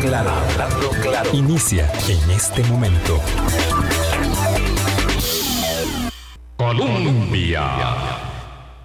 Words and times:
Claro, 0.00 0.30
claro. 1.02 1.30
Inicia 1.32 1.90
en 2.08 2.30
este 2.30 2.62
momento. 2.64 3.20
Colombia. 6.56 7.62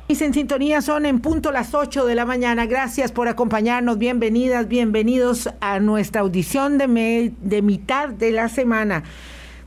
Y 0.08 0.24
en 0.24 0.34
sintonía 0.34 0.82
son 0.82 1.06
en 1.06 1.20
punto 1.20 1.52
las 1.52 1.74
8 1.74 2.06
de 2.06 2.16
la 2.16 2.26
mañana. 2.26 2.66
Gracias 2.66 3.12
por 3.12 3.28
acompañarnos. 3.28 3.98
Bienvenidas, 3.98 4.68
bienvenidos 4.68 5.50
a 5.60 5.80
nuestra 5.80 6.22
audición 6.22 6.78
de 6.78 7.62
mitad 7.62 8.10
de 8.10 8.32
la 8.32 8.48
semana. 8.48 9.04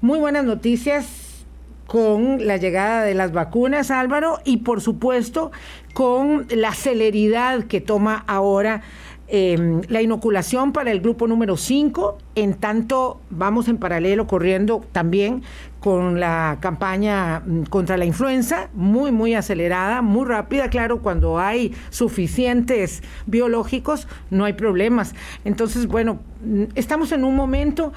Muy 0.01 0.19
buenas 0.19 0.45
noticias 0.45 1.45
con 1.87 2.47
la 2.47 2.57
llegada 2.57 3.03
de 3.05 3.15
las 3.15 3.33
vacunas, 3.33 3.91
Álvaro, 3.91 4.39
y 4.45 4.59
por 4.59 4.81
supuesto 4.81 5.53
con 5.93 6.47
la 6.49 6.73
celeridad 6.73 7.65
que 7.65 7.83
toma 7.83 8.25
ahora 8.27 8.83
Em, 9.29 9.81
la 9.89 10.03
inoculación 10.03 10.73
para 10.73 10.91
el 10.91 11.01
grupo 11.01 11.27
número 11.27 11.57
5, 11.57 12.19
en 12.35 12.55
tanto 12.55 13.21
vamos 13.31 13.69
en 13.69 13.79
paralelo 13.79 14.27
corriendo 14.27 14.85
también 14.93 15.43
con 15.81 16.21
la 16.21 16.59
campaña 16.61 17.41
mm, 17.41 17.63
contra 17.65 17.97
la 17.97 18.05
influenza, 18.05 18.69
muy, 18.75 19.11
muy 19.11 19.35
acelerada, 19.35 20.03
muy 20.03 20.27
rápida, 20.27 20.69
claro, 20.69 21.01
cuando 21.01 21.39
hay 21.39 21.73
suficientes 21.91 23.03
biológicos 23.27 24.07
no 24.31 24.45
hay 24.45 24.53
problemas. 24.53 25.15
Entonces, 25.45 25.87
bueno, 25.87 26.19
mm, 26.45 26.65
estamos 26.75 27.13
en 27.13 27.25
un 27.25 27.37
momento... 27.37 27.93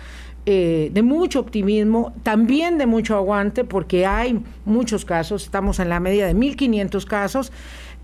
Eh, 0.47 0.91
de 0.93 1.01
mucho 1.01 1.39
optimismo, 1.39 2.13
también 2.21 2.77
de 2.77 2.85
mucho 2.85 3.15
aguante, 3.15 3.63
porque 3.63 4.05
hay 4.05 4.43
muchos 4.63 5.03
casos, 5.03 5.43
estamos 5.43 5.79
en 5.79 5.89
la 5.89 5.99
media 5.99 6.27
de 6.27 6.35
1.500 6.35 7.03
casos, 7.05 7.51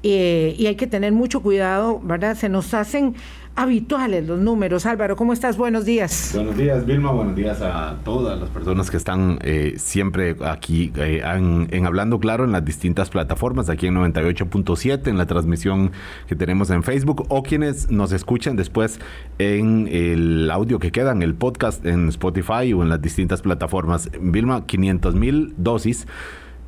eh, 0.04 0.56
y 0.58 0.68
hay 0.68 0.76
que 0.76 0.88
tener 0.88 1.12
mucho 1.12 1.42
cuidado, 1.42 2.00
¿verdad? 2.04 2.36
Se 2.36 2.50
nos 2.50 2.74
hacen 2.74 3.16
habituales 3.56 4.26
los 4.28 4.40
números. 4.40 4.86
Álvaro, 4.86 5.16
¿cómo 5.16 5.34
estás? 5.34 5.58
Buenos 5.58 5.86
días. 5.86 6.32
Buenos 6.34 6.56
días, 6.58 6.86
Vilma. 6.86 7.12
Buenos 7.12 7.36
días 7.36 7.62
a 7.62 7.98
todas 8.04 8.40
las 8.40 8.50
personas 8.50 8.90
que 8.90 8.98
están 8.98 9.40
eh, 9.44 9.74
siempre 9.78 10.36
aquí 10.46 10.92
eh, 10.96 11.22
en, 11.24 11.86
Hablando 11.86 12.20
Claro 12.20 12.46
en 12.46 12.52
las 12.52 12.64
distintas 12.64 13.10
plataformas, 13.10 13.70
aquí 13.70 13.88
en 13.88 13.96
98.7, 13.96 15.08
en 15.08 15.18
la 15.18 15.26
transmisión 15.26 15.92
que 16.28 16.36
tenemos 16.36 16.70
en 16.70 16.84
Facebook, 16.84 17.26
o 17.30 17.44
quienes 17.44 17.92
nos 17.92 18.12
escuchan 18.14 18.56
después 18.56 19.00
en 19.38 19.88
el 19.92 20.50
audio 20.50 20.80
que 20.80 20.92
queda, 20.92 21.12
en 21.12 21.22
el 21.22 21.36
podcast 21.36 21.86
en 21.86 22.08
Spotify 22.10 22.74
o 22.74 22.84
en 22.84 22.90
las 22.90 23.02
distintas 23.02 23.42
plataformas. 23.42 24.10
Vilma, 24.20 24.66
500 24.66 25.16
mil 25.16 25.54
dosis 25.58 26.08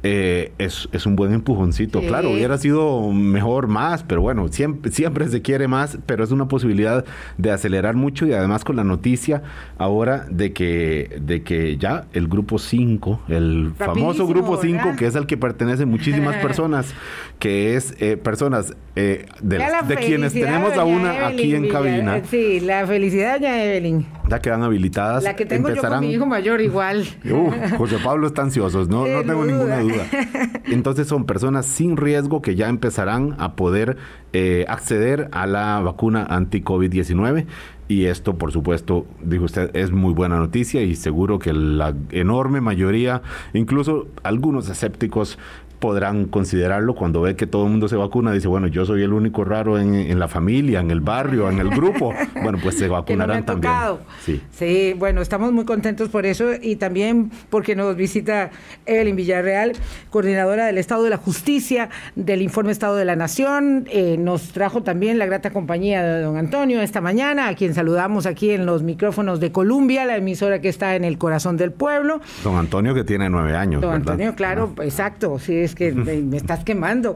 eh, 0.05 0.51
es, 0.57 0.89
es, 0.91 1.05
un 1.05 1.15
buen 1.15 1.33
empujoncito. 1.33 2.01
Claro, 2.01 2.31
hubiera 2.31 2.57
sido 2.57 3.09
mejor 3.11 3.67
más, 3.67 4.03
pero 4.03 4.21
bueno, 4.21 4.49
siempre, 4.49 4.91
siempre 4.91 5.29
se 5.29 5.41
quiere 5.41 5.69
más, 5.69 5.97
pero 6.05 6.25
es 6.25 6.31
una 6.31 6.49
posibilidad 6.49 7.05
de 7.37 7.51
acelerar 7.51 7.95
mucho 7.95 8.25
y 8.25 8.33
además 8.33 8.65
con 8.65 8.75
la 8.75 8.83
noticia 8.83 9.43
ahora 9.77 10.25
de 10.29 10.51
que, 10.51 11.21
de 11.21 11.43
que 11.43 11.77
ya 11.77 12.05
el 12.11 12.27
grupo 12.27 12.59
5, 12.59 13.21
el 13.29 13.71
famoso 13.77 14.27
grupo 14.27 14.57
5, 14.61 14.95
que 14.97 15.05
es 15.07 15.15
al 15.15 15.25
que 15.25 15.37
pertenecen 15.37 15.87
muchísimas 15.87 16.35
personas, 16.41 16.93
que 17.39 17.75
es 17.75 17.95
eh, 17.99 18.17
personas 18.17 18.75
eh, 18.97 19.27
de, 19.41 19.57
de 19.87 19.95
quienes 19.95 20.33
tenemos 20.33 20.77
a 20.77 20.83
una 20.83 21.27
aquí 21.27 21.55
en 21.55 21.69
cabina. 21.69 22.21
Sí, 22.29 22.59
la 22.59 22.85
felicidad 22.85 23.39
ya 23.39 23.63
Evelyn. 23.63 24.05
Ya 24.29 24.39
quedan 24.39 24.63
habilitadas. 24.63 25.23
La 25.23 25.35
que 25.35 25.45
tengo 25.45 25.69
yo 25.69 25.81
con 25.81 25.99
mi 25.99 26.11
hijo 26.11 26.25
mayor 26.25 26.61
igual. 26.61 27.05
José 27.77 27.97
Pablo 28.03 28.27
está 28.27 28.41
ansioso, 28.41 28.85
no, 28.85 29.05
no 29.05 29.23
tengo 29.23 29.45
ninguna 29.45 29.79
duda. 29.79 30.05
Entonces 30.65 31.07
son 31.07 31.25
personas 31.25 31.65
sin 31.65 31.97
riesgo 31.97 32.41
que 32.41 32.55
ya 32.55 32.69
empezarán 32.69 33.35
a 33.39 33.55
poder 33.55 33.97
eh, 34.31 34.65
acceder 34.67 35.29
a 35.31 35.45
la 35.45 35.79
vacuna 35.81 36.25
anti-COVID-19. 36.29 37.45
Y 37.87 38.05
esto, 38.05 38.37
por 38.37 38.51
supuesto, 38.51 39.05
dijo 39.21 39.43
usted, 39.43 39.69
es 39.75 39.91
muy 39.91 40.13
buena 40.13 40.37
noticia 40.37 40.81
y 40.81 40.95
seguro 40.95 41.37
que 41.37 41.51
la 41.51 41.93
enorme 42.11 42.61
mayoría, 42.61 43.21
incluso 43.53 44.07
algunos 44.23 44.69
escépticos, 44.69 45.37
podrán 45.83 46.27
considerarlo 46.27 46.95
cuando 46.95 47.19
ve 47.19 47.35
que 47.35 47.45
todo 47.45 47.65
el 47.65 47.71
mundo 47.71 47.89
se 47.89 47.97
vacuna. 47.97 48.31
Dice, 48.31 48.47
bueno, 48.47 48.67
yo 48.67 48.85
soy 48.85 49.03
el 49.03 49.11
único 49.11 49.43
raro 49.43 49.77
en, 49.77 50.17
la 50.17 50.29
familia, 50.29 50.79
en 50.79 50.91
el 50.91 51.01
barrio, 51.01 51.49
en 51.49 51.59
el 51.59 51.69
grupo. 51.69 52.13
Bueno, 52.43 52.57
pues 52.61 52.77
se 52.77 52.89
vacunarán 52.89 53.45
también. 53.45 53.73
Sí. 54.25 54.41
sí, 54.51 54.93
bueno, 54.97 55.21
estamos 55.21 55.53
muy 55.53 55.63
contentos 55.63 56.09
por 56.09 56.25
eso 56.25 56.51
y 56.61 56.75
también 56.75 57.31
porque 57.49 57.73
nos 57.73 57.95
visita 57.95 58.51
Evelyn 58.85 59.15
Villarreal, 59.15 59.71
coordinadora 60.09 60.65
del 60.65 60.77
Estado 60.77 61.03
de 61.03 61.09
la 61.09 61.15
Justicia, 61.15 61.89
del 62.17 62.41
Informe 62.41 62.73
Estado 62.73 62.97
de 62.97 63.05
la 63.05 63.15
Nación. 63.15 63.87
Eh, 63.89 64.17
nos 64.19 64.49
trajo 64.49 64.83
también 64.83 65.19
la 65.19 65.25
grata 65.25 65.51
compañía 65.51 66.03
de 66.03 66.21
don 66.21 66.35
Antonio 66.35 66.81
esta 66.81 66.99
mañana, 66.99 67.47
a 67.47 67.55
quien 67.55 67.73
saludamos 67.73 68.25
aquí 68.25 68.51
en 68.51 68.65
los 68.65 68.83
micrófonos 68.83 69.39
de 69.39 69.53
Columbia, 69.53 70.03
la 70.03 70.17
emisora 70.17 70.59
que 70.59 70.67
está 70.67 70.97
en 70.97 71.05
el 71.05 71.17
corazón 71.17 71.55
del 71.55 71.71
pueblo. 71.71 72.19
Don 72.43 72.57
Antonio 72.57 72.93
que 72.93 73.05
tiene 73.05 73.29
nueve 73.29 73.55
años. 73.55 73.81
Don 73.81 73.93
Antonio, 73.93 74.35
claro, 74.35 74.73
exacto, 74.81 75.39
sí, 75.39 75.55
es 75.55 75.72
que 75.75 75.91
me 75.91 76.37
estás 76.37 76.63
quemando. 76.63 77.15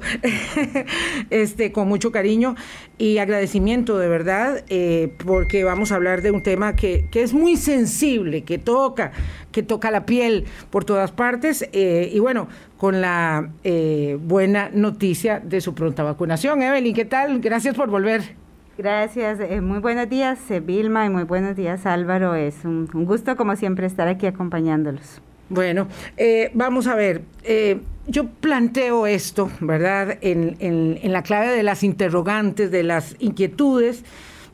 este, 1.29 1.72
con 1.72 1.88
mucho 1.88 2.12
cariño 2.12 2.56
y 2.97 3.18
agradecimiento 3.18 3.97
de 3.97 4.07
verdad, 4.07 4.63
eh, 4.69 5.13
porque 5.23 5.63
vamos 5.63 5.91
a 5.91 5.95
hablar 5.95 6.22
de 6.22 6.31
un 6.31 6.44
tema 6.44 6.75
que, 6.75 7.07
es 7.13 7.34
muy 7.34 7.57
sensible, 7.57 8.44
que 8.44 8.57
toca, 8.57 9.12
que 9.51 9.63
toca 9.63 9.91
la 9.91 10.06
piel 10.06 10.45
por 10.69 10.85
todas 10.85 11.12
partes. 11.12 11.68
Eh, 11.73 12.12
y 12.13 12.19
bueno, 12.19 12.47
con 12.78 13.01
la 13.01 13.50
eh, 13.63 14.18
buena 14.22 14.69
noticia 14.74 15.39
de 15.39 15.62
su 15.62 15.74
pronta 15.74 16.03
vacunación. 16.03 16.62
Evelyn, 16.62 16.94
¿qué 16.94 17.06
tal? 17.06 17.39
Gracias 17.39 17.75
por 17.75 17.89
volver. 17.89 18.35
Gracias, 18.78 19.39
muy 19.63 19.79
buenos 19.79 20.07
días 20.07 20.38
Vilma 20.62 21.03
y 21.07 21.09
muy 21.09 21.24
buenos 21.24 21.56
días 21.56 21.88
Álvaro. 21.88 22.35
Es 22.35 22.63
un, 22.63 22.88
un 22.94 23.06
gusto 23.06 23.35
como 23.35 23.56
siempre 23.56 23.88
estar 23.88 24.07
aquí 24.07 24.28
acompañándolos. 24.28 25.19
Bueno, 25.50 25.88
eh, 26.18 26.52
vamos 26.53 26.88
a 26.88 26.96
ver, 26.96 27.22
eh, 27.44 27.80
yo 28.06 28.28
planteo 28.28 29.08
esto, 29.08 29.50
¿verdad? 29.62 30.18
En, 30.22 31.00
la 31.03 31.24
clave 31.24 31.56
de 31.56 31.63
las 31.63 31.84
interrogantes, 31.84 32.69
de 32.69 32.84
las 32.84 33.16
inquietudes, 33.19 34.03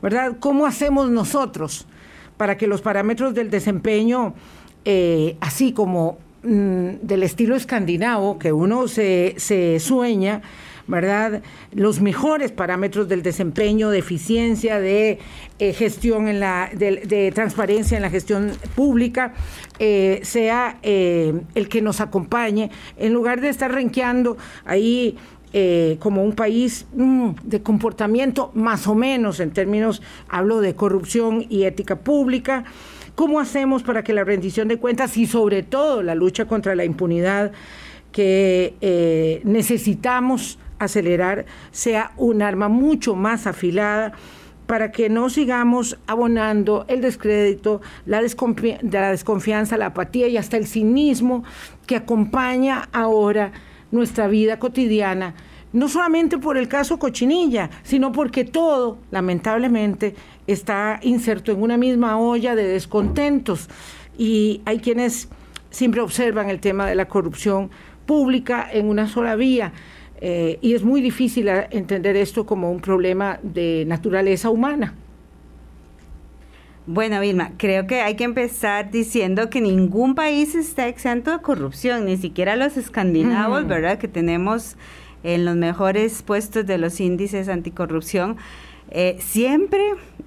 ¿verdad? 0.00 0.36
¿Cómo 0.38 0.66
hacemos 0.66 1.10
nosotros 1.10 1.86
para 2.36 2.56
que 2.56 2.68
los 2.68 2.80
parámetros 2.80 3.34
del 3.34 3.50
desempeño, 3.50 4.34
eh, 4.84 5.36
así 5.40 5.72
como 5.72 6.18
mm, 6.44 6.88
del 7.02 7.24
estilo 7.24 7.56
escandinavo, 7.56 8.38
que 8.38 8.52
uno 8.52 8.86
se 8.86 9.34
sueña, 9.80 10.42
¿verdad? 10.86 11.42
Los 11.72 12.00
mejores 12.00 12.52
parámetros 12.52 13.08
del 13.08 13.22
desempeño, 13.22 13.90
de 13.90 13.98
eficiencia, 13.98 14.80
de 14.80 15.18
eh, 15.58 15.72
gestión 15.72 16.28
en 16.28 16.40
la, 16.40 16.70
de, 16.72 17.32
transparencia 17.34 17.96
en 17.96 18.02
la 18.02 18.10
gestión 18.10 18.52
pública, 18.74 19.34
eh, 19.78 20.20
sea 20.22 20.78
eh, 20.82 21.32
el 21.54 21.68
que 21.68 21.80
nos 21.80 22.00
acompañe, 22.00 22.70
en 22.96 23.12
lugar 23.12 23.40
de 23.40 23.48
estar 23.48 23.72
renqueando 23.72 24.36
ahí 24.64 25.16
como 26.00 26.24
un 26.24 26.32
país 26.32 26.84
mm, 26.96 27.28
de 27.44 27.62
comportamiento 27.62 28.50
más 28.54 28.88
o 28.88 28.96
menos 28.96 29.38
en 29.38 29.52
términos, 29.52 30.02
hablo 30.28 30.60
de 30.60 30.74
corrupción 30.74 31.46
y 31.48 31.62
ética 31.62 32.00
pública. 32.00 32.64
¿Cómo 33.14 33.38
hacemos 33.38 33.84
para 33.84 34.02
que 34.02 34.12
la 34.12 34.24
rendición 34.24 34.66
de 34.66 34.78
cuentas 34.78 35.16
y 35.16 35.26
sobre 35.26 35.62
todo 35.62 36.02
la 36.02 36.16
lucha 36.16 36.46
contra 36.46 36.74
la 36.74 36.84
impunidad 36.84 37.52
que 38.10 39.40
necesitamos 39.44 40.58
acelerar 40.78 41.46
sea 41.70 42.12
un 42.16 42.42
arma 42.42 42.68
mucho 42.68 43.14
más 43.14 43.46
afilada 43.46 44.12
para 44.66 44.92
que 44.92 45.08
no 45.08 45.28
sigamos 45.28 45.98
abonando 46.06 46.86
el 46.88 47.00
descrédito, 47.00 47.82
la, 48.06 48.22
la 48.22 49.10
desconfianza, 49.10 49.76
la 49.76 49.86
apatía 49.86 50.28
y 50.28 50.36
hasta 50.36 50.56
el 50.56 50.66
cinismo 50.66 51.44
que 51.86 51.96
acompaña 51.96 52.88
ahora 52.92 53.52
nuestra 53.90 54.26
vida 54.26 54.58
cotidiana, 54.58 55.34
no 55.72 55.88
solamente 55.88 56.38
por 56.38 56.56
el 56.56 56.68
caso 56.68 56.98
Cochinilla, 56.98 57.70
sino 57.82 58.12
porque 58.12 58.44
todo, 58.44 58.98
lamentablemente, 59.10 60.14
está 60.46 60.98
inserto 61.02 61.52
en 61.52 61.62
una 61.62 61.76
misma 61.76 62.18
olla 62.18 62.54
de 62.54 62.66
descontentos. 62.66 63.68
Y 64.16 64.62
hay 64.64 64.78
quienes 64.78 65.28
siempre 65.70 66.00
observan 66.00 66.48
el 66.48 66.60
tema 66.60 66.86
de 66.86 66.94
la 66.94 67.08
corrupción 67.08 67.70
pública 68.06 68.68
en 68.70 68.88
una 68.88 69.08
sola 69.08 69.34
vía. 69.34 69.72
Eh, 70.20 70.58
y 70.60 70.74
es 70.74 70.84
muy 70.84 71.00
difícil 71.00 71.48
entender 71.48 72.16
esto 72.16 72.46
como 72.46 72.70
un 72.70 72.80
problema 72.80 73.38
de 73.42 73.84
naturaleza 73.86 74.50
humana. 74.50 74.94
Bueno, 76.86 77.18
Vilma, 77.20 77.52
creo 77.56 77.86
que 77.86 78.02
hay 78.02 78.14
que 78.14 78.24
empezar 78.24 78.90
diciendo 78.90 79.48
que 79.48 79.62
ningún 79.62 80.14
país 80.14 80.54
está 80.54 80.86
exento 80.86 81.30
de 81.30 81.38
corrupción, 81.38 82.04
ni 82.04 82.18
siquiera 82.18 82.56
los 82.56 82.76
escandinavos, 82.76 83.66
¿verdad? 83.66 83.96
Que 83.96 84.06
tenemos 84.06 84.76
en 85.22 85.46
los 85.46 85.56
mejores 85.56 86.22
puestos 86.22 86.66
de 86.66 86.76
los 86.76 87.00
índices 87.00 87.48
anticorrupción. 87.48 88.36
Eh, 88.90 89.16
siempre, 89.18 89.82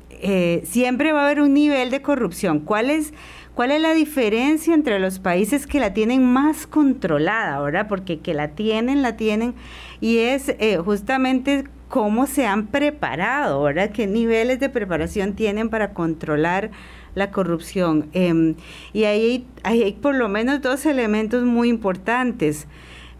eh, 0.10 0.62
siempre 0.66 1.12
va 1.12 1.22
a 1.22 1.26
haber 1.26 1.42
un 1.42 1.54
nivel 1.54 1.92
de 1.92 2.02
corrupción. 2.02 2.60
¿Cuál 2.60 2.90
es? 2.90 3.14
¿Cuál 3.58 3.72
es 3.72 3.82
la 3.82 3.96
diferencia 3.96 4.76
entre 4.76 5.00
los 5.00 5.18
países 5.18 5.66
que 5.66 5.80
la 5.80 5.92
tienen 5.92 6.24
más 6.24 6.68
controlada, 6.68 7.60
verdad? 7.60 7.88
Porque 7.88 8.20
que 8.20 8.36
la 8.36 8.50
tienen, 8.50 9.02
la 9.02 9.18
tienen, 9.18 9.56
y 10.00 10.20
es 10.20 10.50
eh, 10.60 10.78
justamente 10.78 11.64
cómo 11.88 12.28
se 12.28 12.46
han 12.46 12.68
preparado, 12.68 13.64
¿verdad? 13.64 13.90
¿Qué 13.90 14.06
niveles 14.06 14.60
de 14.60 14.70
preparación 14.70 15.34
tienen 15.34 15.70
para 15.70 15.96
controlar 15.96 16.70
la 17.16 17.32
corrupción? 17.32 18.10
Em, 18.14 18.54
y 18.94 19.06
ahí 19.06 19.48
hay, 19.64 19.92
por 19.94 20.14
lo 20.14 20.30
menos 20.30 20.62
dos 20.62 20.86
elementos 20.86 21.44
muy 21.44 21.70
importantes. 21.70 22.68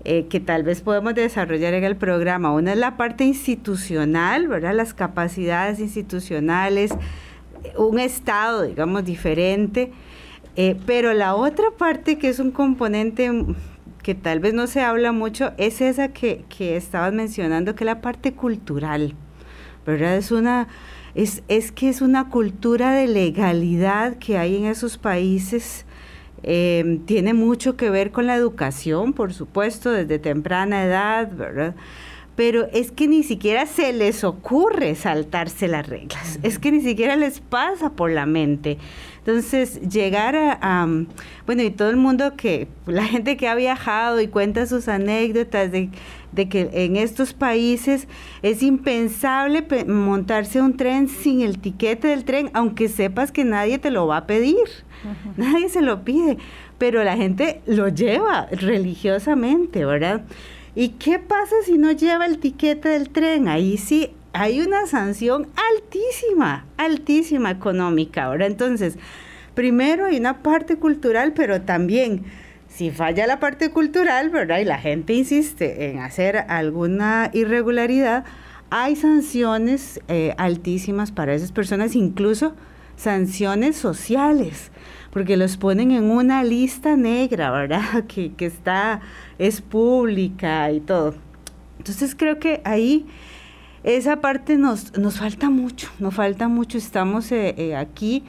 Eh, 0.06 0.28
que 0.30 0.40
tal 0.40 0.64
vez 0.64 0.82
podemos 0.82 1.16
desarrollar 1.16 1.74
en 1.74 1.84
el 1.84 1.98
programa. 1.98 2.54
Una 2.54 2.74
es 2.74 2.78
la 2.78 2.96
parte 2.96 3.26
institucional, 3.26 4.48
¿verdad? 4.48 4.74
Las 4.74 4.94
capacidades 4.94 5.80
institucionales, 5.80 6.92
un 7.76 8.00
Estado, 8.00 8.62
digamos, 8.62 9.04
diferente. 9.04 9.92
Eh, 10.58 10.76
pero 10.88 11.14
la 11.14 11.36
otra 11.36 11.66
parte 11.78 12.18
que 12.18 12.30
es 12.30 12.40
un 12.40 12.50
componente 12.50 13.32
que 14.02 14.16
tal 14.16 14.40
vez 14.40 14.56
no 14.56 14.66
se 14.66 14.82
habla 14.82 15.12
mucho 15.12 15.52
es 15.58 15.82
esa 15.82 16.08
que, 16.10 16.46
que 16.50 16.76
estabas 16.76 17.14
mencionando, 17.14 17.76
que 17.76 17.84
es 17.84 17.86
la 17.86 18.02
parte 18.02 18.34
cultural, 18.34 19.14
¿verdad? 19.86 20.18
Es 20.18 20.32
una, 20.32 20.68
es, 21.14 21.44
es 21.48 21.72
que 21.72 21.90
es 21.90 22.02
una 22.02 22.30
cultura 22.30 22.92
de 22.94 23.08
legalidad 23.08 24.18
que 24.18 24.40
hay 24.40 24.56
en 24.56 24.66
esos 24.66 24.98
países. 24.98 25.86
Eh, 26.42 27.02
tiene 27.06 27.36
mucho 27.36 27.78
que 27.78 27.92
ver 27.92 28.12
con 28.12 28.26
la 28.26 28.36
educación, 28.36 29.14
por 29.14 29.34
supuesto, 29.34 29.92
desde 29.92 30.18
temprana 30.18 30.86
edad, 30.86 31.32
¿verdad? 31.32 31.76
pero 32.38 32.70
es 32.72 32.92
que 32.92 33.08
ni 33.08 33.24
siquiera 33.24 33.66
se 33.66 33.92
les 33.92 34.24
ocurre 34.24 34.94
saltarse 34.94 35.68
las 35.68 35.90
reglas, 35.90 36.38
es 36.44 36.60
que 36.60 36.72
ni 36.72 36.82
siquiera 36.82 37.16
les 37.16 37.40
pasa 37.40 37.90
por 37.94 38.12
la 38.12 38.28
mente. 38.28 38.78
Entonces, 39.28 39.82
llegar 39.82 40.38
a, 40.38 40.88
bueno, 41.46 41.62
y 41.62 41.70
todo 41.70 41.90
el 41.90 41.98
mundo 41.98 42.38
que, 42.38 42.70
la 42.86 43.04
gente 43.04 43.36
que 43.36 43.50
ha 43.50 43.56
viajado 43.56 44.22
y 44.22 44.30
cuenta 44.30 44.66
sus 44.68 44.88
anécdotas 44.88 45.70
de, 45.70 45.90
que 46.50 46.70
en 46.72 46.96
estos 46.96 47.34
países 47.34 48.08
es 48.42 48.64
impensable 48.64 49.68
montarse 49.86 50.62
un 50.62 50.78
tren 50.78 51.10
sin 51.10 51.42
el 51.42 51.60
tiquete 51.60 52.08
del 52.08 52.24
tren, 52.24 52.50
aunque 52.54 52.88
sepas 52.88 53.34
que 53.34 53.44
nadie 53.44 53.80
te 53.80 53.92
lo 53.92 54.08
va 54.08 54.16
a 54.16 54.28
pedir, 54.28 54.64
nadie 55.36 55.68
se 55.68 55.82
lo 55.82 56.06
pide, 56.06 56.38
pero 56.78 57.04
la 57.04 57.18
gente 57.18 57.60
lo 57.66 57.90
lleva 57.90 58.48
religiosamente, 58.50 59.84
¿verdad? 59.84 60.22
¿Y 60.74 60.90
qué 61.00 61.20
pasa 61.20 61.56
si 61.66 61.78
no 61.78 61.92
lleva 61.92 62.28
el 62.28 62.38
tiquete 62.38 62.88
del 62.88 63.10
tren? 63.10 63.50
Ahí 63.50 63.76
sí 63.76 64.12
hay 64.40 64.62
una 64.62 64.86
sanción 64.86 65.48
altísima, 65.56 66.66
altísima 66.78 67.50
económica. 67.50 68.26
Ahora 68.26 68.46
entonces, 68.46 68.98
primero 69.56 70.06
hay 70.06 70.18
una 70.18 70.44
parte 70.44 70.78
cultural, 70.78 71.34
pero 71.34 71.62
también 71.62 72.24
si 72.68 72.92
falla 72.92 73.26
la 73.26 73.40
parte 73.40 73.72
cultural, 73.72 74.30
¿verdad? 74.30 74.60
Y 74.60 74.66
la 74.66 74.78
gente 74.78 75.14
insiste 75.14 75.90
en 75.90 76.00
hacer 76.00 76.46
alguna 76.50 77.32
irregularidad, 77.34 78.26
hay 78.70 78.96
sanciones 78.96 80.02
eh, 80.08 80.36
altísimas 80.38 81.12
para 81.12 81.34
esas 81.34 81.52
personas, 81.52 81.96
incluso 81.96 82.54
sanciones 82.96 83.76
sociales 83.76 84.72
porque 85.12 85.36
los 85.36 85.58
ponen 85.58 85.90
en 85.90 86.12
una 86.12 86.44
lista 86.44 86.96
negra, 86.96 87.50
¿verdad? 87.50 88.04
Que, 88.08 88.34
que 88.34 88.46
está, 88.46 89.02
es 89.40 89.62
pública 89.62 90.72
y 90.72 90.80
todo. 90.80 91.16
Entonces 91.80 92.14
creo 92.16 92.38
que 92.38 92.62
ahí 92.66 93.08
esa 93.88 94.20
parte 94.20 94.58
nos, 94.58 94.98
nos 94.98 95.18
falta 95.20 95.50
mucho, 95.50 95.90
nos 96.00 96.14
falta 96.14 96.50
mucho. 96.50 96.78
Estamos 96.78 97.32
eh, 97.32 97.56
eh, 97.58 97.76
aquí 97.78 98.24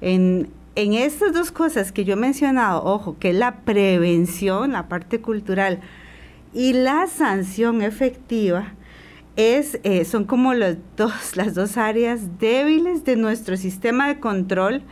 en, 0.00 0.48
en 0.74 0.94
estas 0.94 1.34
dos 1.34 1.52
cosas 1.52 1.92
que 1.92 2.06
yo 2.06 2.14
he 2.14 2.16
mencionado, 2.16 2.82
ojo, 2.82 3.18
que 3.18 3.28
es 3.28 3.36
la 3.36 3.56
prevención, 3.56 4.72
la 4.72 4.88
parte 4.88 5.20
cultural, 5.20 5.80
y 6.54 6.72
la 6.72 7.06
sanción 7.08 7.82
efectiva, 7.82 8.72
es, 9.36 9.80
eh, 9.84 10.06
son 10.06 10.24
como 10.24 10.54
los 10.54 10.76
dos, 10.96 11.12
las 11.36 11.54
dos 11.54 11.76
áreas 11.76 12.38
débiles 12.38 13.04
de 13.04 13.16
nuestro 13.16 13.58
sistema 13.58 14.08
de 14.08 14.18
control 14.18 14.82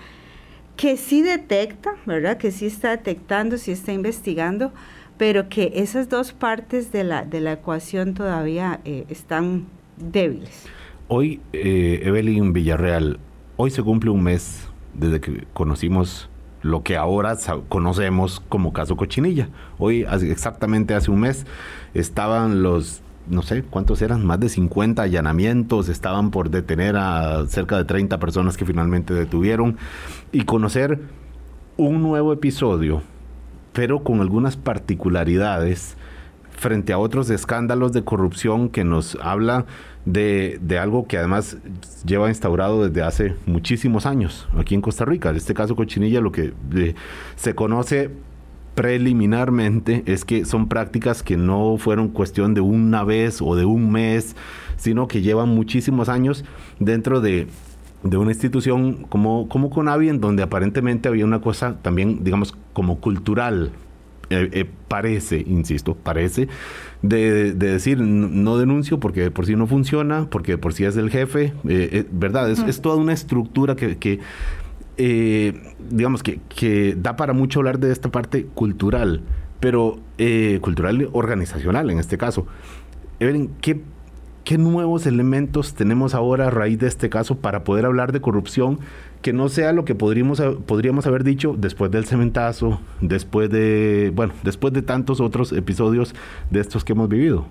que 0.76 0.99
sí 0.99 1.22
detecta, 1.22 1.93
¿verdad? 2.05 2.37
Que 2.37 2.50
sí 2.50 2.67
está 2.67 2.90
detectando, 2.90 3.56
sí 3.56 3.72
está 3.72 3.93
investigando, 3.93 4.70
pero 5.17 5.49
que 5.49 5.72
esas 5.76 6.11
dos 6.11 6.32
partes 6.32 6.93
de 6.93 7.05
la, 7.05 7.25
de 7.25 7.40
la 7.40 7.52
ecuación 7.52 8.12
todavía 8.14 8.81
están 8.84 9.67
débiles. 10.00 10.67
Hoy, 11.08 11.41
eh, 11.52 12.00
Evelyn 12.05 12.52
Villarreal, 12.52 13.19
hoy 13.56 13.70
se 13.70 13.82
cumple 13.82 14.11
un 14.11 14.23
mes 14.23 14.69
desde 14.94 15.20
que 15.20 15.44
conocimos 15.52 16.29
lo 16.62 16.82
que 16.82 16.97
ahora 16.97 17.37
conocemos 17.69 18.41
como 18.49 18.73
caso 18.73 18.97
Cochinilla. 18.97 19.49
Hoy, 19.79 20.06
exactamente 20.29 20.94
hace 20.94 21.11
un 21.11 21.20
mes, 21.20 21.47
estaban 21.94 22.62
los 22.62 23.02
no 23.29 23.43
sé 23.43 23.62
cuántos 23.62 24.02
eran, 24.02 24.26
más 24.26 24.41
de 24.41 24.49
50 24.49 25.02
allanamientos, 25.02 25.88
estaban 25.88 26.31
por 26.31 26.50
detener 26.50 26.96
a 26.96 27.46
cerca 27.46 27.76
de 27.76 27.85
30 27.85 28.19
personas 28.19 28.56
que 28.56 28.64
finalmente 28.64 29.14
detuvieron 29.14 29.76
y 30.32 30.43
conocer 30.43 31.00
un 31.76 32.03
nuevo 32.03 32.32
episodio, 32.32 33.03
pero 33.73 34.03
con 34.03 34.20
algunas 34.20 34.56
particularidades 34.56 35.96
frente 36.50 36.93
a 36.93 36.99
otros 36.99 37.31
escándalos 37.31 37.93
de 37.93 38.05
corrupción 38.05 38.69
que 38.69 38.85
nos 38.85 39.17
habla 39.23 39.64
de, 40.05 40.58
de, 40.62 40.79
algo 40.79 41.06
que 41.06 41.19
además 41.19 41.58
lleva 42.05 42.29
instaurado 42.29 42.88
desde 42.88 43.02
hace 43.02 43.35
muchísimos 43.47 44.06
años 44.06 44.49
aquí 44.56 44.75
en 44.75 44.81
Costa 44.81 45.05
Rica. 45.05 45.31
En 45.31 45.37
este 45.37 45.55
caso, 45.55 45.76
Cochinilla, 45.76 46.20
lo 46.20 46.32
que 46.32 46.52
eh, 46.75 46.94
se 47.37 47.55
conoce 47.55 48.11
preliminarmente 48.75 50.02
es 50.06 50.25
que 50.25 50.44
son 50.44 50.69
prácticas 50.69 51.23
que 51.23 51.37
no 51.37 51.76
fueron 51.76 52.08
cuestión 52.08 52.55
de 52.55 52.61
una 52.61 53.05
vez 53.05 53.43
o 53.43 53.55
de 53.56 53.64
un 53.64 53.91
mes, 53.91 54.37
sino 54.76 55.06
que 55.06 55.23
llevan 55.23 55.50
muchísimos 55.50 56.08
años 56.08 56.44
dentro 56.79 57.20
de, 57.20 57.49
una 58.03 58.31
institución 58.31 59.05
como, 59.08 59.49
como 59.49 59.69
Conavi, 59.69 60.08
en 60.08 60.20
donde 60.20 60.43
aparentemente 60.43 61.08
había 61.08 61.26
una 61.26 61.41
cosa 61.41 61.76
también, 61.82 62.25
digamos, 62.25 62.56
como 62.73 63.00
cultural, 63.00 63.73
eh, 64.32 64.49
eh, 64.53 64.65
parece, 64.87 65.43
insisto, 65.44 65.97
parece, 65.97 66.47
de, 67.03 67.53
decir 67.53 67.99
no 68.00 68.59
denuncio 68.59 69.00
porque 69.00 69.32
por 69.32 69.44
sí 69.44 69.56
no 69.56 69.67
funciona, 69.67 70.29
porque 70.31 70.56
por 70.56 70.73
sí 70.73 70.85
es 70.85 70.97
el 70.97 71.11
jefe, 71.11 71.53
eh, 71.69 72.06
¿verdad? 72.12 72.49
Es, 72.49 72.61
es, 72.61 72.81
toda 72.81 72.94
una 72.94 73.12
estructura 73.12 73.75
que, 73.75 73.99
que 73.99 74.21
digamos 75.91 76.23
que, 76.23 76.38
que, 76.49 76.94
da 76.97 77.17
para 77.17 77.32
mucho 77.32 77.59
hablar 77.59 77.81
de 77.81 77.91
esta 77.91 78.12
parte 78.12 78.47
cultural, 78.55 79.23
pero 79.59 79.99
cultural 80.61 81.09
organizacional 81.12 81.91
en 81.91 81.99
este 81.99 82.17
caso. 82.17 82.47
Evelyn, 83.19 83.50
¿qué, 83.61 83.81
¿qué 84.44 84.59
nuevos 84.59 85.06
elementos 85.06 85.75
tenemos 85.75 86.15
ahora 86.15 86.47
a 86.47 86.50
raíz 86.50 86.79
de 86.79 86.87
este 86.87 87.11
caso 87.11 87.38
para 87.38 87.65
poder 87.65 87.85
hablar 87.85 88.12
de 88.12 88.21
corrupción 88.21 88.79
que 89.22 89.32
no 89.32 89.49
sea 89.49 89.72
lo 89.72 89.84
que 89.84 89.94
podríamos, 89.94 90.40
podríamos 90.67 91.06
haber 91.06 91.24
dicho 91.24 91.55
después 91.56 91.91
del 91.91 92.06
cementazo, 92.06 92.81
después 93.00 93.50
de, 93.50 94.12
bueno, 94.15 94.32
después 94.43 94.72
de 94.72 94.82
tantos 94.82 95.20
otros 95.20 95.53
episodios 95.53 96.15
de 96.50 96.60
estos 96.60 96.84
que 96.84 96.93
hemos 96.93 97.08
vivido? 97.08 97.46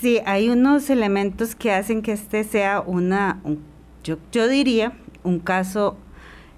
Sí, 0.00 0.20
hay 0.26 0.48
unos 0.48 0.90
elementos 0.90 1.54
que 1.54 1.72
hacen 1.72 2.02
que 2.02 2.12
este 2.12 2.44
sea 2.44 2.80
una, 2.80 3.40
yo, 4.04 4.18
yo 4.32 4.48
diría, 4.48 4.92
un 5.22 5.38
caso 5.40 5.96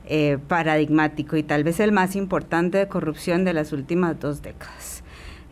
eh, 0.06 0.38
paradigmático 0.48 1.36
y 1.36 1.42
tal 1.42 1.64
vez 1.64 1.80
el 1.80 1.92
más 1.92 2.16
importante 2.16 2.78
de 2.78 2.88
corrupción 2.88 3.44
de 3.44 3.52
las 3.52 3.72
últimas 3.72 4.18
dos 4.18 4.40
décadas. 4.40 5.02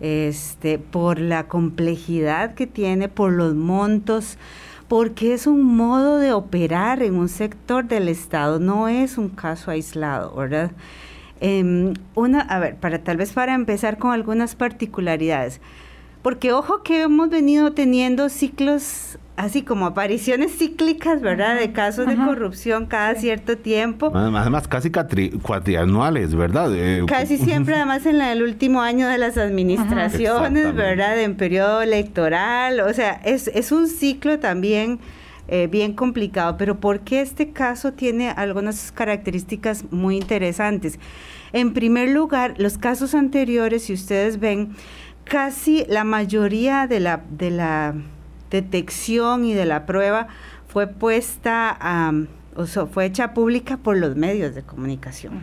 Este, 0.01 0.79
por 0.79 1.19
la 1.19 1.49
complejidad 1.49 2.55
que 2.55 2.67
tiene, 2.67 3.09
por 3.09 3.33
los 3.33 3.55
montos, 3.55 4.39
porque 4.89 5.35
es 5.35 5.47
un 5.47 5.65
modo 5.77 6.19
de 6.19 6.33
operar 6.33 7.03
en 7.03 7.17
un 7.17 7.29
sector 7.29 7.87
del 7.87 8.09
Estado, 8.09 8.59
no 8.59 8.89
es 8.89 9.19
un 9.19 9.29
caso 9.29 9.71
aislado, 9.71 10.35
¿verdad? 10.35 10.71
Em, 11.41 11.95
una, 12.15 12.41
a 12.41 12.59
ver, 12.59 12.77
para 12.77 13.03
tal 13.03 13.17
vez 13.17 13.33
para 13.33 13.55
empezar 13.55 13.99
con 13.99 14.13
algunas 14.13 14.55
particularidades, 14.55 15.61
porque 16.23 16.53
ojo 16.53 16.83
que 16.83 17.03
hemos 17.03 17.29
venido 17.29 17.73
teniendo 17.73 18.29
ciclos 18.29 19.19
así 19.37 19.63
como 19.63 19.87
apariciones 19.87 20.57
cíclicas, 20.57 21.21
¿verdad? 21.21 21.59
De 21.59 21.73
casos 21.73 22.07
de 22.07 22.17
corrupción 22.17 22.87
cada 22.87 23.15
cierto 23.15 23.59
tiempo. 23.59 24.11
Además, 24.15 24.67
casi 24.67 24.91
cuatrianuales, 25.43 26.35
¿verdad? 26.35 26.71
Eh, 26.75 27.05
casi 27.07 27.37
siempre, 27.37 27.75
además, 27.77 28.07
en 28.07 28.21
el 28.21 28.43
último 28.43 28.81
año 28.81 29.09
de 29.09 29.19
las 29.19 29.37
administraciones, 29.37 30.75
¿verdad? 30.75 31.21
En 31.21 31.37
periodo 31.37 31.83
electoral. 31.83 32.81
O 32.81 32.93
sea, 32.95 33.21
es, 33.25 33.49
es 33.49 33.73
un 33.73 33.89
ciclo 33.89 34.39
también 34.39 35.01
eh, 35.49 35.69
bien 35.71 35.93
complicado. 35.93 36.57
Pero 36.57 36.81
¿por 36.81 37.01
qué 37.01 37.21
este 37.21 37.51
caso 37.51 37.93
tiene 37.93 38.31
algunas 38.31 38.91
características 38.91 39.85
muy 39.91 40.17
interesantes? 40.17 40.99
En 41.53 41.75
primer 41.75 42.09
lugar, 42.09 42.55
los 42.57 42.79
casos 42.79 43.15
anteriores, 43.15 43.85
si 43.85 43.93
ustedes 43.93 44.41
ven, 44.41 44.71
casi 45.25 45.85
la 45.89 46.05
mayoría 46.05 46.87
de 46.87 47.01
la... 47.01 47.21
De 47.31 47.51
la 47.51 47.95
detección 48.51 49.45
y 49.45 49.55
de 49.55 49.65
la 49.65 49.87
prueba 49.87 50.29
fue 50.69 50.87
puesta, 50.87 52.13
o 52.55 52.67
fue 52.67 53.07
hecha 53.07 53.35
pública 53.35 53.79
por 53.79 53.97
los 53.97 54.17
medios 54.17 54.55
de 54.55 54.63
comunicación. 54.63 55.43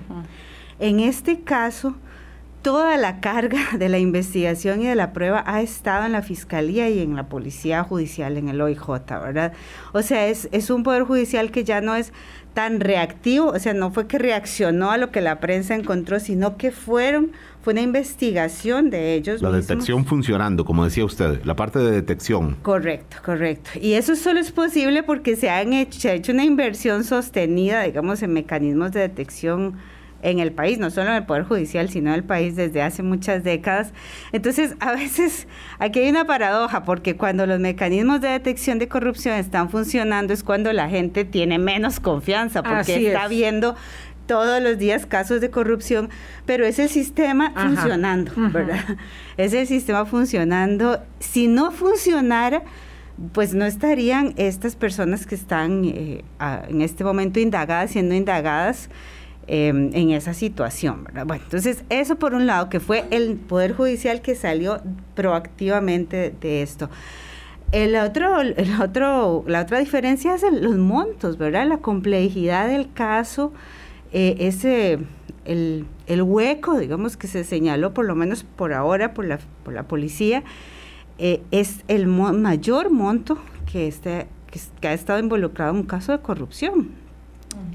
En 0.80 1.00
este 1.00 1.42
caso, 1.42 1.96
toda 2.64 2.98
la 2.98 3.20
carga 3.20 3.60
de 3.78 3.90
la 3.90 4.00
investigación 4.00 4.82
y 4.82 4.88
de 4.88 4.96
la 4.96 5.14
prueba 5.14 5.44
ha 5.46 5.62
estado 5.62 6.06
en 6.06 6.14
la 6.14 6.24
Fiscalía 6.24 6.90
y 6.90 7.02
en 7.02 7.16
la 7.16 7.28
Policía 7.28 7.84
Judicial, 7.84 8.38
en 8.38 8.50
el 8.50 8.60
OIJ, 8.60 8.88
¿verdad? 9.10 9.54
O 9.92 10.02
sea, 10.02 10.28
es, 10.28 10.50
es 10.52 10.72
un 10.72 10.82
Poder 10.82 11.04
Judicial 11.04 11.52
que 11.52 11.64
ya 11.64 11.82
no 11.82 11.96
es 11.96 12.12
tan 12.54 12.80
reactivo, 12.80 13.48
o 13.48 13.60
sea, 13.60 13.74
no 13.74 13.92
fue 13.92 14.08
que 14.08 14.18
reaccionó 14.18 14.92
a 14.92 14.98
lo 14.98 15.12
que 15.12 15.22
la 15.22 15.40
prensa 15.40 15.76
encontró, 15.76 16.20
sino 16.20 16.58
que 16.58 16.72
fueron, 16.72 17.32
fue 17.64 17.72
una 17.72 17.82
investigación 17.82 18.90
de 18.90 19.16
ellos. 19.16 19.42
La 19.42 19.50
detección 19.50 20.06
funcionando, 20.06 20.66
como 20.66 20.84
decía 20.84 21.06
usted, 21.06 21.44
la 21.46 21.56
parte 21.56 21.80
de 21.80 21.92
detección. 21.92 22.58
Correcto, 22.62 23.18
correcto. 23.24 23.72
Y 23.82 23.94
eso 23.94 24.18
solo 24.18 24.42
es 24.42 24.52
posible 24.52 25.02
porque 25.02 25.38
se, 25.38 25.50
han 25.50 25.72
hecho, 25.72 25.98
se 25.98 26.10
ha 26.10 26.14
hecho 26.14 26.34
una 26.34 26.44
inversión 26.44 27.06
sostenida, 27.06 27.84
digamos, 27.84 28.22
en 28.22 28.34
mecanismos 28.34 28.92
de 28.92 29.00
detección 29.00 29.78
en 30.24 30.40
el 30.40 30.52
país, 30.52 30.80
no 30.80 30.90
solo 30.90 31.10
en 31.10 31.16
el 31.18 31.26
Poder 31.26 31.44
Judicial, 31.44 31.90
sino 31.90 32.10
en 32.10 32.16
el 32.16 32.24
país 32.24 32.56
desde 32.56 32.82
hace 32.82 33.04
muchas 33.04 33.44
décadas. 33.44 33.94
Entonces, 34.32 34.76
a 34.80 34.94
veces 34.94 35.48
aquí 35.80 36.00
hay 36.00 36.10
una 36.10 36.26
paradoja, 36.26 36.84
porque 36.84 37.16
cuando 37.16 37.46
los 37.46 37.60
mecanismos 37.60 38.22
de 38.22 38.30
detección 38.30 38.80
de 38.80 38.88
corrupción 38.88 39.36
están 39.36 39.70
funcionando 39.70 40.34
es 40.34 40.44
cuando 40.44 40.74
la 40.74 40.90
gente 40.90 41.26
tiene 41.26 41.60
menos 41.60 42.00
confianza, 42.00 42.64
porque 42.64 43.08
está 43.08 43.28
viendo 43.28 43.76
todos 44.26 44.62
los 44.62 44.78
días 44.78 45.06
casos 45.06 45.42
de 45.42 45.50
corrupción, 45.50 46.10
pero 46.46 46.66
es 46.66 46.80
el 46.80 46.90
sistema 46.90 47.54
funcionando, 47.56 48.32
¿verdad? 48.36 48.98
Es 49.38 49.54
el 49.54 49.68
sistema 49.68 50.06
funcionando. 50.06 51.02
Si 51.20 51.48
no 51.48 51.72
funcionara, 51.72 52.64
pues 53.32 53.54
no 53.54 53.66
estarían 53.66 54.34
estas 54.38 54.76
personas 54.76 55.26
que 55.26 55.36
están 55.36 55.86
eh, 55.86 56.24
en 56.70 56.82
este 56.82 57.04
momento 57.04 57.40
indagadas, 57.40 57.92
siendo 57.92 58.16
indagadas, 58.16 58.90
Em, 59.46 59.90
en 59.94 60.12
esa 60.12 60.34
situación. 60.34 61.06
Bueno, 61.26 61.44
entonces 61.44 61.84
eso 61.90 62.16
por 62.16 62.34
un 62.34 62.46
lado, 62.46 62.70
que 62.70 62.80
fue 62.80 63.04
el 63.12 63.36
Poder 63.36 63.74
Judicial 63.74 64.22
que 64.22 64.36
salió 64.36 64.82
proactivamente 65.16 66.34
de, 66.40 66.62
esto. 66.62 66.90
El 67.74 67.98
otro, 67.98 68.40
el 68.40 68.82
otro, 68.82 69.44
la 69.46 69.64
otra 69.64 69.80
diferencia 69.80 70.34
es 70.34 70.44
los 70.50 70.78
montos, 70.78 71.38
¿verdad? 71.38 71.68
La 71.68 71.80
complejidad 71.80 72.70
del 72.70 72.94
caso, 72.94 73.52
eh, 74.14 74.36
ese, 74.40 75.00
el, 75.46 75.88
el, 76.06 76.22
hueco, 76.22 76.78
digamos, 76.78 77.18
que 77.18 77.28
se 77.28 77.44
señaló, 77.44 77.94
por 77.94 78.06
lo 78.06 78.14
menos 78.16 78.44
por 78.44 78.72
ahora, 78.72 79.14
por 79.14 79.26
la, 79.26 79.40
por 79.64 79.74
la 79.74 79.88
policía, 79.88 80.44
eh, 81.18 81.42
es 81.52 81.84
el 81.88 82.08
mayor 82.08 82.92
monto 82.92 83.40
que, 83.72 83.88
este, 83.88 84.28
que 84.80 84.88
ha 84.88 84.94
estado 84.94 85.20
involucrado 85.20 85.72
en 85.72 85.78
un 85.78 85.84
caso 85.84 86.12
de 86.12 86.20
corrupción. 86.20 86.92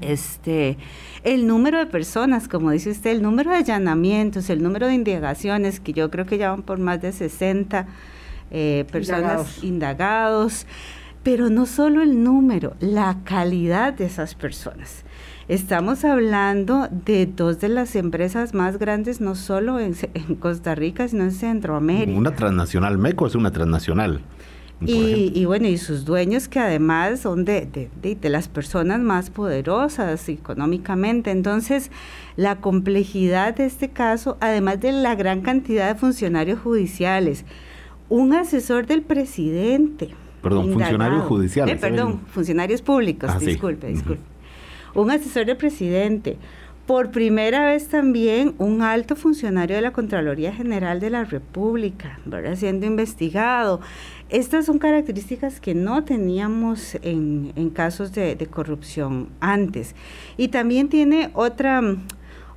Este, 0.01 0.77
el 1.23 1.45
número 1.45 1.77
de 1.79 1.85
personas, 1.85 2.47
como 2.47 2.71
dice 2.71 2.89
usted, 2.91 3.11
el 3.11 3.21
número 3.21 3.51
de 3.51 3.57
allanamientos, 3.57 4.49
el 4.49 4.63
número 4.63 4.87
de 4.87 4.93
indagaciones, 4.93 5.79
que 5.79 5.93
yo 5.93 6.09
creo 6.09 6.25
que 6.25 6.37
ya 6.37 6.51
van 6.51 6.63
por 6.63 6.79
más 6.79 7.01
de 7.01 7.11
60 7.11 7.87
eh, 8.51 8.85
personas 8.91 9.63
indagados. 9.63 10.65
pero 11.21 11.49
no 11.49 11.65
solo 11.65 12.01
el 12.01 12.23
número, 12.23 12.75
la 12.79 13.17
calidad 13.25 13.93
de 13.93 14.05
esas 14.05 14.35
personas. 14.35 15.03
Estamos 15.49 16.05
hablando 16.05 16.87
de 16.91 17.25
dos 17.25 17.59
de 17.59 17.69
las 17.69 17.95
empresas 17.95 18.53
más 18.53 18.77
grandes, 18.77 19.19
no 19.19 19.33
solo 19.33 19.79
en, 19.79 19.95
en 20.13 20.35
Costa 20.35 20.75
Rica, 20.75 21.07
sino 21.07 21.23
en 21.23 21.31
Centroamérica. 21.31 22.15
Una 22.15 22.35
transnacional, 22.35 22.99
MECO 22.99 23.25
es 23.25 23.33
una 23.33 23.49
transnacional. 23.49 24.21
Y, 24.85 25.43
bueno, 25.45 25.67
y 25.67 25.79
sus 25.79 26.05
dueños 26.05 26.47
que 26.47 26.59
además 26.59 27.21
son 27.21 27.45
de, 27.45 27.65
de, 27.65 28.15
de, 28.15 28.29
las 28.29 28.47
personas 28.47 28.99
más 28.99 29.31
poderosas 29.31 30.29
económicamente. 30.29 31.31
Entonces, 31.31 31.89
la 32.35 32.57
complejidad 32.61 33.55
de 33.55 33.65
este 33.65 33.89
caso, 33.89 34.37
además 34.41 34.79
de 34.79 34.91
la 34.91 35.15
gran 35.15 35.41
cantidad 35.41 35.91
de 35.91 35.99
funcionarios 35.99 36.59
judiciales, 36.59 37.43
un 38.07 38.33
asesor 38.33 38.85
del 38.85 39.01
presidente. 39.01 40.09
Perdón, 40.43 40.71
funcionarios 40.71 41.23
judiciales. 41.23 41.75
Eh, 41.75 41.77
perdón, 41.79 42.21
funcionarios 42.27 42.83
públicos, 42.83 43.31
ah, 43.33 43.39
disculpe, 43.39 43.87
disculpe. 43.87 44.28
Un 44.95 45.11
asesor 45.11 45.45
del 45.45 45.57
presidente, 45.57 46.37
por 46.89 47.11
primera 47.11 47.67
vez 47.67 47.87
también 47.87 48.55
un 48.57 48.81
alto 48.81 49.15
funcionario 49.15 49.75
de 49.75 49.83
la 49.83 49.93
Contraloría 49.93 50.51
General 50.51 50.99
de 50.99 51.11
la 51.11 51.23
República, 51.23 52.19
siendo 52.55 52.87
investigado. 52.87 53.79
Estas 54.29 54.65
son 54.65 54.79
características 54.79 55.59
que 55.59 55.75
no 55.75 56.03
teníamos 56.03 56.97
en, 57.03 57.69
casos 57.75 58.11
de, 58.13 58.35
corrupción 58.49 59.29
antes. 59.39 59.93
Y 60.35 60.47
también 60.47 60.89
tiene 60.89 61.29
otra, 61.35 61.79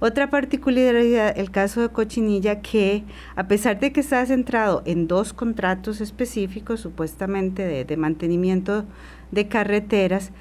otra 0.00 0.30
particularidad 0.30 1.38
el 1.38 1.50
caso 1.50 1.82
de 1.82 1.90
Cochinilla 1.90 2.62
que 2.62 3.04
a 3.36 3.48
pesar 3.48 3.80
de 3.80 3.92
que 3.92 4.00
está 4.00 4.24
centrado 4.24 4.82
en 4.86 5.08
dos 5.08 5.34
contratos 5.34 6.00
específicos 6.00 6.80
supuestamente 6.80 7.84
de 7.84 7.96
mantenimiento 7.98 8.86
de 9.30 9.46
carreteras, 9.46 10.32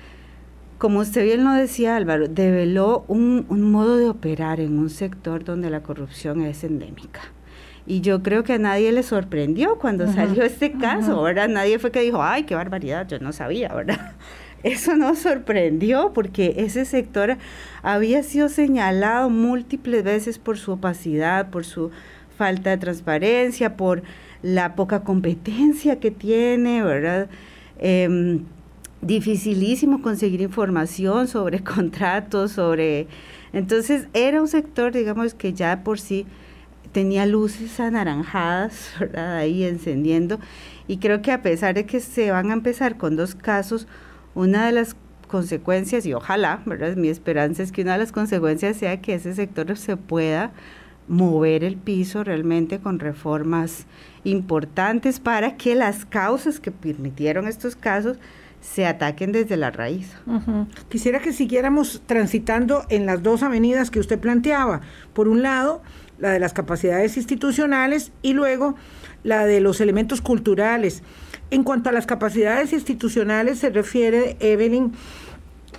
como 0.81 0.97
usted 0.97 1.23
bien 1.23 1.43
lo 1.43 1.51
decía 1.51 1.95
Álvaro, 1.95 2.27
develó 2.27 3.05
un, 3.07 3.45
modo 3.71 3.97
de 3.97 4.09
operar 4.09 4.59
en 4.59 4.79
un 4.79 4.89
sector 4.89 5.43
donde 5.43 5.69
la 5.69 5.83
corrupción 5.83 6.41
es 6.41 6.63
endémica. 6.63 7.21
Y 7.85 8.01
yo 8.01 8.23
creo 8.23 8.43
que 8.43 8.53
a 8.53 8.57
nadie 8.57 8.91
le 8.91 9.03
sorprendió 9.03 9.77
cuando 9.77 10.11
salió 10.11 10.41
este 10.43 10.71
caso, 10.71 11.21
¿verdad? 11.21 11.49
Nadie 11.49 11.77
fue 11.77 11.91
que 11.91 12.01
dijo, 12.01 12.23
ay, 12.23 12.45
qué 12.45 12.55
barbaridad, 12.55 13.07
yo 13.07 13.19
no 13.19 13.31
sabía, 13.31 13.67
¿verdad? 13.67 14.13
Eso 14.63 14.95
nos 14.95 15.19
sorprendió 15.19 16.13
porque 16.15 16.55
ese 16.57 16.85
sector 16.85 17.37
había 17.83 18.23
sido 18.23 18.49
señalado 18.49 19.29
múltiples 19.29 20.03
veces 20.03 20.39
por 20.39 20.57
su 20.57 20.71
opacidad, 20.71 21.51
por 21.51 21.63
su 21.63 21.91
falta 22.35 22.71
de 22.71 22.77
transparencia, 22.77 23.77
por 23.77 24.01
la 24.41 24.73
poca 24.73 25.03
competencia 25.03 25.99
que 25.99 26.09
tiene, 26.09 26.81
¿verdad? 26.81 27.29
Em, 27.77 28.45
dificilísimo 29.01 30.01
conseguir 30.01 30.41
información 30.41 31.27
sobre 31.27 31.63
contratos, 31.63 32.51
sobre... 32.51 33.07
Entonces 33.53 34.07
era 34.13 34.41
un 34.41 34.47
sector, 34.47 34.93
digamos, 34.93 35.33
que 35.33 35.53
ya 35.53 35.83
por 35.83 35.99
sí 35.99 36.25
tenía 36.91 37.25
luces 37.25 37.79
anaranjadas, 37.79 38.93
¿verdad? 38.99 39.37
Ahí 39.37 39.63
encendiendo. 39.63 40.39
Y 40.87 40.97
creo 40.97 41.21
que 41.21 41.31
a 41.31 41.41
pesar 41.41 41.75
de 41.75 41.85
que 41.85 41.99
se 41.99 42.31
van 42.31 42.51
a 42.51 42.53
empezar 42.53 42.97
con 42.97 43.15
dos 43.15 43.35
casos, 43.35 43.87
una 44.35 44.65
de 44.65 44.71
las 44.71 44.95
consecuencias, 45.27 46.05
y 46.05 46.13
ojalá, 46.13 46.61
¿verdad? 46.65 46.95
Mi 46.95 47.07
esperanza 47.07 47.63
es 47.63 47.71
que 47.71 47.83
una 47.83 47.93
de 47.93 47.99
las 47.99 48.11
consecuencias 48.11 48.77
sea 48.77 49.01
que 49.01 49.15
ese 49.15 49.33
sector 49.33 49.77
se 49.77 49.97
pueda 49.97 50.51
mover 51.07 51.63
el 51.63 51.77
piso 51.77 52.23
realmente 52.23 52.79
con 52.79 52.99
reformas 52.99 53.85
importantes 54.23 55.19
para 55.19 55.57
que 55.57 55.75
las 55.75 56.05
causas 56.05 56.59
que 56.59 56.71
permitieron 56.71 57.47
estos 57.47 57.75
casos 57.75 58.17
se 58.61 58.85
ataquen 58.85 59.31
desde 59.31 59.57
la 59.57 59.71
raíz. 59.71 60.13
Quisiera 60.89 61.19
que 61.19 61.33
siguiéramos 61.33 62.01
transitando 62.05 62.85
en 62.89 63.05
las 63.05 63.23
dos 63.23 63.43
avenidas 63.43 63.91
que 63.91 63.99
usted 63.99 64.19
planteaba. 64.19 64.81
Por 65.13 65.27
un 65.27 65.41
lado, 65.41 65.81
la 66.19 66.29
de 66.29 66.39
las 66.39 66.53
capacidades 66.53 67.17
institucionales 67.17 68.11
y 68.21 68.33
luego 68.33 68.75
la 69.23 69.45
de 69.45 69.59
los 69.59 69.81
elementos 69.81 70.21
culturales. 70.21 71.03
En 71.49 71.63
cuanto 71.63 71.89
a 71.89 71.93
las 71.93 72.05
capacidades 72.05 72.71
institucionales 72.71 73.59
se 73.59 73.71
refiere 73.71 74.37
Evelyn 74.39 74.93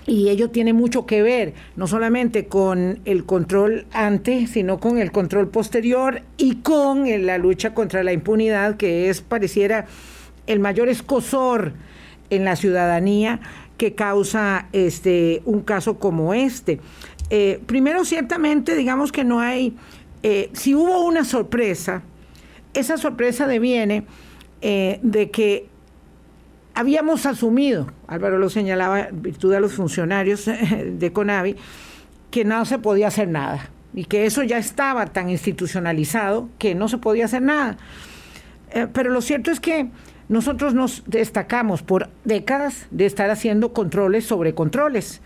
y 0.05 0.29
ello 0.29 0.49
tiene 0.49 0.73
mucho 0.73 1.05
que 1.05 1.23
ver, 1.23 1.53
no 1.77 1.87
solamente 1.87 2.47
con 2.47 2.99
el 3.05 3.25
control 3.25 3.85
ante, 3.93 4.47
sino 4.47 4.79
con 4.79 4.97
el 4.97 5.11
control 5.11 5.47
posterior 5.47 6.21
y 6.37 6.57
con 6.57 7.05
la 7.25 7.37
lucha 7.37 7.73
contra 7.73 8.03
la 8.03 8.11
impunidad, 8.11 8.75
que 8.75 9.09
es, 9.09 9.21
pareciera, 9.21 9.85
el 10.45 10.59
mayor 10.59 10.89
escosor 10.89 11.73
en 12.29 12.45
la 12.45 12.55
ciudadanía 12.55 13.39
que 13.77 13.95
causa 13.95 14.67
este 14.71 15.41
un 15.45 15.61
caso 15.61 15.99
como 15.99 16.33
este. 16.33 16.79
Eh, 17.29 17.61
primero, 17.65 18.05
ciertamente, 18.05 18.75
digamos 18.75 19.11
que 19.11 19.23
no 19.23 19.39
hay, 19.39 19.75
eh, 20.21 20.49
si 20.53 20.75
hubo 20.75 21.05
una 21.05 21.25
sorpresa, 21.25 22.03
esa 22.73 22.97
sorpresa 22.97 23.47
deviene 23.47 24.05
eh, 24.61 24.99
de 25.01 25.31
que 25.31 25.67
habíamos 26.75 27.25
asumido, 27.25 27.91
Álvaro 28.07 28.37
lo 28.37 28.49
señalaba 28.49 29.01
en 29.01 29.21
virtud 29.21 29.51
de 29.51 29.59
los 29.59 29.73
funcionarios 29.73 30.45
de 30.85 31.11
CONAVI, 31.11 31.55
que 32.31 32.45
no 32.45 32.65
se 32.65 32.79
podía 32.79 33.07
hacer 33.07 33.27
nada 33.27 33.69
y 33.93 34.05
que 34.05 34.25
eso 34.25 34.41
ya 34.43 34.57
estaba 34.57 35.05
tan 35.07 35.29
institucionalizado 35.29 36.49
que 36.57 36.73
no 36.73 36.87
se 36.87 36.97
podía 36.97 37.25
hacer 37.25 37.43
nada. 37.43 37.77
pero 38.91 39.11
lo 39.11 39.21
cierto 39.21 39.51
es 39.51 39.59
que 39.59 39.89
nosotros 40.29 40.73
nos 40.73 41.03
destacamos 41.05 41.81
por 41.81 42.09
décadas 42.23 42.87
de 42.91 43.05
estar 43.05 43.29
haciendo 43.29 43.73
controles 43.73 44.25
sobre 44.25 44.53
controles. 44.53 45.21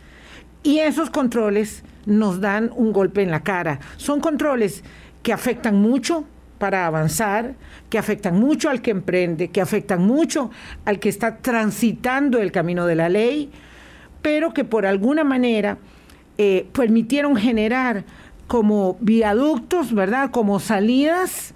Y 0.64 0.80
esos 0.80 1.10
controles 1.10 1.84
nos 2.06 2.42
dan 2.42 2.72
un 2.76 2.92
golpe 2.92 3.22
en 3.22 3.32
la 3.32 3.44
cara. 3.44 3.80
Son 3.98 4.20
controles 4.20 4.84
que 5.24 5.34
afectan 5.34 5.76
mucho 5.76 6.26
para 6.58 6.88
avanzar, 6.88 7.56
que 7.90 7.98
afectan 7.98 8.40
mucho 8.40 8.70
al 8.70 8.82
que 8.82 8.92
emprende, 8.92 9.50
que 9.50 9.62
afectan 9.62 10.02
mucho 10.02 10.50
al 10.86 11.00
que 11.00 11.10
está 11.10 11.38
transitando 11.38 12.40
el 12.40 12.52
camino 12.52 12.86
de 12.86 12.96
la 12.96 13.10
ley, 13.10 13.52
pero 14.22 14.54
que 14.54 14.64
por 14.64 14.86
alguna 14.86 15.24
manera 15.24 15.78
eh, 16.38 16.68
permitieron 16.74 17.36
generar 17.36 18.04
como 18.48 18.98
viaductos, 19.00 19.94
¿verdad? 19.94 20.32
Como 20.32 20.60
salidas 20.60 21.54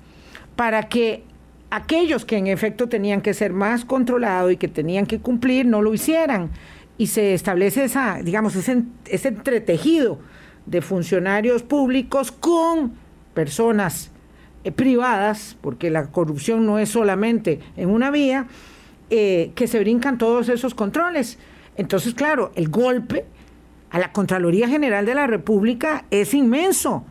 para 0.55 0.83
que 0.83 1.23
aquellos 1.71 2.25
que 2.25 2.37
en 2.37 2.47
efecto 2.47 2.89
tenían 2.89 3.21
que 3.21 3.33
ser 3.33 3.53
más 3.53 3.85
controlados 3.85 4.51
y 4.51 4.57
que 4.57 4.67
tenían 4.67 5.07
que 5.07 5.19
cumplir 5.19 5.65
no 5.65 5.81
lo 5.81 5.93
hicieran. 5.93 6.51
Y 6.97 7.07
se 7.07 7.33
establece 7.33 7.85
esa, 7.85 8.19
digamos, 8.21 8.55
ese, 8.55 8.83
entretejido 9.05 10.19
de 10.65 10.81
funcionarios 10.81 11.63
públicos 11.63 12.31
con 12.31 12.93
personas 13.33 14.11
eh, 14.63 14.71
privadas, 14.71 15.57
porque 15.61 15.89
la 15.89 16.11
corrupción 16.11 16.67
no 16.67 16.77
es 16.77 16.89
solamente 16.89 17.59
en 17.77 17.89
una 17.89 18.11
vía, 18.11 18.47
eh, 19.09 19.51
que 19.55 19.65
se 19.67 19.79
brincan 19.79 20.17
todos 20.17 20.49
esos 20.49 20.75
controles. 20.75 21.39
Entonces, 21.77 22.13
claro, 22.13 22.51
el 22.55 22.69
golpe 22.69 23.25
a 23.89 23.97
la 23.97 24.11
Contraloría 24.11 24.67
General 24.67 25.05
de 25.05 25.15
la 25.15 25.25
República 25.25 26.05
es 26.11 26.33
inmenso, 26.33 27.05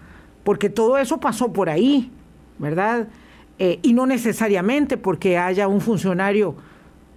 porque 0.44 0.68
todo 0.68 0.98
eso 0.98 1.18
pasó 1.18 1.52
por 1.52 1.70
ahí, 1.70 2.10
¿verdad? 2.58 3.08
Eh, 3.62 3.78
y 3.82 3.92
no 3.92 4.06
necesariamente 4.06 4.96
porque 4.96 5.36
haya 5.36 5.68
un 5.68 5.82
funcionario 5.82 6.56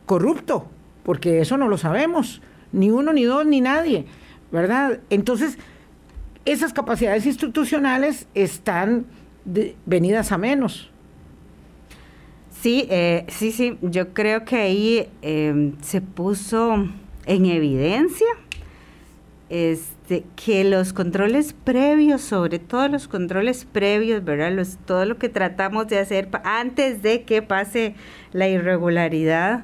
corrupto, 0.05 0.67
porque 1.03 1.39
eso 1.39 1.55
no 1.55 1.69
lo 1.69 1.77
sabemos, 1.77 2.41
ni 2.73 2.89
uno, 2.91 3.13
ni 3.13 3.23
dos, 3.23 3.45
ni 3.45 3.61
nadie, 3.61 4.07
¿verdad? 4.51 4.99
Entonces, 5.09 5.57
esas 6.43 6.73
capacidades 6.73 7.25
institucionales 7.25 8.27
están 8.33 9.05
venidas 9.85 10.33
a 10.33 10.37
menos. 10.37 10.91
Sí, 12.61 12.87
eh, 12.89 13.25
sí, 13.29 13.53
sí, 13.53 13.77
yo 13.81 14.13
creo 14.13 14.43
que 14.43 14.57
ahí 14.57 15.09
em, 15.21 15.81
se 15.81 16.01
puso 16.01 16.89
en 17.25 17.45
evidencia 17.45 18.27
este, 20.03 20.25
que 20.35 20.65
los 20.65 20.91
controles 20.91 21.53
previos, 21.53 22.19
sobre 22.21 22.59
todo 22.59 22.89
los 22.89 23.07
controles 23.07 23.63
previos, 23.63 24.21
¿verdad? 24.21 24.51
Los, 24.51 24.75
todo 24.85 25.05
lo 25.05 25.17
que 25.17 25.29
tratamos 25.29 25.87
de 25.87 25.97
hacer 25.97 26.27
antes 26.43 27.01
de 27.01 27.23
que 27.23 27.41
pase 27.41 27.95
la 28.33 28.49
irregularidad, 28.49 29.63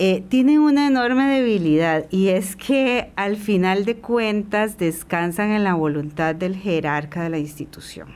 eh, 0.00 0.24
tienen 0.28 0.58
una 0.58 0.88
enorme 0.88 1.26
debilidad 1.26 2.06
y 2.10 2.30
es 2.30 2.56
que 2.56 3.12
al 3.14 3.36
final 3.36 3.84
de 3.84 3.94
cuentas 3.94 4.76
descansan 4.76 5.52
en 5.52 5.62
la 5.62 5.74
voluntad 5.74 6.34
del 6.34 6.56
jerarca 6.56 7.22
de 7.22 7.28
la 7.28 7.38
institución. 7.38 8.08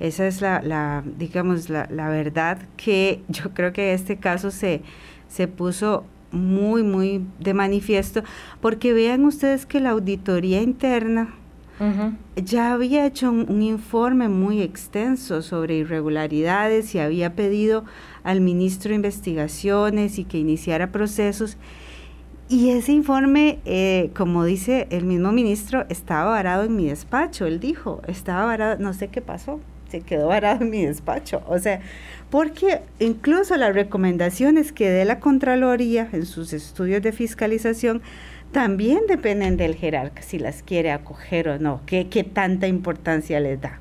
Esa 0.00 0.26
es 0.26 0.40
la, 0.40 1.02
digamos, 1.18 1.68
la, 1.68 2.08
verdad 2.08 2.58
que 2.78 3.20
yo 3.28 3.52
creo 3.52 3.74
que 3.74 3.92
este 3.92 4.16
caso 4.16 4.50
se, 4.50 4.80
se 5.28 5.46
puso 5.46 6.06
muy, 6.30 6.82
muy 6.82 7.24
de 7.40 7.54
manifiesto, 7.54 8.22
porque 8.60 8.92
vean 8.92 9.24
ustedes 9.24 9.66
que 9.66 9.80
la 9.80 9.90
auditoría 9.90 10.62
interna 10.62 11.34
ya 12.34 12.72
había 12.72 13.06
hecho 13.06 13.30
un, 13.30 13.62
informe 13.62 14.28
muy 14.28 14.62
extenso 14.62 15.42
sobre 15.42 15.76
irregularidades 15.76 16.94
y 16.94 16.98
había 16.98 17.34
pedido 17.34 17.84
al 18.24 18.40
ministro 18.40 18.90
de 18.90 18.96
investigaciones 18.96 20.18
y 20.18 20.24
que 20.24 20.38
iniciara 20.38 20.90
procesos. 20.90 21.56
Y 22.48 22.70
ese 22.70 22.92
informe, 22.92 23.60
eh, 23.64 24.10
como 24.16 24.44
dice 24.44 24.88
el 24.90 25.04
mismo 25.04 25.30
ministro, 25.32 25.84
estaba 25.88 26.30
varado 26.30 26.64
en 26.64 26.74
mi 26.74 26.86
despacho. 26.86 27.46
Él 27.46 27.60
dijo, 27.60 28.00
estaba 28.08 28.44
varado, 28.44 28.78
no 28.80 28.92
sé 28.92 29.08
qué 29.08 29.20
pasó, 29.20 29.60
se 29.88 30.00
quedó 30.00 30.28
varado 30.28 30.64
en 30.64 30.70
mi 30.70 30.84
despacho. 30.84 31.42
O 31.46 31.58
sea, 31.58 31.80
porque 32.30 32.82
incluso 32.98 33.56
las 33.56 33.74
recomendaciones 33.74 34.72
que 34.72 34.90
dé 34.90 35.04
la 35.04 35.20
Contraloría 35.20 36.08
en 36.12 36.26
sus 36.26 36.52
estudios 36.52 37.02
de 37.02 37.12
fiscalización 37.12 38.02
también 38.52 39.00
dependen 39.08 39.56
del 39.56 39.74
jerarca, 39.74 40.22
si 40.22 40.38
las 40.38 40.62
quiere 40.62 40.90
acoger 40.90 41.48
o 41.48 41.58
no, 41.58 41.82
qué, 41.86 42.04
tanta 42.32 42.66
importancia 42.66 43.40
les 43.40 43.60
da. 43.60 43.80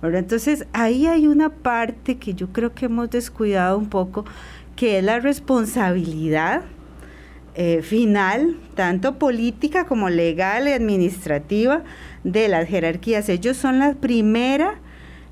Bueno, 0.00 0.18
entonces, 0.18 0.66
ahí 0.72 1.06
hay 1.06 1.26
una 1.26 1.50
parte 1.50 2.16
que 2.16 2.34
yo 2.34 2.48
creo 2.48 2.74
que 2.74 2.86
hemos 2.86 3.10
descuidado 3.10 3.78
un 3.78 3.88
poco, 3.88 4.24
que 4.74 4.98
es 4.98 5.04
la 5.04 5.20
responsabilidad 5.20 6.62
eh, 7.54 7.80
final, 7.82 8.56
tanto 8.74 9.18
política 9.18 9.86
como 9.86 10.10
legal 10.10 10.68
y 10.68 10.72
administrativa, 10.72 11.82
de 12.24 12.48
las 12.48 12.68
jerarquías. 12.68 13.28
Ellos 13.28 13.56
son 13.56 13.78
la 13.78 13.94
primera 13.94 14.80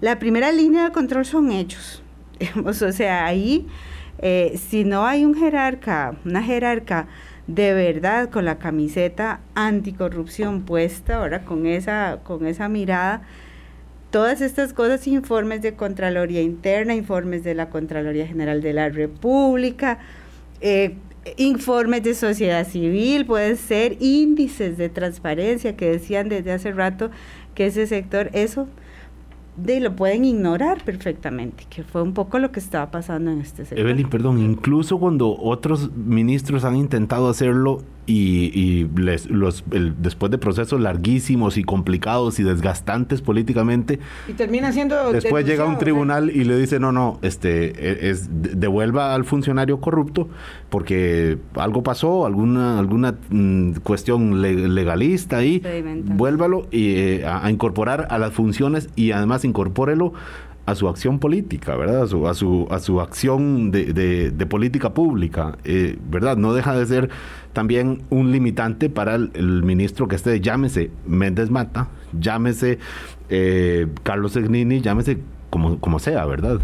la 0.05 0.19
primera 0.19 0.53
línea 0.53 0.85
de 0.85 0.93
control 0.93 1.25
son 1.25 1.51
ellos. 1.51 2.04
O 2.65 2.73
sea, 2.93 3.27
ahí, 3.27 3.67
eh, 4.19 4.59
si 4.69 4.85
no 4.85 5.07
hay 5.07 5.25
un 5.25 5.35
jerarca, 5.35 6.17
una 6.25 6.43
jerarca 6.43 7.07
de 7.47 7.75
verdad 7.75 8.31
con 8.31 8.45
la 8.45 8.59
camiseta 8.59 9.41
anticorrupción 9.55 10.63
puesta, 10.63 11.17
ahora 11.17 11.45
con 11.45 11.67
esa, 11.67 12.21
con 12.25 12.47
esa 12.47 12.69
mirada, 12.69 13.23
todas 14.11 14.41
estas 14.41 14.73
cosas, 14.73 15.07
informes 15.07 15.61
de 15.61 15.75
Contraloría 15.75 16.41
Interna, 16.41 16.95
informes 16.95 17.45
de 17.45 17.55
la 17.55 17.69
Contraloría 17.69 18.27
General 18.27 18.63
de 18.63 18.73
la 18.73 18.89
República, 18.89 19.99
eh, 20.61 20.95
informes 21.37 22.03
de 22.03 22.15
sociedad 22.15 22.67
civil, 22.67 23.27
puede 23.27 23.57
ser 23.57 23.97
índices 24.01 24.79
de 24.79 24.89
transparencia 24.89 25.77
que 25.77 25.91
decían 25.91 26.29
desde 26.29 26.53
hace 26.53 26.73
rato 26.73 27.11
que 27.55 27.67
ese 27.67 27.87
sector, 27.87 28.31
eso 28.33 28.69
de 29.57 29.81
lo 29.81 29.95
pueden 29.95 30.25
ignorar 30.25 30.85
perfectamente, 30.85 31.65
que 31.71 31.85
fue 31.85 32.03
un 32.03 32.13
poco 32.13 32.39
lo 32.39 32.51
que 32.51 32.61
estaba 32.61 32.91
pasando 32.91 33.31
en 33.31 33.41
este 33.41 33.65
sector. 33.65 33.79
Evelyn, 33.79 34.09
perdón, 34.09 34.39
incluso 34.39 34.99
cuando 34.99 35.37
otros 35.37 35.91
ministros 35.97 36.65
han 36.65 36.77
intentado 36.77 37.29
hacerlo 37.29 37.83
y, 38.07 38.87
les, 38.97 39.31
los, 39.31 39.65
después 39.99 40.31
de 40.31 40.39
procesos 40.39 40.81
larguísimos 40.81 41.57
y 41.57 41.65
complicados 41.65 42.39
y 42.39 42.43
desgastantes 42.43 43.23
políticamente. 43.23 43.99
Y 44.29 44.33
termina 44.33 44.73
siendo. 44.73 45.13
Después 45.13 45.47
llega 45.47 45.65
un 45.65 45.79
tribunal 45.79 46.31
y 46.31 46.45
le 46.45 46.57
dice: 46.57 46.81
no, 46.81 46.93
no, 46.93 47.19
este, 47.23 48.09
e, 48.09 48.11
es, 48.11 48.29
devuelva 48.31 49.15
al 49.15 49.25
funcionario 49.25 49.81
corrupto 49.81 50.29
porque 50.71 51.39
algo 51.55 51.83
pasó, 51.83 52.27
alguna, 52.27 52.79
alguna 52.79 53.15
mm, 53.31 53.75
cuestión 53.85 54.43
legalista 54.43 55.37
ahí, 55.37 55.63
vuélvalo 56.05 56.67
y, 56.71 56.97
eh, 56.97 57.27
a, 57.27 57.47
a 57.47 57.51
incorporar 57.51 58.09
a 58.11 58.19
las 58.19 58.33
funciones 58.33 58.89
y 58.97 59.13
además 59.13 59.45
incorpórelo 59.45 60.13
a 60.67 60.75
su 60.75 60.89
acción 60.89 61.19
política, 61.19 61.77
¿verdad? 61.77 62.03
A 62.03 62.07
su, 62.07 62.27
a 62.27 62.35
su, 62.35 62.67
a 62.71 62.79
su 62.79 63.01
acción 63.01 63.71
de, 63.71 63.93
de, 64.31 64.47
política 64.47 64.95
pública, 64.95 65.59
eh, 65.65 65.99
¿verdad? 66.09 66.37
No 66.37 66.55
deja 66.55 66.75
de 66.75 66.87
ser 66.87 67.11
también 67.53 68.03
un 68.11 68.33
limitante 68.33 68.89
para 68.89 69.15
el, 69.15 69.63
ministro 69.63 70.09
que 70.09 70.17
esté, 70.17 70.41
llámese 70.41 70.91
Méndez 71.07 71.51
Mata, 71.51 71.89
llámese 72.19 72.79
eh, 73.29 73.87
Carlos 74.03 74.37
Egnini, 74.37 74.81
llámese 74.81 75.19
como, 75.51 75.79
como 75.81 75.99
sea, 75.99 76.25
¿verdad? 76.25 76.61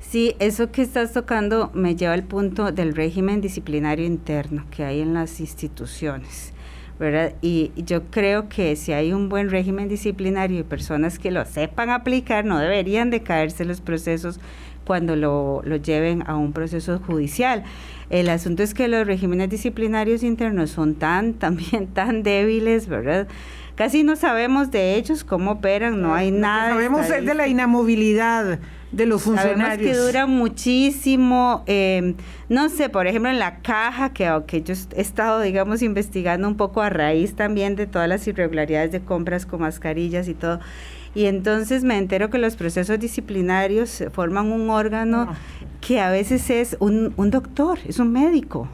Sí, 0.00 0.34
eso 0.38 0.72
que 0.72 0.80
estás 0.80 1.12
tocando 1.12 1.70
me 1.74 1.94
lleva 1.94 2.14
al 2.14 2.24
punto 2.24 2.72
del 2.72 2.94
régimen 2.94 3.42
disciplinario 3.42 4.06
interno 4.06 4.64
que 4.70 4.84
hay 4.84 5.00
en 5.00 5.12
las 5.12 5.38
instituciones. 5.40 6.54
¿Verdad? 6.98 7.34
Y 7.40 7.72
yo 7.76 8.04
creo 8.10 8.48
que 8.48 8.74
si 8.76 8.92
hay 8.92 9.12
un 9.12 9.28
buen 9.28 9.50
régimen 9.50 9.88
disciplinario 9.88 10.60
y 10.60 10.62
personas 10.64 11.18
que 11.18 11.30
lo 11.30 11.44
sepan 11.44 11.90
aplicar, 11.90 12.44
no 12.44 12.58
deberían 12.58 13.10
de 13.10 13.22
caerse 13.22 13.64
los 13.64 13.80
procesos 13.80 14.40
cuando 14.84 15.16
lo, 15.16 15.62
lo 15.64 15.76
lleven 15.76 16.24
a 16.26 16.36
un 16.36 16.52
proceso 16.52 16.98
judicial. 16.98 17.62
El 18.10 18.28
asunto 18.30 18.62
es 18.62 18.74
que 18.74 18.88
los 18.88 19.06
regímenes 19.06 19.50
disciplinarios 19.50 20.22
internos 20.22 20.70
son 20.70 20.94
tan, 20.94 21.34
también 21.38 21.88
tan 21.88 22.22
débiles, 22.22 22.88
¿verdad? 22.88 23.28
Casi 23.74 24.02
no 24.02 24.16
sabemos 24.16 24.72
de 24.72 24.96
ellos 24.96 25.22
cómo 25.22 25.52
operan, 25.52 26.02
no 26.02 26.14
hay 26.14 26.32
nada. 26.32 26.70
Sabemos 26.70 27.08
de 27.08 27.34
la 27.34 27.46
inamovilidad 27.46 28.58
de 28.92 29.06
los 29.06 29.22
funcionarios. 29.22 29.90
que 29.90 29.96
dura 29.96 30.26
muchísimo. 30.26 31.62
Eh, 31.66 32.14
no 32.48 32.68
sé, 32.68 32.88
por 32.88 33.06
ejemplo, 33.06 33.30
en 33.30 33.38
la 33.38 33.60
caja, 33.60 34.12
que, 34.12 34.30
que 34.46 34.62
yo 34.62 34.74
he 34.96 35.00
estado, 35.00 35.40
digamos, 35.40 35.82
investigando 35.82 36.48
un 36.48 36.56
poco 36.56 36.80
a 36.82 36.90
raíz 36.90 37.34
también 37.34 37.76
de 37.76 37.86
todas 37.86 38.08
las 38.08 38.26
irregularidades 38.26 38.92
de 38.92 39.00
compras 39.00 39.46
con 39.46 39.60
mascarillas 39.60 40.28
y 40.28 40.34
todo. 40.34 40.60
Y 41.14 41.26
entonces 41.26 41.84
me 41.84 41.98
entero 41.98 42.30
que 42.30 42.38
los 42.38 42.56
procesos 42.56 42.98
disciplinarios 42.98 44.04
forman 44.12 44.52
un 44.52 44.70
órgano 44.70 45.34
que 45.80 46.00
a 46.00 46.10
veces 46.10 46.50
es 46.50 46.76
un, 46.80 47.12
un 47.16 47.30
doctor, 47.30 47.78
es 47.86 47.98
un 47.98 48.12
médico. 48.12 48.68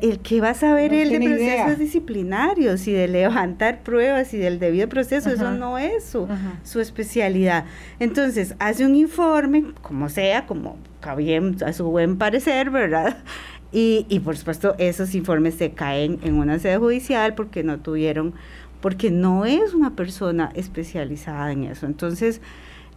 El 0.00 0.18
que 0.20 0.40
va 0.40 0.50
a 0.50 0.54
saber 0.54 0.92
el 0.92 1.10
de 1.10 1.20
procesos 1.20 1.78
disciplinarios 1.78 2.86
y 2.88 2.92
de 2.92 3.06
levantar 3.06 3.82
pruebas 3.82 4.34
y 4.34 4.38
del 4.38 4.58
debido 4.58 4.88
proceso, 4.88 5.30
eso 5.30 5.52
no 5.52 5.78
es 5.78 6.04
su, 6.04 6.26
su, 6.64 6.80
especialidad. 6.80 7.64
Entonces, 8.00 8.56
hace 8.58 8.84
un 8.84 8.96
informe, 8.96 9.66
como 9.82 10.08
sea, 10.08 10.46
como 10.46 10.76
bien, 11.16 11.56
a 11.64 11.72
su 11.72 11.84
buen 11.84 12.16
parecer, 12.16 12.70
¿verdad? 12.70 13.18
Y, 13.72 14.06
y 14.08 14.20
por 14.20 14.36
supuesto, 14.36 14.74
esos 14.78 15.14
informes 15.14 15.54
se 15.54 15.72
caen 15.72 16.20
en 16.22 16.34
una 16.34 16.58
sede 16.58 16.78
judicial 16.78 17.34
porque 17.34 17.64
no 17.64 17.80
tuvieron, 17.80 18.32
porque 18.80 19.10
no 19.10 19.44
es 19.44 19.74
una 19.74 19.96
persona 19.96 20.50
especializada 20.54 21.50
en 21.50 21.64
eso. 21.64 21.86
Entonces, 21.86 22.40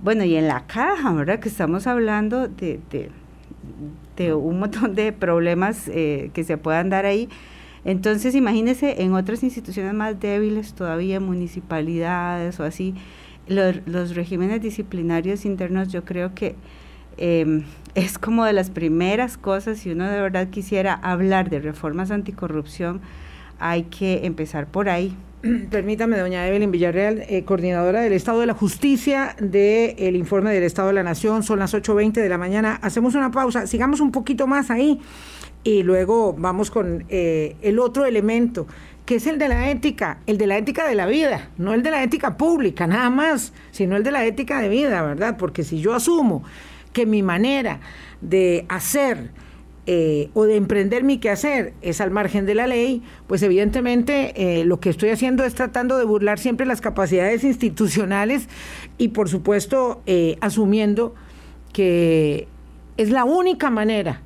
bueno, 0.01 0.23
y 0.23 0.35
en 0.35 0.47
la 0.47 0.67
caja, 0.67 1.11
¿verdad? 1.13 1.39
Que 1.39 1.49
estamos 1.49 1.87
hablando 1.87 2.47
de, 2.47 2.79
de 2.91 3.09
un 4.33 4.59
montón 4.59 4.95
de 4.95 5.11
problemas 5.11 5.87
eh, 5.87 6.31
que 6.33 6.43
se 6.43 6.57
puedan 6.57 6.89
dar 6.89 7.05
ahí. 7.05 7.29
Entonces, 7.85 8.35
imagínese 8.35 9.01
en 9.03 9.13
otras 9.13 9.43
instituciones 9.43 9.93
más 9.93 10.19
débiles, 10.19 10.73
todavía 10.73 11.19
municipalidades 11.19 12.59
o 12.59 12.63
así, 12.63 12.95
los, 13.47 14.15
regímenes 14.15 14.61
disciplinarios 14.61 15.45
internos, 15.45 15.89
yo 15.89 16.03
creo 16.03 16.35
que 16.35 16.55
em, 17.17 17.63
es 17.95 18.17
como 18.17 18.43
de 18.45 18.53
las 18.53 18.69
primeras 18.69 19.37
cosas, 19.37 19.79
si 19.79 19.91
uno 19.91 20.09
de 20.09 20.21
verdad 20.21 20.49
quisiera 20.49 20.93
hablar 20.93 21.49
de 21.49 21.59
reformas 21.59 22.11
anticorrupción, 22.11 23.01
hay 23.59 23.83
que 23.83 24.25
empezar 24.25 24.67
por 24.67 24.89
ahí. 24.89 25.15
Permítame, 25.69 26.17
doña 26.17 26.47
Evelyn 26.47 26.71
Villarreal, 26.71 27.23
eh, 27.29 27.43
coordinadora 27.43 28.01
del 28.01 28.13
Estado 28.13 28.39
de 28.39 28.47
la 28.47 28.55
Justicia 28.55 29.35
del 29.39 30.15
informe 30.15 30.51
del 30.51 30.63
Estado 30.63 30.87
de 30.87 30.95
la 30.95 31.03
Nación, 31.03 31.43
son 31.43 31.59
las 31.59 31.75
8.20 31.75 32.13
de 32.13 32.29
la 32.29 32.39
mañana. 32.39 32.79
Hacemos 32.81 33.13
una 33.13 33.29
pausa, 33.29 33.67
sigamos 33.67 33.99
un 33.99 34.11
poquito 34.11 34.47
más 34.47 34.71
ahí 34.71 34.99
y 35.63 35.83
luego 35.83 36.33
vamos 36.33 36.71
con 36.71 37.05
eh, 37.09 37.55
el 37.61 37.77
otro 37.77 38.05
elemento, 38.05 38.65
que 39.05 39.15
es 39.15 39.27
el 39.27 39.37
de 39.37 39.47
la 39.47 39.69
ética, 39.69 40.19
el 40.25 40.39
de 40.39 40.47
la 40.47 40.57
ética 40.57 40.87
de 40.87 40.95
la 40.95 41.05
vida, 41.05 41.49
no 41.57 41.75
el 41.75 41.83
de 41.83 41.91
la 41.91 42.03
ética 42.03 42.35
pública, 42.35 42.87
nada 42.87 43.11
más, 43.11 43.53
sino 43.69 43.95
el 43.95 44.03
de 44.03 44.11
la 44.11 44.25
ética 44.25 44.59
de 44.59 44.69
vida, 44.69 45.03
¿verdad? 45.03 45.37
Porque 45.37 45.63
si 45.63 45.79
yo 45.79 45.93
asumo 45.93 46.43
que 46.93 47.05
mi 47.05 47.21
manera 47.21 47.79
de 48.21 48.65
hacer 48.69 49.29
eh, 49.87 50.29
o 50.33 50.43
de 50.43 50.57
emprender 50.57 51.03
mi 51.03 51.17
quehacer 51.17 51.73
es 51.81 52.01
al 52.01 52.11
margen 52.11 52.45
de 52.45 52.53
la 52.53 52.67
ley, 52.67 53.01
pues 53.25 53.41
evidentemente 53.41 54.33
eh, 54.35 54.65
lo 54.65 54.79
que 54.79 54.89
estoy 54.89 55.09
haciendo 55.09 55.43
es 55.43 55.55
tratando 55.55 55.97
de 55.97 56.05
burlar 56.05 56.37
siempre 56.37 56.65
las 56.65 56.81
capacidades 56.81 57.43
institucionales 57.43 58.47
y 58.97 59.07
por 59.09 59.29
supuesto 59.29 60.03
asumiendo 60.41 61.15
que 61.73 62.47
es 62.97 63.09
la 63.09 63.23
única 63.23 63.69
manera 63.69 64.21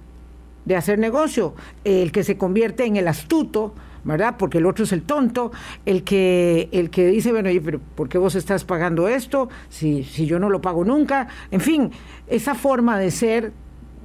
de 0.65 0.76
hacer 0.76 1.00
negocio, 1.00 1.56
el 1.84 2.12
que 2.12 2.24
se 2.24 2.38
convierte 2.38 2.86
en 2.86 2.97
el 2.97 3.08
astuto, 3.08 3.74
¿verdad? 4.04 4.36
Porque 4.38 4.58
el 4.58 4.65
otro 4.65 4.84
es 4.84 4.91
el 4.91 5.04
tonto, 5.04 5.52
el 5.86 6.04
que, 6.04 6.69
el 6.71 6.89
que 6.89 7.08
dice, 7.08 7.32
bueno, 7.32 7.50
pero 7.63 7.80
¿por 7.95 8.10
qué 8.10 8.17
vos 8.17 8.36
estás 8.36 8.63
pagando 8.63 9.08
esto 9.08 9.50
si, 9.69 10.04
si 10.04 10.26
yo 10.26 10.39
no 10.39 10.50
lo 10.50 10.62
pago 10.62 10.84
nunca? 10.84 11.28
En 11.52 11.62
fin, 11.62 11.91
esa 12.28 12.56
forma 12.56 12.97
de 12.97 13.12
ser 13.12 13.54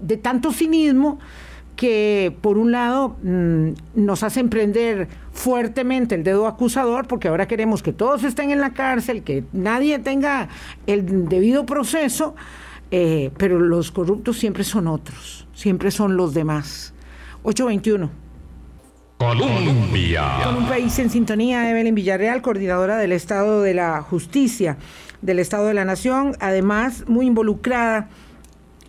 de 0.01 0.17
tanto 0.17 0.53
cinismo 0.53 1.19
que 1.77 2.35
por 2.41 2.59
un 2.59 2.73
lado 2.73 3.17
mm, 3.23 3.69
nos 3.95 4.23
hace 4.23 4.41
emprender 4.41 5.09
fuertemente 5.33 6.15
el 6.15 6.25
dedo 6.25 6.47
acusador, 6.47 7.07
porque 7.07 7.29
ahora 7.29 7.47
queremos 7.47 7.83
que 7.83 7.93
todos 7.93 8.25
estén 8.25 8.51
en 8.51 8.61
la 8.61 8.71
cárcel, 8.73 9.23
que 9.23 9.45
nadie 9.53 9.99
tenga 9.99 10.49
el 10.87 11.29
debido 11.29 11.67
proceso, 11.67 12.35
eh, 12.91 13.31
pero 13.37 13.61
los 13.61 13.91
corruptos 13.91 14.39
siempre 14.39 14.65
son 14.65 14.87
otros, 14.87 15.47
siempre 15.55 15.91
son 15.91 16.17
los 16.17 16.33
demás. 16.33 16.95
821. 17.43 18.11
Colombia. 19.19 20.41
Con 20.45 20.57
un 20.57 20.67
país 20.67 20.99
en 20.99 21.11
sintonía, 21.11 21.71
Evelyn 21.71 21.95
Villarreal, 21.95 22.43
coordinadora 22.43 22.97
del 22.97 23.13
Estado 23.13 23.63
de 23.63 23.75
la 23.75 24.03
Justicia, 24.03 24.79
del 25.23 25.39
Estado 25.39 25.67
de 25.67 25.75
la 25.75 25.85
Nación, 25.85 26.37
además 26.41 27.05
muy 27.07 27.27
involucrada 27.27 28.09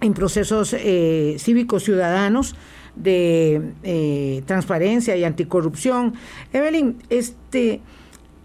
en 0.02 0.14
procesos 0.14 0.74
eh, 0.78 1.38
cívicos 1.40 1.84
ciudadanos 1.84 2.56
de 3.02 3.74
eh, 3.84 4.44
transparencia 4.46 5.16
y 5.16 5.24
anticorrupción. 5.24 6.14
Evelyn, 6.54 6.98
este, 7.10 7.82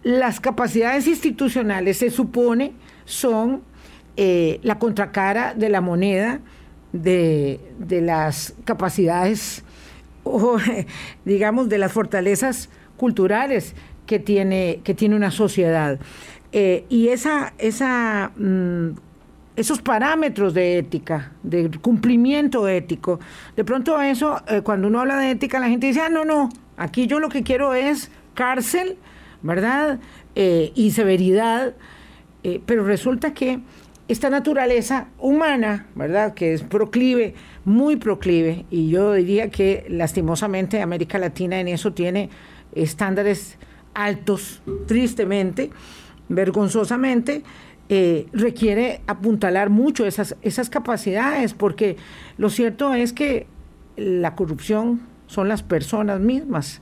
las 0.03 0.41
capacidades 0.41 1.07
institucionales 1.07 1.99
se 1.99 2.11
supone 2.11 2.73
son 3.05 3.63
eh, 4.17 4.61
la 4.63 4.79
contracara 4.79 5.55
de 5.55 5.69
la 5.69 5.81
moneda 5.81 6.41
de, 6.93 7.61
las 7.89 8.55
capacidades 8.65 9.65
o 10.25 10.59
digamos 11.25 11.69
de 11.69 11.79
las 11.79 11.93
fortalezas 11.93 12.69
culturales 12.97 13.75
que 14.07 14.19
tiene, 14.19 14.81
que 14.85 14.95
tiene 14.95 15.17
una 15.17 15.31
sociedad. 15.31 15.99
Eh, 16.53 16.85
y 16.91 17.09
esa, 17.09 17.55
esa, 17.59 18.33
mm, 18.37 18.91
esos 19.57 19.83
parámetros 19.83 20.55
de 20.55 20.79
ética, 20.79 21.33
de 21.43 21.71
cumplimiento 21.81 22.69
ético, 22.69 23.21
de 23.57 23.65
pronto 23.65 24.01
eso, 24.01 24.41
eh, 24.49 24.63
cuando 24.63 24.89
uno 24.89 25.01
habla 25.01 25.19
de 25.19 25.31
ética, 25.31 25.61
la 25.61 25.69
gente 25.69 25.87
dice, 25.87 26.01
ah, 26.01 26.09
no, 26.09 26.25
no, 26.25 26.49
aquí 26.77 27.07
yo 27.07 27.21
lo 27.21 27.29
que 27.29 27.43
quiero 27.43 27.75
es 27.75 28.11
cárcel, 28.35 28.97
¿verdad? 29.43 29.99
y 30.35 30.93
severidad, 30.93 31.75
pero 32.65 32.85
resulta 32.85 33.35
que 33.35 33.61
esta 34.09 34.31
naturaleza 34.31 35.09
humana, 35.19 35.87
¿verdad? 35.95 36.35
Que 36.35 36.53
es 36.53 36.63
proclive, 36.63 37.35
muy 37.65 37.97
proclive, 37.97 38.67
y 38.71 38.91
yo 38.91 39.15
diría 39.15 39.51
que 39.51 39.87
lastimosamente 39.89 40.83
América 40.83 41.19
Latina 41.19 41.61
en 41.61 41.69
eso 41.69 41.93
tiene 41.93 42.29
estándares 42.75 43.59
altos, 43.95 44.63
tristemente, 44.87 45.71
vergonzosamente, 46.29 47.43
eh, 47.95 48.27
requiere 48.33 49.03
apuntalar 49.07 49.69
mucho 49.69 50.07
esas, 50.07 50.35
esas 50.41 50.71
capacidades, 50.71 51.53
porque 51.53 51.97
lo 52.39 52.49
cierto 52.49 52.95
es 52.95 53.13
que 53.13 53.47
la 53.97 54.35
corrupción 54.35 55.03
son 55.27 55.49
las 55.49 55.63
personas 55.63 56.21
mismas 56.21 56.81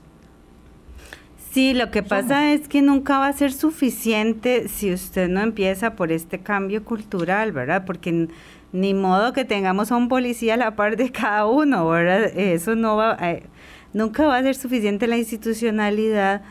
Sí, 1.51 1.73
lo 1.73 1.91
que 1.91 2.01
pasa 2.01 2.53
es 2.53 2.69
que 2.69 2.81
nunca 2.81 3.19
va 3.19 3.27
a 3.27 3.33
ser 3.33 3.51
suficiente 3.51 4.69
si 4.69 4.93
usted 4.93 5.27
no 5.27 5.41
empieza 5.41 5.97
por 5.97 6.13
este 6.13 6.39
cambio 6.39 6.85
cultural, 6.85 7.51
¿verdad? 7.51 7.83
Porque 7.85 8.29
ni 8.71 8.93
modo 8.93 9.33
que 9.33 9.43
tengamos 9.43 9.91
a 9.91 9.97
un 9.97 10.07
policía 10.07 10.53
a 10.53 10.57
la 10.57 10.77
par 10.77 10.95
de 10.95 11.11
cada 11.11 11.45
uno, 11.47 11.89
¿verdad? 11.89 12.31
Eso 12.37 12.75
no 12.75 12.95
va, 12.95 13.17
eh, 13.19 13.43
nunca 13.91 14.27
va 14.27 14.37
a 14.37 14.43
ser 14.43 14.55
suficiente 14.55 15.07
la 15.07 15.17
institucionalidad 15.17 16.41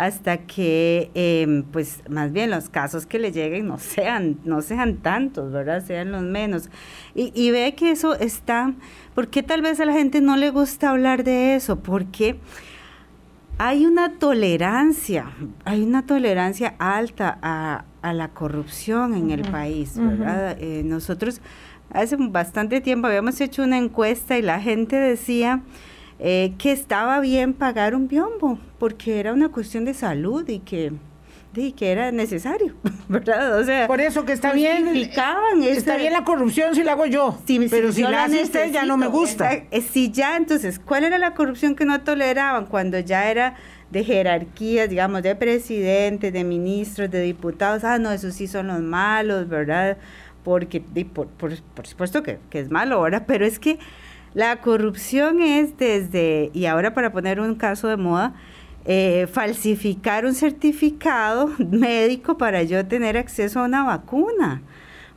hasta 0.00 0.38
que, 0.38 1.10
em, 1.12 1.62
pues, 1.62 2.02
más 2.08 2.32
bien 2.32 2.50
los 2.50 2.70
casos 2.70 3.04
que 3.04 3.18
le 3.18 3.32
lleguen 3.32 3.66
no 3.66 3.78
sean, 3.78 4.38
no 4.44 4.62
sean 4.62 4.96
tantos, 4.96 5.52
¿verdad? 5.52 5.84
Sean 5.84 6.10
los 6.10 6.22
menos. 6.22 6.70
Y, 7.14 7.32
y 7.34 7.50
ve 7.50 7.74
que 7.74 7.90
eso 7.90 8.14
está, 8.14 8.72
¿por 9.14 9.28
qué 9.28 9.42
tal 9.42 9.60
vez 9.60 9.78
a 9.78 9.84
la 9.84 9.92
gente 9.92 10.22
no 10.22 10.38
le 10.38 10.48
gusta 10.50 10.88
hablar 10.88 11.22
de 11.22 11.54
eso? 11.54 11.80
Porque 11.80 12.38
hay 13.58 13.84
una 13.84 14.14
tolerancia, 14.14 15.32
hay 15.66 15.82
una 15.82 16.06
tolerancia 16.06 16.76
alta 16.78 17.38
a, 17.42 17.84
la 18.14 18.28
corrupción 18.28 19.12
en 19.12 19.30
el 19.30 19.42
país, 19.42 19.98
¿verdad? 19.98 20.56
Eh, 20.58 20.80
nosotros 20.82 21.42
hace 21.92 22.16
bastante 22.16 22.80
tiempo 22.80 23.06
habíamos 23.06 23.38
hecho 23.42 23.62
una 23.62 23.76
encuesta 23.76 24.38
y 24.38 24.42
la 24.42 24.58
gente 24.62 24.96
decía 24.96 25.60
eh, 26.22 26.52
que 26.58 26.70
estaba 26.70 27.18
bien 27.20 27.54
pagar 27.54 27.94
un 27.94 28.06
biombo, 28.06 28.58
porque 28.78 29.18
era 29.18 29.32
una 29.32 29.48
cuestión 29.48 29.86
de 29.86 29.94
salud 29.94 30.46
y 30.48 30.58
que 30.58 30.92
que 31.76 31.90
era 31.90 32.12
necesario, 32.12 32.74
¿verdad? 33.08 33.58
O 33.58 33.64
sea, 33.64 33.86
por 33.86 34.00
eso 34.00 34.24
que 34.24 34.32
está 34.32 34.52
bien, 34.52 34.86
está 34.88 35.96
bien 35.96 36.12
la 36.12 36.24
corrupción 36.24 36.74
si 36.74 36.84
la 36.84 36.92
hago 36.92 37.06
yo, 37.06 37.38
pero 37.68 37.92
si, 37.92 38.02
la 38.02 38.24
hace 38.24 38.42
usted 38.42 38.70
ya 38.70 38.84
no 38.84 38.96
me 38.96 39.08
gusta. 39.08 39.52
Eh, 39.52 39.80
si 39.80 40.10
ya, 40.12 40.36
entonces, 40.36 40.78
¿cuál 40.78 41.04
era 41.04 41.18
la 41.18 41.34
corrupción 41.34 41.74
que 41.74 41.84
no 41.84 42.02
toleraban 42.02 42.66
cuando 42.66 42.98
ya 43.00 43.30
era 43.30 43.56
de 43.90 44.04
jerarquías, 44.04 44.88
digamos, 44.88 45.22
de 45.22 45.34
presidentes, 45.34 46.32
de 46.32 46.44
ministros, 46.44 47.10
de 47.10 47.20
diputados? 47.20 47.82
Ah, 47.82 47.98
no, 47.98 48.12
esos 48.12 48.34
sí 48.34 48.46
son 48.46 48.68
los 48.68 48.80
malos, 48.80 49.48
¿verdad? 49.48 49.98
Porque, 50.44 50.80
por, 50.80 51.26
por, 51.26 51.60
por 51.74 51.86
supuesto 51.86 52.22
que, 52.22 52.38
que 52.48 52.60
es 52.60 52.70
malo 52.70 52.96
ahora, 52.96 53.26
pero 53.26 53.44
es 53.44 53.58
que 53.58 53.78
la 54.34 54.60
corrupción 54.60 55.40
es 55.40 55.76
desde, 55.76 56.50
y 56.52 56.66
ahora 56.66 56.94
para 56.94 57.12
poner 57.12 57.40
un 57.40 57.54
caso 57.54 57.88
de 57.88 57.96
moda, 57.96 58.34
eh, 58.84 59.28
falsificar 59.30 60.24
un 60.24 60.34
certificado 60.34 61.50
médico 61.58 62.38
para 62.38 62.62
yo 62.62 62.86
tener 62.86 63.18
acceso 63.18 63.60
a 63.60 63.64
una 63.64 63.84
vacuna, 63.84 64.62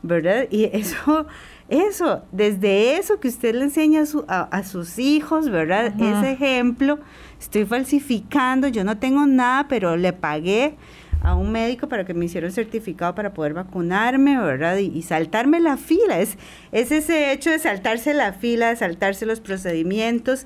¿verdad? 0.01 0.47
Y 0.49 0.65
eso, 0.73 1.27
eso, 1.69 2.23
desde 2.31 2.97
eso 2.97 3.19
que 3.19 3.27
usted 3.27 3.55
le 3.55 3.63
enseña 3.65 4.03
a, 4.27 4.63
sus 4.63 4.99
hijos, 4.99 5.49
¿verdad? 5.49 5.93
Ese 5.99 6.31
ejemplo, 6.31 6.99
estoy 7.39 7.65
falsificando, 7.65 8.67
yo 8.67 8.83
no 8.83 8.97
tengo 8.97 9.25
nada, 9.25 9.67
pero 9.67 9.95
le 9.95 10.11
pagué 10.11 10.75
a 11.23 11.35
un 11.35 11.51
médico 11.51 11.87
para 11.87 12.05
que 12.05 12.13
me 12.13 12.25
hiciera 12.25 12.47
un 12.47 12.53
certificado 12.53 13.15
para 13.15 13.33
poder 13.33 13.53
vacunarme, 13.53 14.37
¿verdad? 14.39 14.77
Y, 14.77 14.87
y, 14.87 15.01
saltarme 15.01 15.59
la 15.59 15.77
fila. 15.77 16.19
Es, 16.19 16.37
es 16.71 16.91
ese 16.91 17.31
hecho 17.31 17.49
de 17.49 17.59
saltarse 17.59 18.13
la 18.13 18.33
fila, 18.33 18.69
de 18.69 18.75
saltarse 18.75 19.25
los 19.25 19.39
procedimientos. 19.39 20.45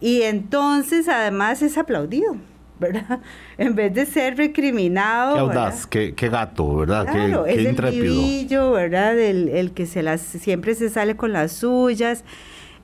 Y 0.00 0.22
entonces 0.22 1.08
además 1.08 1.62
es 1.62 1.76
aplaudido, 1.76 2.36
¿verdad? 2.78 3.20
En 3.58 3.74
vez 3.74 3.92
de 3.94 4.06
ser 4.06 4.36
recriminado. 4.36 5.34
Qué 5.34 5.40
audaz, 5.40 5.86
qué, 5.86 6.28
gato, 6.30 6.76
¿verdad? 6.76 7.06
Claro, 7.10 7.44
qué, 7.44 7.52
es 7.52 7.66
el 7.66 7.76
¿verdad? 8.72 9.18
El, 9.18 9.72
que 9.72 9.86
se 9.86 10.02
las, 10.02 10.20
siempre 10.20 10.74
se 10.74 10.88
sale 10.88 11.16
con 11.16 11.32
las 11.32 11.52
suyas. 11.52 12.24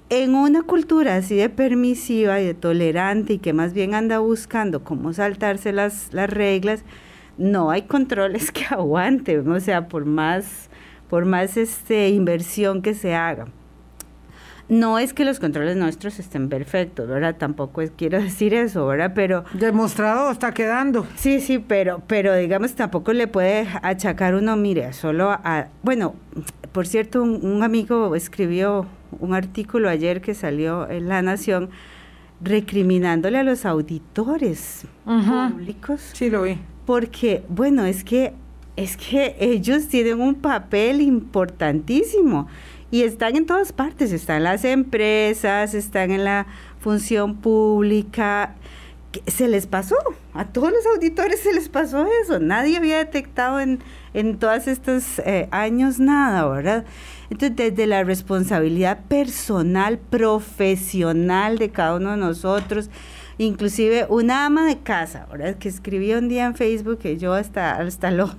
En 0.09 0.37
una 0.37 0.63
cultura 0.63 1.17
así 1.17 1.35
de 1.35 1.49
permisiva 1.49 2.41
y 2.41 2.47
de 2.47 2.55
tolerante 2.55 3.33
y 3.35 3.39
que 3.39 3.53
más 3.53 3.73
bien 3.73 3.95
anda 3.95 4.21
buscando 4.21 4.85
cómo 4.85 5.13
saltarse 5.13 5.73
las, 5.73 6.13
las 6.13 6.31
reglas, 6.31 6.85
no 7.39 7.71
hay 7.71 7.83
controles 7.83 8.51
que 8.53 8.65
aguanten, 8.65 9.49
o 9.51 9.61
sea, 9.61 9.89
por 9.89 10.05
más, 10.05 10.69
por 11.09 11.25
más 11.25 11.57
este, 11.57 12.09
inversión 12.09 12.83
que 12.83 12.95
se 12.95 13.15
haga. 13.15 13.47
No 14.69 14.99
es 14.99 15.15
que 15.15 15.25
los 15.25 15.39
controles 15.39 15.77
nuestros 15.77 16.19
estén 16.19 16.49
perfectos, 16.49 17.07
¿verdad? 17.07 17.37
Tampoco 17.39 17.83
es, 17.83 17.93
quiero 17.97 18.21
decir 18.21 18.53
eso, 18.53 18.85
¿verdad? 18.85 19.13
Pero... 19.15 19.45
Demostrado 19.53 20.29
está 20.29 20.53
quedando. 20.53 21.07
Sí, 21.15 21.41
sí, 21.41 21.61
pero, 21.61 22.03
pero 22.09 22.35
digamos 22.35 22.75
tampoco 22.75 23.13
le 23.13 23.29
puede 23.29 23.69
achacar 23.83 24.35
uno, 24.35 24.57
mire, 24.57 24.93
solo 24.93 25.31
a... 25.31 25.69
Bueno, 25.85 26.17
por 26.73 26.89
cierto, 26.89 27.23
un, 27.23 27.63
amigo 27.63 28.17
escribió 28.17 28.87
un 29.21 29.35
artículo 29.35 29.89
ayer 29.89 30.21
que 30.21 30.35
salió 30.35 30.91
en 30.91 31.09
La 31.09 31.23
Nación 31.23 31.71
recriminándole 32.41 33.39
a 33.39 33.45
los 33.45 33.65
auditores 33.65 34.85
públicos. 35.05 36.11
Sí, 36.13 36.29
lo 36.29 36.43
vi. 36.43 36.59
Porque, 36.87 37.43
bueno, 37.49 37.85
es 37.85 38.05
que, 38.05 38.33
es 38.77 38.97
que 38.97 39.37
ellos 39.41 39.89
tienen 39.89 40.21
un 40.21 40.37
papel 40.37 41.01
importantísimo 41.03 42.47
y 42.91 43.03
están 43.03 43.37
en 43.37 43.47
todas 43.47 43.73
partes, 43.73 44.13
están 44.13 44.39
en 44.39 44.45
las 44.45 44.65
empresas, 44.65 45.75
están 45.75 46.13
en 46.13 46.25
la 46.25 46.47
función 46.81 47.37
pública. 47.37 48.55
Se 49.27 49.49
les 49.49 49.67
pasó, 49.67 49.97
a 50.35 50.45
todos 50.45 50.71
los 50.71 50.87
auditores 50.95 51.41
se 51.41 51.53
les 51.53 51.69
pasó 51.69 52.07
eso, 52.23 52.39
nadie 52.39 52.77
había 52.77 52.99
detectado 52.99 53.61
en, 53.61 53.81
en 54.13 54.39
todos 54.39 54.69
estos 54.69 55.19
eh, 55.21 55.49
años 55.51 55.99
nada, 55.99 56.47
¿verdad? 56.47 56.85
Entonces, 57.31 57.57
desde 57.57 57.87
la 57.87 58.05
responsabilidad 58.05 59.01
personal, 59.09 59.99
profesional 59.99 61.59
de 61.59 61.71
cada 61.71 61.97
uno 61.97 62.13
de 62.13 62.19
nosotros, 62.19 62.91
inclusive 63.39 64.07
una 64.09 64.47
ama 64.47 64.67
de 64.67 64.79
casa, 64.79 65.27
¿verdad? 65.31 65.57
Que 65.57 65.69
escribió 65.69 66.19
un 66.19 66.29
día 66.29 66.47
en 66.47 66.55
Facebook 66.55 66.99
que 66.99 67.19
yo 67.19 67.35
hasta, 67.35 67.77
hasta 67.77 68.11
lo, 68.11 68.35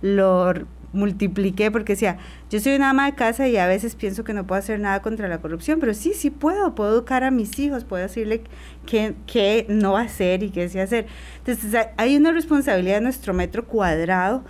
lo 0.00 0.54
multipliqué 0.92 1.70
porque 1.70 1.92
decía, 1.92 2.16
yo 2.50 2.60
soy 2.60 2.74
una 2.74 2.90
ama 2.90 3.06
de 3.06 3.14
casa 3.14 3.46
y 3.46 3.56
a 3.58 3.66
veces 3.66 3.94
pienso 3.94 4.24
que 4.24 4.32
no 4.32 4.46
puedo 4.46 4.58
hacer 4.58 4.80
nada 4.80 5.02
contra 5.02 5.28
la 5.28 5.38
corrupción, 5.38 5.80
pero 5.80 5.92
sí, 5.92 6.12
sí 6.14 6.30
puedo, 6.30 6.74
puedo 6.74 6.92
educar 6.92 7.24
a 7.24 7.30
mis 7.30 7.58
hijos, 7.58 7.84
puedo 7.84 8.02
decirle 8.02 8.42
qué, 8.86 9.14
qué 9.26 9.66
no 9.68 9.98
hacer 9.98 10.42
y 10.42 10.50
qué 10.50 10.68
sí 10.68 10.78
hacer. 10.78 11.06
Entonces 11.38 11.88
hay 11.96 12.16
una 12.16 12.32
responsabilidad 12.32 12.96
de 12.96 13.02
nuestro 13.02 13.34
metro 13.34 13.66
cuadrado, 13.66 14.44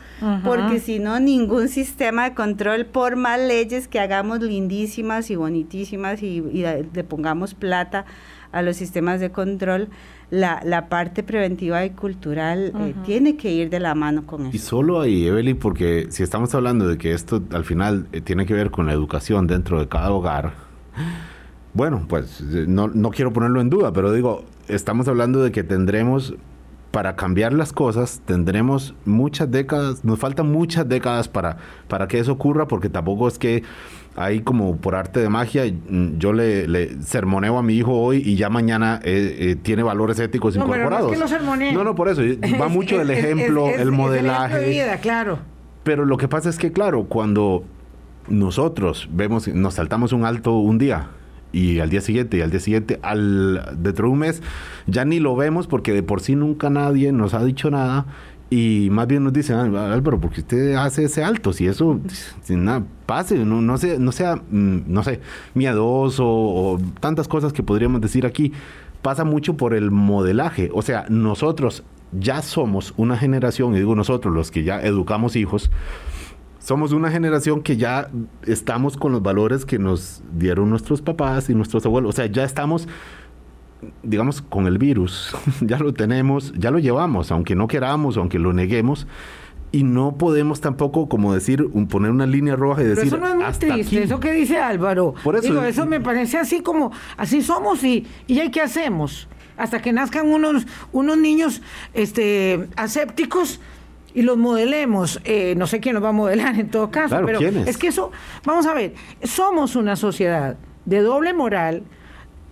porque 0.44 0.78
si 0.78 1.00
no, 1.00 1.18
ningún 1.18 1.68
sistema 1.68 2.24
de 2.28 2.34
control, 2.34 2.86
por 2.86 3.16
más 3.16 3.40
leyes 3.40 3.88
que 3.88 3.98
hagamos 3.98 4.40
lindísimas 4.40 5.30
y 5.30 5.36
bonitísimas 5.36 6.22
y, 6.22 6.38
y 6.52 6.64
le 6.92 7.04
pongamos 7.04 7.54
plata 7.54 8.04
a 8.52 8.62
los 8.62 8.76
sistemas 8.76 9.20
de 9.20 9.30
control, 9.30 9.88
la, 10.30 10.60
la 10.64 10.88
parte 10.88 11.22
preventiva 11.22 11.84
y 11.84 11.90
cultural 11.90 12.72
eh, 12.78 12.94
tiene 13.04 13.36
que 13.36 13.50
ir 13.50 13.70
de 13.70 13.80
la 13.80 13.94
mano 13.94 14.26
con 14.26 14.46
eso. 14.46 14.56
Y 14.56 14.58
solo 14.58 15.00
ahí, 15.00 15.26
Evelyn, 15.26 15.56
porque 15.56 16.06
si 16.10 16.22
estamos 16.22 16.54
hablando 16.54 16.88
de 16.88 16.98
que 16.98 17.12
esto 17.12 17.42
al 17.52 17.64
final 17.64 18.06
eh, 18.12 18.20
tiene 18.20 18.46
que 18.46 18.54
ver 18.54 18.70
con 18.70 18.86
la 18.86 18.92
educación 18.92 19.46
dentro 19.46 19.80
de 19.80 19.88
cada 19.88 20.10
hogar, 20.10 20.52
bueno, 21.74 22.06
pues 22.08 22.40
eh, 22.40 22.64
no, 22.68 22.88
no 22.88 23.10
quiero 23.10 23.32
ponerlo 23.32 23.60
en 23.60 23.70
duda, 23.70 23.92
pero 23.92 24.12
digo, 24.12 24.44
estamos 24.68 25.08
hablando 25.08 25.42
de 25.42 25.52
que 25.52 25.62
tendremos 25.62 26.34
para 26.90 27.16
cambiar 27.16 27.52
las 27.52 27.72
cosas 27.72 28.22
tendremos 28.24 28.94
muchas 29.04 29.50
décadas, 29.50 30.04
nos 30.04 30.18
faltan 30.18 30.50
muchas 30.50 30.88
décadas 30.88 31.28
para, 31.28 31.58
para 31.86 32.08
que 32.08 32.18
eso 32.18 32.32
ocurra, 32.32 32.66
porque 32.66 32.88
tampoco 32.88 33.28
es 33.28 33.38
que 33.38 33.62
ahí 34.18 34.40
como 34.40 34.76
por 34.76 34.96
arte 34.96 35.20
de 35.20 35.28
magia, 35.28 35.64
mm, 35.64 36.18
yo 36.18 36.32
le, 36.32 36.66
le 36.66 37.00
sermoneo 37.02 37.56
a 37.56 37.62
mi 37.62 37.74
hijo 37.74 37.92
hoy 37.92 38.20
y 38.24 38.34
ya 38.34 38.50
mañana 38.50 39.00
eh, 39.04 39.36
eh, 39.38 39.56
tiene 39.56 39.84
valores 39.84 40.18
éticos 40.18 40.56
incorporados. 40.56 41.12
no, 41.72 41.84
no, 41.84 41.94
por 41.94 42.08
eso, 42.08 42.22
va 42.60 42.68
mucho 42.68 43.00
el 43.00 43.10
ejemplo, 43.10 43.68
el 43.68 43.92
modelaje. 43.92 44.58
de 44.58 44.68
vida, 44.68 44.98
claro. 44.98 45.38
Pero 45.84 46.04
lo 46.04 46.16
que 46.16 46.26
pasa 46.26 46.50
es 46.50 46.58
que, 46.58 46.72
claro, 46.72 47.04
cuando 47.04 47.64
nosotros 48.28 49.08
vemos, 49.12 49.46
nos 49.48 49.74
saltamos 49.74 50.12
un 50.12 50.24
alto 50.24 50.58
un 50.58 50.78
día, 50.78 51.10
y 51.52 51.78
al 51.78 51.88
día 51.88 52.00
siguiente 52.00 52.36
y 52.36 52.40
al 52.42 52.50
día 52.50 52.60
siguiente, 52.60 52.98
al 53.02 53.76
dentro 53.76 54.08
de 54.08 54.12
un 54.12 54.18
mes, 54.18 54.42
ya 54.86 55.04
ni 55.04 55.18
lo 55.18 55.34
vemos 55.34 55.66
porque 55.66 55.94
de 55.94 56.02
por 56.02 56.20
sí 56.20 56.34
nunca 56.34 56.68
nadie 56.68 57.12
nos 57.12 57.32
ha 57.32 57.42
dicho 57.42 57.70
nada 57.70 58.06
y 58.50 58.88
más 58.90 59.06
bien 59.06 59.24
nos 59.24 59.32
dicen, 59.32 59.56
Álvaro, 59.56 60.20
porque 60.20 60.40
usted 60.40 60.74
hace 60.74 61.04
ese 61.04 61.22
alto, 61.22 61.52
si 61.52 61.66
eso, 61.66 62.00
sin 62.42 62.64
nada, 62.64 62.84
pase, 63.04 63.44
no, 63.44 63.60
no, 63.60 63.76
sea, 63.76 63.98
no 63.98 64.10
sea, 64.10 64.36
mm, 64.36 64.84
no 64.86 65.02
sé, 65.02 65.20
miedoso 65.54 66.24
o 66.26 66.80
tantas 67.00 67.28
cosas 67.28 67.52
que 67.52 67.62
podríamos 67.62 68.00
decir 68.00 68.24
aquí, 68.24 68.52
pasa 69.02 69.24
mucho 69.24 69.56
por 69.56 69.74
el 69.74 69.90
modelaje. 69.90 70.70
O 70.72 70.80
sea, 70.80 71.04
nosotros 71.10 71.84
ya 72.12 72.40
somos 72.40 72.94
una 72.96 73.18
generación, 73.18 73.74
y 73.74 73.78
digo 73.78 73.94
nosotros, 73.94 74.34
los 74.34 74.50
que 74.50 74.64
ya 74.64 74.80
educamos 74.80 75.36
hijos, 75.36 75.70
somos 76.58 76.92
una 76.92 77.10
generación 77.10 77.62
que 77.62 77.76
ya 77.76 78.10
estamos 78.46 78.96
con 78.96 79.12
los 79.12 79.22
valores 79.22 79.64
que 79.64 79.78
nos 79.78 80.22
dieron 80.32 80.70
nuestros 80.70 81.02
papás 81.02 81.50
y 81.50 81.54
nuestros 81.54 81.84
abuelos. 81.86 82.10
O 82.10 82.12
sea, 82.12 82.26
ya 82.26 82.44
estamos 82.44 82.88
digamos, 84.02 84.42
con 84.42 84.66
el 84.66 84.78
virus. 84.78 85.36
ya 85.60 85.78
lo 85.78 85.92
tenemos, 85.92 86.52
ya 86.56 86.70
lo 86.70 86.78
llevamos, 86.78 87.30
aunque 87.30 87.54
no 87.54 87.68
queramos, 87.68 88.16
aunque 88.16 88.38
lo 88.38 88.52
neguemos. 88.52 89.06
Y 89.70 89.82
no 89.82 90.16
podemos 90.16 90.62
tampoco, 90.62 91.10
como 91.10 91.34
decir, 91.34 91.68
poner 91.90 92.10
una 92.10 92.26
línea 92.26 92.56
roja 92.56 92.82
y 92.82 92.86
decir. 92.86 93.08
eso 93.08 93.18
no 93.18 93.28
es 93.28 93.34
muy 93.34 93.52
triste, 93.52 94.02
eso 94.02 94.18
que 94.18 94.32
dice 94.32 94.58
Álvaro. 94.58 95.14
Por 95.22 95.36
eso, 95.36 95.48
Digo, 95.48 95.62
eso 95.62 95.84
me 95.84 96.00
parece 96.00 96.38
así 96.38 96.62
como, 96.62 96.90
así 97.18 97.42
somos 97.42 97.84
y, 97.84 98.06
y 98.26 98.40
hay 98.40 98.50
qué 98.50 98.62
hacemos. 98.62 99.28
Hasta 99.58 99.82
que 99.82 99.92
nazcan 99.92 100.26
unos, 100.26 100.66
unos 100.92 101.18
niños 101.18 101.60
este, 101.92 102.66
asépticos 102.76 103.60
y 104.14 104.22
los 104.22 104.38
modelemos. 104.38 105.20
Eh, 105.24 105.54
no 105.58 105.66
sé 105.66 105.80
quién 105.80 105.94
los 105.94 106.02
va 106.02 106.10
a 106.10 106.12
modelar 106.12 106.58
en 106.58 106.70
todo 106.70 106.90
caso, 106.90 107.20
pero 107.26 107.38
es 107.40 107.76
que 107.76 107.88
eso, 107.88 108.10
vamos 108.44 108.66
a 108.66 108.72
ver, 108.72 108.94
somos 109.22 109.76
una 109.76 109.96
sociedad 109.96 110.56
de 110.86 111.00
doble 111.02 111.34
moral 111.34 111.82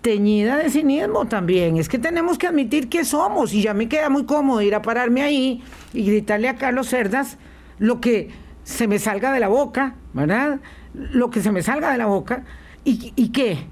teñida 0.07 0.55
de 0.55 0.69
cinismo 0.69 1.25
también. 1.25 1.75
Es 1.75 1.89
que 1.89 1.99
tenemos 1.99 2.37
que 2.37 2.47
admitir 2.47 2.87
que 2.87 3.03
somos, 3.03 3.53
y 3.53 3.61
ya 3.61 3.73
me 3.73 3.89
queda 3.89 4.09
muy 4.09 4.23
cómodo 4.23 4.61
ir 4.61 4.73
a 4.73 4.81
pararme 4.81 5.21
ahí 5.21 5.61
y 5.93 6.05
gritarle 6.05 6.47
a 6.47 6.55
Carlos 6.55 6.87
Cerdas 6.87 7.37
lo 7.77 7.99
que 7.99 8.29
se 8.63 8.87
me 8.87 8.99
salga 8.99 9.33
de 9.33 9.41
la 9.41 9.49
boca, 9.49 9.95
¿verdad? 10.13 10.61
Lo 10.93 11.29
que 11.29 11.41
se 11.41 11.51
me 11.51 11.61
salga 11.61 11.91
de 11.91 11.97
la 11.97 12.05
boca. 12.05 12.45
¿Y, 12.85 13.31
qué? 13.31 13.67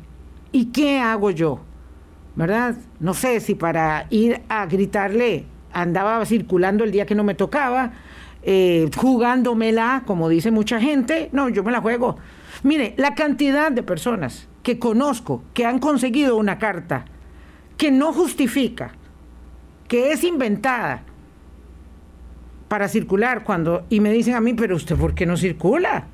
¿Y 0.51 0.65
qué 0.73 0.99
hago 0.99 1.31
yo? 1.31 1.61
¿Verdad? 2.35 2.75
No 2.99 3.13
sé 3.13 3.39
si 3.39 3.55
para 3.55 4.07
ir 4.09 4.41
a 4.49 4.65
gritarle 4.65 5.45
andaba 5.71 6.25
circulando 6.25 6.83
el 6.83 6.91
día 6.91 7.05
que 7.05 7.15
no 7.15 7.23
me 7.23 7.35
tocaba, 7.35 7.93
eh, 8.43 8.89
jugándomela, 8.97 10.03
como 10.05 10.27
dice 10.27 10.51
mucha 10.51 10.81
gente. 10.81 11.29
No, 11.31 11.47
yo 11.47 11.63
me 11.63 11.71
la 11.71 11.79
juego. 11.79 12.17
Mire, 12.63 12.93
la 12.97 13.15
cantidad 13.15 13.71
de 13.71 13.83
personas 13.83 14.49
que 14.65 14.79
conozco 14.79 15.43
que 15.53 15.63
han 15.63 15.77
conseguido 15.77 16.37
una 16.37 16.57
carta 16.57 17.05
que 17.77 17.91
no 17.91 18.11
justifica, 18.11 18.93
que 19.87 20.11
es 20.11 20.23
inventada 20.23 21.03
para 22.67 22.87
circular 22.87 23.43
cuando 23.43 23.85
y 23.91 23.99
me 23.99 24.11
dicen 24.11 24.33
a 24.33 24.41
mí, 24.41 24.55
pero 24.55 24.75
usted 24.75 24.95
por 24.95 25.13
qué 25.13 25.27
no 25.27 25.37
circula? 25.37 26.07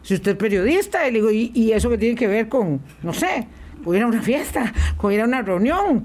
Si 0.00 0.14
usted 0.14 0.32
es 0.32 0.36
periodista, 0.38 1.06
y 1.06 1.12
digo, 1.12 1.30
¿y, 1.30 1.70
eso 1.72 1.90
que 1.90 1.98
tiene 1.98 2.14
que 2.14 2.26
ver 2.26 2.48
con, 2.48 2.80
no 3.02 3.12
sé, 3.12 3.46
con 3.84 3.94
ir 3.94 4.02
a 4.02 4.06
una 4.06 4.22
fiesta, 4.22 4.72
con 4.96 5.12
ir 5.12 5.20
a 5.20 5.26
una 5.26 5.42
reunión, 5.42 6.04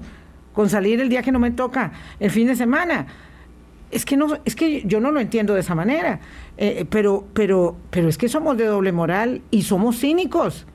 con 0.52 0.68
salir 0.68 1.00
el 1.00 1.08
día 1.08 1.22
que 1.22 1.32
no 1.32 1.38
me 1.38 1.52
toca, 1.52 1.90
el 2.20 2.30
fin 2.30 2.48
de 2.48 2.54
semana? 2.54 3.06
Es 3.90 4.04
que 4.04 4.18
no, 4.18 4.36
es 4.44 4.54
que 4.54 4.82
yo 4.84 5.00
no 5.00 5.10
lo 5.10 5.20
entiendo 5.20 5.54
de 5.54 5.60
esa 5.60 5.74
manera. 5.74 6.20
Eh, 6.58 6.84
pero, 6.90 7.26
pero, 7.32 7.78
pero 7.88 8.10
es 8.10 8.18
que 8.18 8.28
somos 8.28 8.58
de 8.58 8.66
doble 8.66 8.92
moral 8.92 9.40
y 9.50 9.62
somos 9.62 9.98
cínicos. 9.98 10.66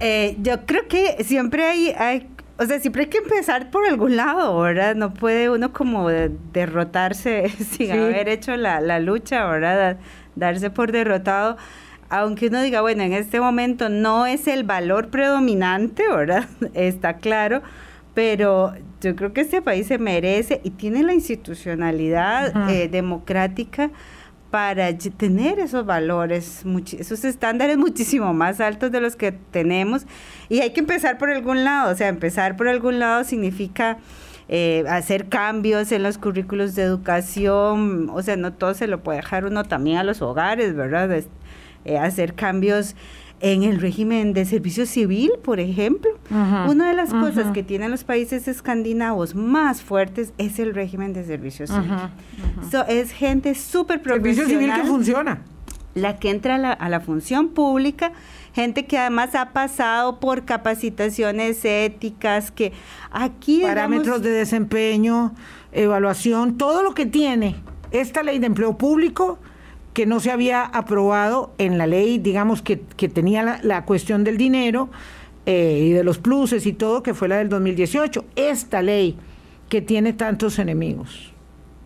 Eh, 0.00 0.36
yo 0.42 0.64
creo 0.66 0.88
que 0.88 1.22
siempre 1.24 1.64
hay, 1.64 1.90
hay, 1.90 2.28
o 2.58 2.64
sea, 2.64 2.80
siempre 2.80 3.02
hay 3.02 3.08
que 3.08 3.18
empezar 3.18 3.70
por 3.70 3.86
algún 3.86 4.16
lado, 4.16 4.58
¿verdad? 4.60 4.94
No 4.94 5.14
puede 5.14 5.50
uno 5.50 5.72
como 5.72 6.08
derrotarse 6.08 7.48
sin 7.70 7.92
haber 7.92 8.28
hecho 8.28 8.56
la, 8.56 8.80
la 8.80 8.98
lucha, 8.98 9.46
¿verdad? 9.46 9.98
Darse 10.34 10.70
por 10.70 10.90
derrotado 10.92 11.56
aunque 12.10 12.48
uno 12.48 12.60
diga, 12.60 12.80
bueno, 12.80 13.04
en 13.04 13.12
este 13.12 13.40
momento 13.40 13.88
no 13.88 14.26
es 14.26 14.48
el 14.48 14.64
valor 14.64 15.08
predominante, 15.08 16.02
¿verdad? 16.08 16.48
Está 16.74 17.18
claro, 17.18 17.62
pero 18.14 18.74
yo 19.00 19.14
creo 19.16 19.32
que 19.32 19.42
este 19.42 19.62
país 19.62 19.86
se 19.86 19.98
merece 19.98 20.60
y 20.64 20.70
tiene 20.70 21.04
la 21.04 21.14
institucionalidad 21.14 22.68
eh, 22.68 22.88
democrática 22.88 23.90
para 24.50 24.96
tener 24.98 25.60
esos 25.60 25.86
valores, 25.86 26.64
esos 26.98 27.24
estándares 27.24 27.78
muchísimo 27.78 28.34
más 28.34 28.60
altos 28.60 28.90
de 28.90 29.00
los 29.00 29.14
que 29.16 29.32
tenemos. 29.32 30.06
Y 30.48 30.60
hay 30.60 30.70
que 30.70 30.80
empezar 30.80 31.18
por 31.18 31.30
algún 31.30 31.62
lado, 31.64 31.92
o 31.92 31.94
sea, 31.94 32.08
empezar 32.08 32.56
por 32.56 32.68
algún 32.68 32.98
lado 32.98 33.22
significa 33.24 33.98
eh, 34.48 34.84
hacer 34.88 35.28
cambios 35.28 35.92
en 35.92 36.02
los 36.02 36.18
currículos 36.18 36.74
de 36.74 36.82
educación, 36.82 38.10
o 38.12 38.22
sea, 38.22 38.36
no 38.36 38.52
todo 38.52 38.74
se 38.74 38.88
lo 38.88 39.02
puede 39.02 39.18
dejar 39.18 39.44
uno 39.44 39.62
también 39.64 39.98
a 39.98 40.04
los 40.04 40.22
hogares, 40.22 40.74
¿verdad? 40.74 41.22
Eh, 41.84 41.98
hacer 41.98 42.34
cambios 42.34 42.96
en 43.40 43.62
el 43.62 43.80
régimen 43.80 44.32
de 44.32 44.44
servicio 44.44 44.86
civil, 44.86 45.32
por 45.42 45.60
ejemplo. 45.60 46.10
Una 46.30 46.88
de 46.88 46.94
las 46.94 47.10
cosas 47.10 47.52
que 47.52 47.62
tienen 47.62 47.90
los 47.90 48.04
países 48.04 48.46
escandinavos 48.48 49.34
más 49.34 49.82
fuertes 49.82 50.32
es 50.38 50.58
el 50.58 50.74
régimen 50.74 51.12
de 51.12 51.24
servicio 51.24 51.66
civil. 51.66 51.92
es 52.88 53.12
gente 53.12 53.54
súper 53.54 54.02
profesional. 54.02 54.36
Servicio 54.36 54.58
civil 54.58 54.74
que 54.74 54.88
funciona. 54.88 55.42
la 55.94 56.18
que 56.18 56.30
entra 56.30 56.54
a 56.72 56.88
la, 56.88 57.00
función 57.00 57.48
pública, 57.48 58.12
gente 58.52 58.86
que 58.86 58.98
además 58.98 59.34
ha 59.34 59.50
pasado 59.50 60.20
por 60.20 60.44
capacitaciones 60.44 61.64
éticas, 61.64 62.50
que 62.50 62.72
aquí... 63.10 63.62
Parámetros 63.62 64.22
de 64.22 64.30
desempeño, 64.30 65.34
evaluación, 65.72 66.58
todo 66.58 66.82
lo 66.82 66.94
que 66.94 67.06
tiene 67.06 67.56
esta 67.90 68.22
ley 68.22 68.38
de 68.38 68.46
empleo 68.46 68.78
público 68.78 69.38
que 69.92 70.06
no 70.06 70.20
se 70.20 70.30
había 70.30 70.64
aprobado 70.64 71.52
en 71.58 71.78
la 71.78 71.86
ley, 71.86 72.18
digamos, 72.18 72.62
que, 72.62 72.76
tenía 72.76 73.60
la, 73.62 73.84
cuestión 73.84 74.24
del 74.24 74.36
dinero 74.36 74.88
eh, 75.46 75.86
y 75.88 75.90
de 75.90 76.04
los 76.04 76.18
pluses 76.18 76.66
y 76.66 76.72
todo, 76.72 77.02
que 77.02 77.14
fue 77.14 77.28
la 77.28 77.38
del 77.38 77.48
2018. 77.48 78.24
Esta 78.36 78.82
ley 78.82 79.16
que 79.68 79.82
tiene 79.82 80.12
tantos 80.12 80.58
enemigos. 80.58 81.32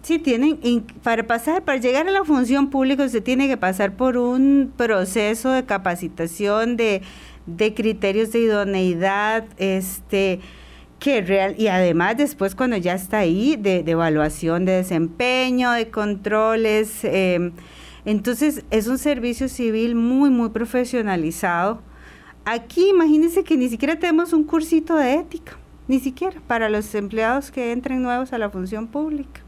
Sí, 0.03 0.19
tienen, 0.19 0.59
para 1.03 1.27
pasar, 1.27 1.63
para 1.63 1.79
llegar 1.79 2.07
a 2.07 2.11
la 2.11 2.25
función 2.25 2.69
pública 2.69 3.09
se 3.09 3.23
tiene 3.23 3.49
que 3.49 3.57
pasar 3.57 3.97
por 3.97 4.19
un 4.19 4.71
proceso 4.77 5.51
de 5.51 5.65
capacitación, 5.65 6.77
de, 6.77 7.01
de 7.47 7.73
criterios 7.73 8.31
de 8.33 8.41
idoneidad, 8.41 9.45
este, 9.57 10.41
que 10.99 11.23
real, 11.23 11.55
y 11.59 11.69
además 11.69 12.17
después 12.17 12.55
cuando 12.55 12.77
ya 12.77 12.95
está 12.95 13.19
ahí, 13.19 13.57
de, 13.57 13.79
evaluación 13.87 14.67
de 14.67 14.73
desempeño, 14.73 15.71
de 15.73 15.89
controles, 15.89 17.05
em, 17.05 17.53
entonces 18.05 18.65
es 18.71 18.87
un 18.87 18.99
servicio 18.99 19.49
civil 19.49 19.95
muy, 19.95 20.31
muy 20.31 20.51
profesionalizado. 20.51 21.81
Aquí 22.45 22.91
imagínense 22.91 23.45
que 23.45 23.57
ni 23.57 23.69
siquiera 23.69 23.99
tenemos 23.99 24.33
un 24.33 24.45
cursito 24.45 24.97
de 24.97 25.15
ética 25.15 25.59
ni 25.89 26.01
siquiera 26.01 26.37
para 26.47 26.69
los 26.69 26.95
empleados 26.95 27.51
que 27.51 27.73
entren 27.73 28.03
nuevos 28.03 28.33
a 28.33 28.39
la 28.39 28.51
función 28.51 28.87
pública. 28.87 29.41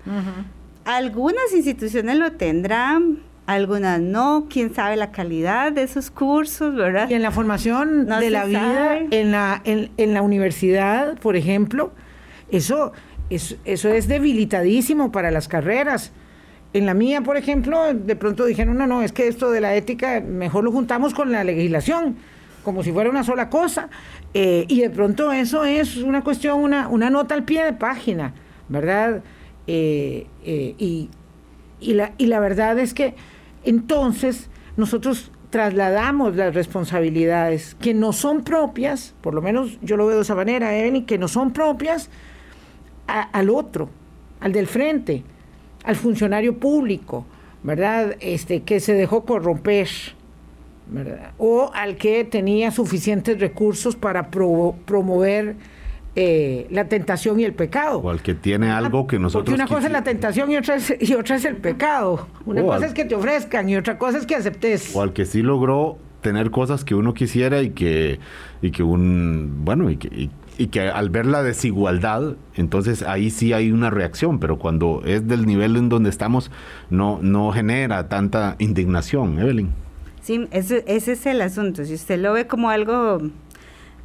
Algunas 0.84 1.52
instituciones 1.54 2.16
lo 2.16 2.32
tendrán, 2.32 3.20
algunas 3.46 4.00
no, 4.00 4.46
quién 4.50 4.74
sabe 4.74 4.96
la 4.96 5.12
calidad 5.12 5.72
de 5.72 5.82
esos 5.82 6.10
cursos, 6.10 6.74
¿verdad? 6.74 7.08
Y 7.08 7.14
en 7.14 7.22
la 7.22 7.30
formación 7.30 8.06
de 8.06 8.30
la 8.30 8.44
vida, 8.44 8.98
en 9.10 9.32
la, 9.32 9.62
en, 9.64 10.14
la 10.14 10.22
universidad, 10.22 11.18
por 11.18 11.36
ejemplo, 11.36 11.92
eso, 12.50 12.92
eso, 13.30 13.56
eso 13.64 13.88
es 13.88 14.08
debilitadísimo 14.08 15.10
para 15.10 15.30
las 15.30 15.48
carreras. 15.48 16.12
En 16.72 16.84
la 16.84 16.94
mía, 16.94 17.22
por 17.22 17.36
ejemplo, 17.36 17.94
de 17.94 18.16
pronto 18.16 18.44
dijeron, 18.44 18.76
no, 18.76 18.86
no, 18.86 19.02
es 19.02 19.12
que 19.12 19.28
esto 19.28 19.50
de 19.50 19.60
la 19.60 19.74
ética 19.74 20.20
mejor 20.20 20.64
lo 20.64 20.72
juntamos 20.72 21.14
con 21.14 21.32
la 21.32 21.42
legislación 21.44 22.16
como 22.66 22.82
si 22.82 22.90
fuera 22.90 23.08
una 23.08 23.22
sola 23.22 23.48
cosa, 23.48 23.88
eh, 24.34 24.64
y 24.66 24.80
de 24.80 24.90
pronto 24.90 25.30
eso 25.30 25.64
es 25.64 25.98
una 25.98 26.24
cuestión, 26.24 26.58
una, 26.58 26.88
una 26.88 27.10
nota 27.10 27.36
al 27.36 27.44
pie 27.44 27.62
de 27.62 27.72
página, 27.72 28.34
¿verdad? 28.68 29.22
Eh, 29.68 30.26
eh, 30.44 30.74
y, 30.76 31.08
la, 31.94 32.12
y 32.18 32.26
la 32.26 32.40
verdad 32.40 32.76
es 32.80 32.92
que 32.92 33.14
entonces 33.62 34.50
nosotros 34.76 35.30
trasladamos 35.50 36.34
las 36.34 36.56
responsabilidades 36.56 37.76
que 37.76 37.94
no 37.94 38.12
son 38.12 38.42
propias, 38.42 39.14
por 39.20 39.32
lo 39.32 39.42
menos 39.42 39.78
yo 39.80 39.96
lo 39.96 40.04
veo 40.08 40.16
de 40.16 40.22
esa 40.22 40.34
manera, 40.34 40.76
Evelyn, 40.76 41.06
que 41.06 41.18
no 41.18 41.28
son 41.28 41.52
propias 41.52 42.10
al 43.06 43.48
otro, 43.48 43.90
al 44.40 44.50
del 44.50 44.66
frente, 44.66 45.22
al 45.86 45.96
funcionario 45.96 46.58
público, 46.58 47.24
¿verdad? 47.62 48.16
Este, 48.20 48.60
que 48.62 48.80
se 48.80 48.92
dejó 48.92 49.24
corromper, 49.24 49.88
o 51.38 51.70
al 51.74 51.96
que 51.96 52.24
tenía 52.24 52.70
suficientes 52.70 53.40
recursos 53.40 53.96
para 53.96 54.30
promover 54.30 55.56
eh, 56.16 56.66
la 56.70 56.88
tentación 56.88 57.40
y 57.40 57.44
el 57.44 57.54
pecado. 57.54 57.98
O 57.98 58.10
al 58.10 58.20
que 58.20 58.34
tiene 58.34 58.70
algo 58.70 59.06
que 59.06 59.18
nosotros... 59.18 59.44
Porque 59.44 59.54
una 59.54 59.66
cosa 59.68 59.86
es 59.86 59.92
la 59.92 60.02
tentación 60.02 60.50
y 60.50 60.56
otra 60.56 60.76
es, 60.76 60.94
y 61.00 61.14
otra 61.14 61.36
es 61.36 61.44
el 61.44 61.56
pecado. 61.56 62.26
Una 62.44 62.62
cosa 62.62 62.86
es 62.86 62.92
que 62.92 63.04
te 63.04 63.14
ofrezcan 63.14 63.68
y 63.68 63.76
otra 63.76 63.96
cosa 63.96 64.18
es 64.18 64.26
que 64.26 64.34
aceptes. 64.34 64.94
O 64.94 65.02
al 65.02 65.12
que 65.12 65.24
sí 65.24 65.42
logró 65.42 65.98
tener 66.20 66.50
cosas 66.50 66.84
que 66.84 66.94
uno 66.96 67.14
quisiera 67.14 67.62
y 67.62 67.70
que, 67.70 68.18
y 68.60 68.70
que 68.72 68.82
un... 68.82 69.64
Bueno, 69.64 69.88
y 69.88 69.96
que... 69.96 70.08
y 70.08 70.30
que 70.68 70.88
al 70.88 71.10
ver 71.10 71.26
la 71.26 71.42
desigualdad, 71.42 72.36
entonces 72.54 73.02
ahí 73.02 73.30
sí 73.30 73.52
hay 73.52 73.70
una 73.70 73.90
reacción, 73.90 74.38
pero 74.38 74.58
cuando 74.58 75.02
es 75.04 75.28
del 75.28 75.46
nivel 75.46 75.76
en 75.76 75.88
donde 75.88 76.10
estamos, 76.10 76.50
no, 76.90 77.18
no 77.22 77.52
genera 77.52 78.08
tanta 78.08 78.56
indignación, 78.58 79.38
Evelyn. 79.38 79.70
Sí, 80.22 80.48
ese, 80.50 80.82
ese 80.88 81.12
es 81.12 81.26
el 81.26 81.40
asunto. 81.40 81.84
Si 81.84 81.94
usted 81.94 82.18
lo 82.18 82.32
ve 82.32 82.46
como 82.46 82.70
algo 82.70 83.20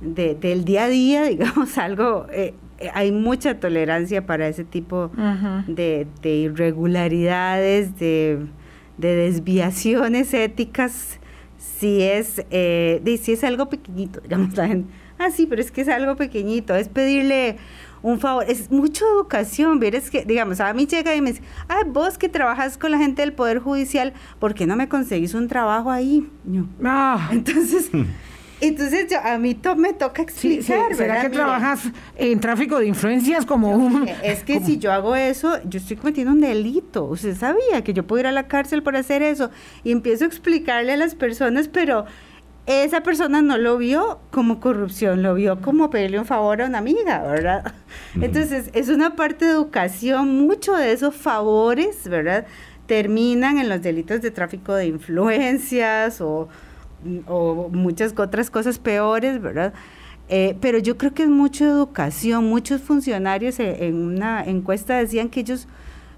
de, 0.02 0.36
del 0.36 0.66
día 0.66 0.84
a 0.84 0.90
día, 0.90 1.24
digamos, 1.30 1.78
algo, 1.78 2.28
eh, 2.32 2.54
hay 2.94 3.12
mucha 3.12 3.60
tolerancia 3.60 4.26
para 4.26 4.48
ese 4.48 4.64
tipo 4.64 5.12
de, 5.68 6.08
irregularidades, 6.24 7.98
de, 7.98 8.46
desviaciones 8.98 10.34
éticas, 10.34 11.20
si 11.58 12.02
es, 12.02 12.46
eh, 12.52 13.20
si 13.22 13.34
es 13.34 13.44
algo 13.44 13.70
pequeñito, 13.70 14.20
digamos, 14.24 14.56
la 14.56 14.68
gente, 14.68 14.94
ah, 15.22 15.32
sí, 15.32 15.46
pero 15.46 15.62
es 15.62 15.72
que 15.72 15.82
es 15.82 15.90
algo 15.90 16.16
pequeñito, 16.16 16.76
es 16.76 16.90
pedirle 16.90 17.58
un 18.04 18.20
favor, 18.20 18.46
es 18.48 18.72
mucha 18.72 19.06
educación, 19.06 19.80
es 19.84 20.10
que, 20.10 20.26
digamos, 20.26 20.60
a 20.60 20.74
mí 20.74 20.88
llega 20.88 21.16
y 21.16 21.22
me 21.22 21.34
dice, 21.34 21.44
ay, 21.68 21.84
vos 21.88 22.18
que 22.18 22.30
trabajas 22.30 22.78
con 22.78 22.92
la 22.92 22.98
gente 22.98 23.22
del 23.22 23.34
Poder 23.34 23.60
Judicial, 23.60 24.14
¿por 24.40 24.54
qué 24.54 24.66
no 24.66 24.76
me 24.76 24.90
conseguís 24.90 25.34
un 25.34 25.48
trabajo 25.48 25.92
ahí? 25.92 26.28
Ah. 26.84 27.30
Entonces... 27.32 27.90
Entonces 28.62 29.12
a 29.16 29.40
mí 29.40 29.60
me 29.78 29.94
toca 29.94 30.22
explicar. 30.22 30.94
¿Será 30.94 31.24
que 31.24 31.30
trabajas 31.30 31.82
en 32.16 32.40
tráfico 32.40 32.78
de 32.78 32.86
influencias 32.86 33.44
como 33.44 33.76
un... 33.76 34.08
Es 34.24 34.44
que 34.44 34.60
si 34.60 34.78
yo 34.78 34.92
hago 34.92 35.16
eso, 35.16 35.58
yo 35.68 35.80
estoy 35.80 35.98
cometiendo 35.98 36.32
un 36.32 36.42
delito. 36.42 37.06
Usted 37.06 37.36
sabía 37.36 37.84
que 37.84 37.94
yo 37.94 38.06
puedo 38.06 38.20
ir 38.20 38.28
a 38.28 38.32
la 38.32 38.48
cárcel 38.48 38.84
por 38.84 38.96
hacer 38.96 39.24
eso. 39.24 39.50
Y 39.84 39.92
empiezo 39.92 40.26
a 40.26 40.28
explicarle 40.28 40.94
a 40.94 40.98
las 40.98 41.16
personas, 41.16 41.70
pero 41.70 42.06
esa 42.66 43.02
persona 43.02 43.42
no 43.42 43.58
lo 43.58 43.78
vio 43.78 44.20
como 44.30 44.60
corrupción, 44.60 45.24
lo 45.24 45.34
vio 45.34 45.62
como 45.62 45.90
pedirle 45.90 46.20
un 46.20 46.26
favor 46.26 46.62
a 46.62 46.68
una 46.68 46.78
amiga, 46.78 47.24
¿verdad? 47.24 47.74
Entonces, 48.22 48.70
es 48.74 48.90
una 48.90 49.16
parte 49.16 49.46
de 49.46 49.52
educación, 49.52 50.46
mucho 50.46 50.76
de 50.76 50.92
esos 50.92 51.16
favores, 51.16 52.08
¿verdad? 52.08 52.46
Terminan 52.86 53.58
en 53.58 53.68
los 53.68 53.82
delitos 53.82 54.22
de 54.22 54.32
tráfico 54.32 54.74
de 54.74 54.88
influencias 54.88 56.22
o, 56.22 56.50
muchas 57.72 58.14
otras 58.16 58.52
cosas 58.52 58.78
peores, 58.78 59.42
¿verdad? 59.42 59.74
Eh, 60.30 60.56
pero 60.62 60.78
yo 60.78 60.98
creo 60.98 61.16
que 61.16 61.24
es 61.24 61.30
mucha 61.30 61.66
educación. 61.66 62.46
Muchos 62.46 62.82
funcionarios 62.82 63.60
eh, 63.60 63.88
en 63.88 63.96
una 63.96 64.44
encuesta 64.44 64.98
decían 64.98 65.30
que 65.30 65.40
ellos 65.40 65.68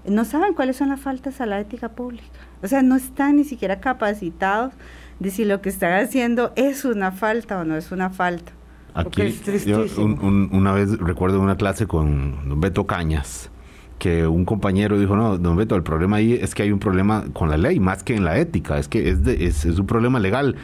no 0.06 0.26
saben 0.26 0.52
cuáles 0.52 0.76
son 0.76 0.90
las 0.90 1.00
faltas 1.00 1.40
a 1.40 1.46
la 1.46 1.58
ética 1.58 1.88
pública. 1.88 2.26
O 2.62 2.68
sea, 2.68 2.82
no 2.82 2.96
están 2.96 3.36
ni 3.36 3.44
siquiera 3.44 3.80
capacitados 3.80 4.74
de 5.18 5.30
si 5.30 5.44
lo 5.44 5.60
que 5.60 5.68
están 5.68 5.92
haciendo 6.02 6.52
es 6.56 6.84
una 6.84 7.12
falta 7.12 7.60
o 7.60 7.64
no 7.64 7.76
es 7.76 7.92
una 7.92 8.10
falta. 8.10 8.52
Aquí, 8.94 9.22
yo 9.66 9.84
una 10.04 10.72
vez 10.72 10.98
recuerdo 10.98 11.40
una 11.40 11.56
clase 11.56 11.86
con 11.86 12.48
don 12.48 12.60
Beto 12.60 12.86
Cañas, 12.86 13.50
que 13.98 14.26
un 14.26 14.44
compañero 14.44 14.98
dijo, 14.98 15.16
no, 15.16 15.36
don 15.36 15.56
Beto, 15.56 15.74
el 15.74 15.82
problema 15.82 16.16
ahí 16.18 16.34
es 16.34 16.54
que 16.54 16.62
hay 16.62 16.70
un 16.70 16.78
problema 16.78 17.24
con 17.32 17.50
la 17.50 17.56
ley, 17.56 17.80
más 17.80 18.04
que 18.04 18.14
en 18.14 18.24
la 18.24 18.38
ética, 18.38 18.78
es 18.78 18.86
que 18.86 19.08
es, 19.08 19.26
es, 19.26 19.78
un 19.78 19.86
problema 19.86 20.20
legal. 20.20 20.54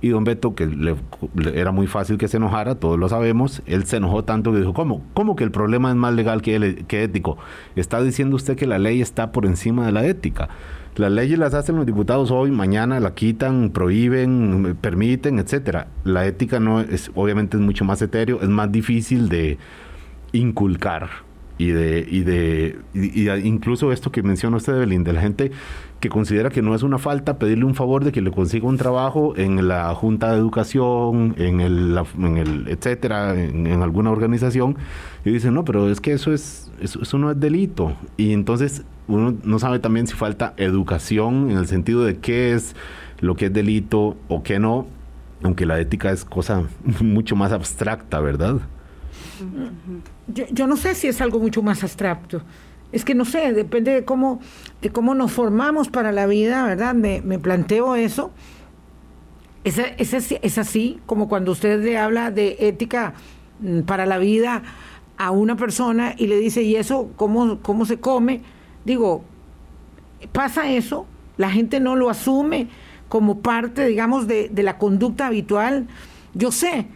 Y 0.00 0.08
don 0.08 0.24
Beto, 0.24 0.54
que 0.54 0.66
le, 0.66 0.96
era 1.54 1.72
muy 1.72 1.86
fácil 1.86 2.16
que 2.16 2.28
se 2.28 2.38
enojara, 2.38 2.74
todos 2.74 2.98
lo 2.98 3.08
sabemos, 3.08 3.62
él 3.66 3.84
se 3.84 3.98
enojó 3.98 4.24
tanto 4.24 4.52
que 4.52 4.58
dijo, 4.58 4.72
¿cómo? 4.72 5.02
¿Cómo 5.12 5.36
que 5.36 5.44
el 5.44 5.50
problema 5.50 5.90
es 5.90 5.96
más 5.96 6.14
legal 6.14 6.40
que, 6.40 6.84
que 6.88 7.02
ético? 7.02 7.36
Está 7.76 8.02
diciendo 8.02 8.36
usted 8.36 8.56
que 8.56 8.66
la 8.66 8.78
ley 8.78 9.02
está 9.02 9.30
por 9.32 9.44
encima 9.44 9.84
de 9.84 9.92
la 9.92 10.06
ética. 10.06 10.48
Las 10.96 11.10
leyes 11.10 11.38
las 11.38 11.54
hacen 11.54 11.76
los 11.76 11.86
diputados 11.86 12.30
hoy, 12.30 12.52
mañana 12.52 13.00
la 13.00 13.14
quitan, 13.14 13.70
prohíben, 13.70 14.76
permiten, 14.80 15.40
etcétera. 15.40 15.88
La 16.04 16.24
ética 16.24 16.60
no 16.60 16.80
es, 16.80 17.10
obviamente 17.16 17.56
es 17.56 17.62
mucho 17.62 17.84
más 17.84 18.00
etéreo, 18.00 18.40
es 18.40 18.48
más 18.48 18.70
difícil 18.70 19.28
de 19.28 19.58
inculcar 20.32 21.10
y 21.58 21.68
de, 21.68 22.06
y 22.08 22.20
de 22.20 22.78
y, 22.94 23.28
incluso 23.46 23.92
esto 23.92 24.12
que 24.12 24.22
menciona 24.22 24.56
usted, 24.56 24.74
Evelyn, 24.74 25.04
de 25.04 25.12
la 25.12 25.20
gente 25.20 25.50
que 26.04 26.10
considera 26.10 26.50
que 26.50 26.60
no 26.60 26.74
es 26.74 26.82
una 26.82 26.98
falta 26.98 27.38
pedirle 27.38 27.64
un 27.64 27.74
favor 27.74 28.04
de 28.04 28.12
que 28.12 28.20
le 28.20 28.30
consiga 28.30 28.68
un 28.68 28.76
trabajo 28.76 29.32
en 29.38 29.68
la 29.68 29.94
Junta 29.94 30.32
de 30.32 30.36
Educación, 30.36 31.34
en 31.38 31.62
el, 31.62 31.98
etcétera, 32.68 33.34
en, 33.34 33.80
alguna 33.80 34.10
organización, 34.10 34.76
y 35.24 35.30
dicen, 35.30 35.54
no, 35.54 35.64
pero 35.64 35.90
es 35.90 36.02
que 36.02 36.12
eso 36.12 36.34
es, 36.34 36.70
eso 36.78 37.16
no 37.16 37.30
es 37.30 37.40
delito. 37.40 37.96
Y 38.18 38.34
entonces 38.34 38.84
uno 39.08 39.34
no 39.44 39.58
sabe 39.58 39.78
también 39.78 40.06
si 40.06 40.12
falta 40.12 40.52
educación 40.58 41.50
en 41.50 41.56
el 41.56 41.68
sentido 41.68 42.04
de 42.04 42.18
qué 42.18 42.52
es 42.52 42.76
lo 43.20 43.34
que 43.34 43.46
es 43.46 43.52
delito 43.54 44.14
o 44.28 44.42
qué 44.42 44.58
no, 44.58 44.86
aunque 45.42 45.64
la 45.64 45.80
ética 45.80 46.10
es 46.10 46.26
cosa 46.26 46.64
mucho 47.00 47.34
más 47.34 47.50
abstracta, 47.50 48.20
¿verdad? 48.20 48.56
Yo, 50.28 50.66
no 50.66 50.76
sé 50.76 50.94
si 50.94 51.08
es 51.08 51.22
algo 51.22 51.40
mucho 51.40 51.62
más 51.62 51.82
abstracto. 51.82 52.42
Es 52.94 53.04
que 53.04 53.16
no 53.16 53.24
sé, 53.24 53.52
depende 53.52 53.90
de 53.90 54.04
cómo, 54.04 54.38
cómo 54.92 55.16
nos 55.16 55.32
formamos 55.32 55.88
para 55.88 56.12
la 56.12 56.26
vida, 56.26 56.64
¿verdad? 56.64 56.94
Me, 56.94 57.20
planteo 57.40 57.96
eso. 57.96 58.30
Es, 59.64 59.80
es, 59.80 60.58
así 60.58 61.00
como 61.04 61.28
cuando 61.28 61.50
usted 61.50 61.82
le 61.82 61.98
habla 61.98 62.30
de 62.30 62.56
ética 62.60 63.14
mm, 63.58 63.80
para 63.80 64.06
la 64.06 64.18
vida 64.18 64.62
a 65.16 65.32
una 65.32 65.56
persona 65.56 66.14
y 66.16 66.28
le 66.28 66.38
dice, 66.38 66.62
¿y 66.62 66.76
eso 66.76 67.10
cómo, 67.16 67.58
cómo 67.62 67.84
se 67.84 67.98
come? 67.98 68.42
Digo, 68.84 69.24
pasa 70.30 70.70
eso, 70.70 71.04
la 71.36 71.50
gente 71.50 71.80
no 71.80 71.96
lo 71.96 72.10
asume 72.10 72.68
como 73.08 73.40
parte, 73.40 73.86
digamos, 73.86 74.28
de, 74.28 74.50
de 74.50 74.62
la 74.62 74.78
conducta 74.78 75.26
habitual. 75.26 75.88
Yo 76.32 76.52
sé 76.52 76.86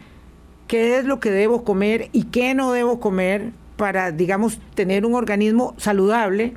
qué 0.69 0.97
es 0.97 1.03
lo 1.03 1.19
que 1.19 1.29
debo 1.29 1.65
comer 1.65 2.07
y 2.13 2.23
qué 2.23 2.53
no 2.53 2.71
debo 2.71 3.01
comer 3.01 3.51
para, 3.79 4.11
digamos, 4.11 4.59
tener 4.75 5.05
un 5.05 5.15
organismo 5.15 5.73
saludable 5.77 6.53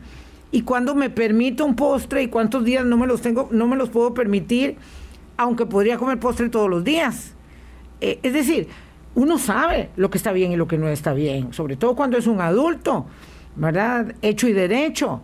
y 0.50 0.62
cuando 0.62 0.96
me 0.96 1.08
permito 1.08 1.64
un 1.64 1.76
postre 1.76 2.24
y 2.24 2.26
cuántos 2.26 2.64
días 2.64 2.84
no 2.84 2.96
me 2.96 3.06
los 3.06 3.22
tengo, 3.22 3.48
no 3.52 3.68
me 3.68 3.76
los 3.76 3.90
puedo 3.90 4.12
permitir, 4.12 4.76
aunque 5.36 5.64
podría 5.64 5.98
comer 5.98 6.18
postre 6.18 6.48
todos 6.48 6.68
los 6.68 6.82
días. 6.82 7.34
Eh, 8.00 8.18
es 8.24 8.32
decir, 8.32 8.66
uno 9.14 9.38
sabe 9.38 9.90
lo 9.94 10.10
que 10.10 10.18
está 10.18 10.32
bien 10.32 10.50
y 10.50 10.56
lo 10.56 10.66
que 10.66 10.78
no 10.78 10.88
está 10.88 11.12
bien, 11.12 11.52
sobre 11.52 11.76
todo 11.76 11.94
cuando 11.94 12.18
es 12.18 12.26
un 12.26 12.40
adulto, 12.40 13.06
¿verdad? 13.54 14.16
Hecho 14.20 14.48
y 14.48 14.52
derecho, 14.52 15.20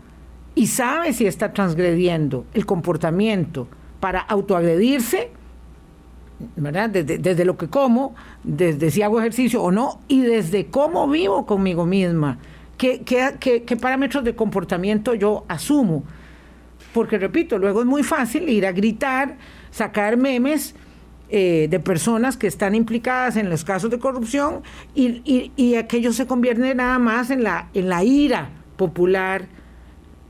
y 0.55 0.68
sabe 0.68 1.12
si 1.12 1.26
está 1.26 1.53
transgrediendo 1.53 2.46
el 2.55 2.64
comportamiento 2.64 3.66
para 3.99 4.20
autoagredirse, 4.20 5.32
¿verdad? 6.57 6.91
Desde, 6.91 7.45
lo 7.45 7.57
que 7.57 7.68
como, 7.68 8.14
desde 8.45 8.91
si 8.91 9.03
hago 9.03 9.18
ejercicio 9.18 9.62
o 9.62 9.70
no, 9.70 10.01
y 10.09 10.22
desde 10.22 10.66
cómo 10.66 11.09
vivo 11.09 11.47
conmigo 11.47 11.86
misma. 11.86 12.39
¿Qué, 12.76 13.78
parámetros 13.80 14.22
de 14.24 14.36
comportamiento 14.36 15.14
yo 15.14 15.45
asumo? 15.49 16.05
Porque, 16.93 17.18
repito, 17.18 17.59
luego 17.59 17.80
es 17.80 17.86
muy 17.86 18.03
fácil 18.03 18.49
ir 18.49 18.66
a 18.66 18.72
gritar, 18.72 19.36
sacar 19.70 20.16
memes 20.16 20.74
eh, 21.28 21.66
de 21.68 21.80
personas 21.80 22.36
que 22.36 22.47
están 22.47 22.74
implicadas 22.74 23.36
en 23.36 23.51
los 23.51 23.64
casos 23.64 23.91
de 23.91 23.99
corrupción 23.99 24.62
y, 24.95 25.20
y, 25.24 25.53
y, 25.57 25.74
aquello 25.74 26.12
se 26.12 26.26
convierte 26.26 26.74
nada 26.74 26.99
más 26.99 27.30
en 27.30 27.43
la, 27.43 27.68
en 27.74 27.89
la 27.89 28.03
ira 28.03 28.49
popular, 28.76 29.47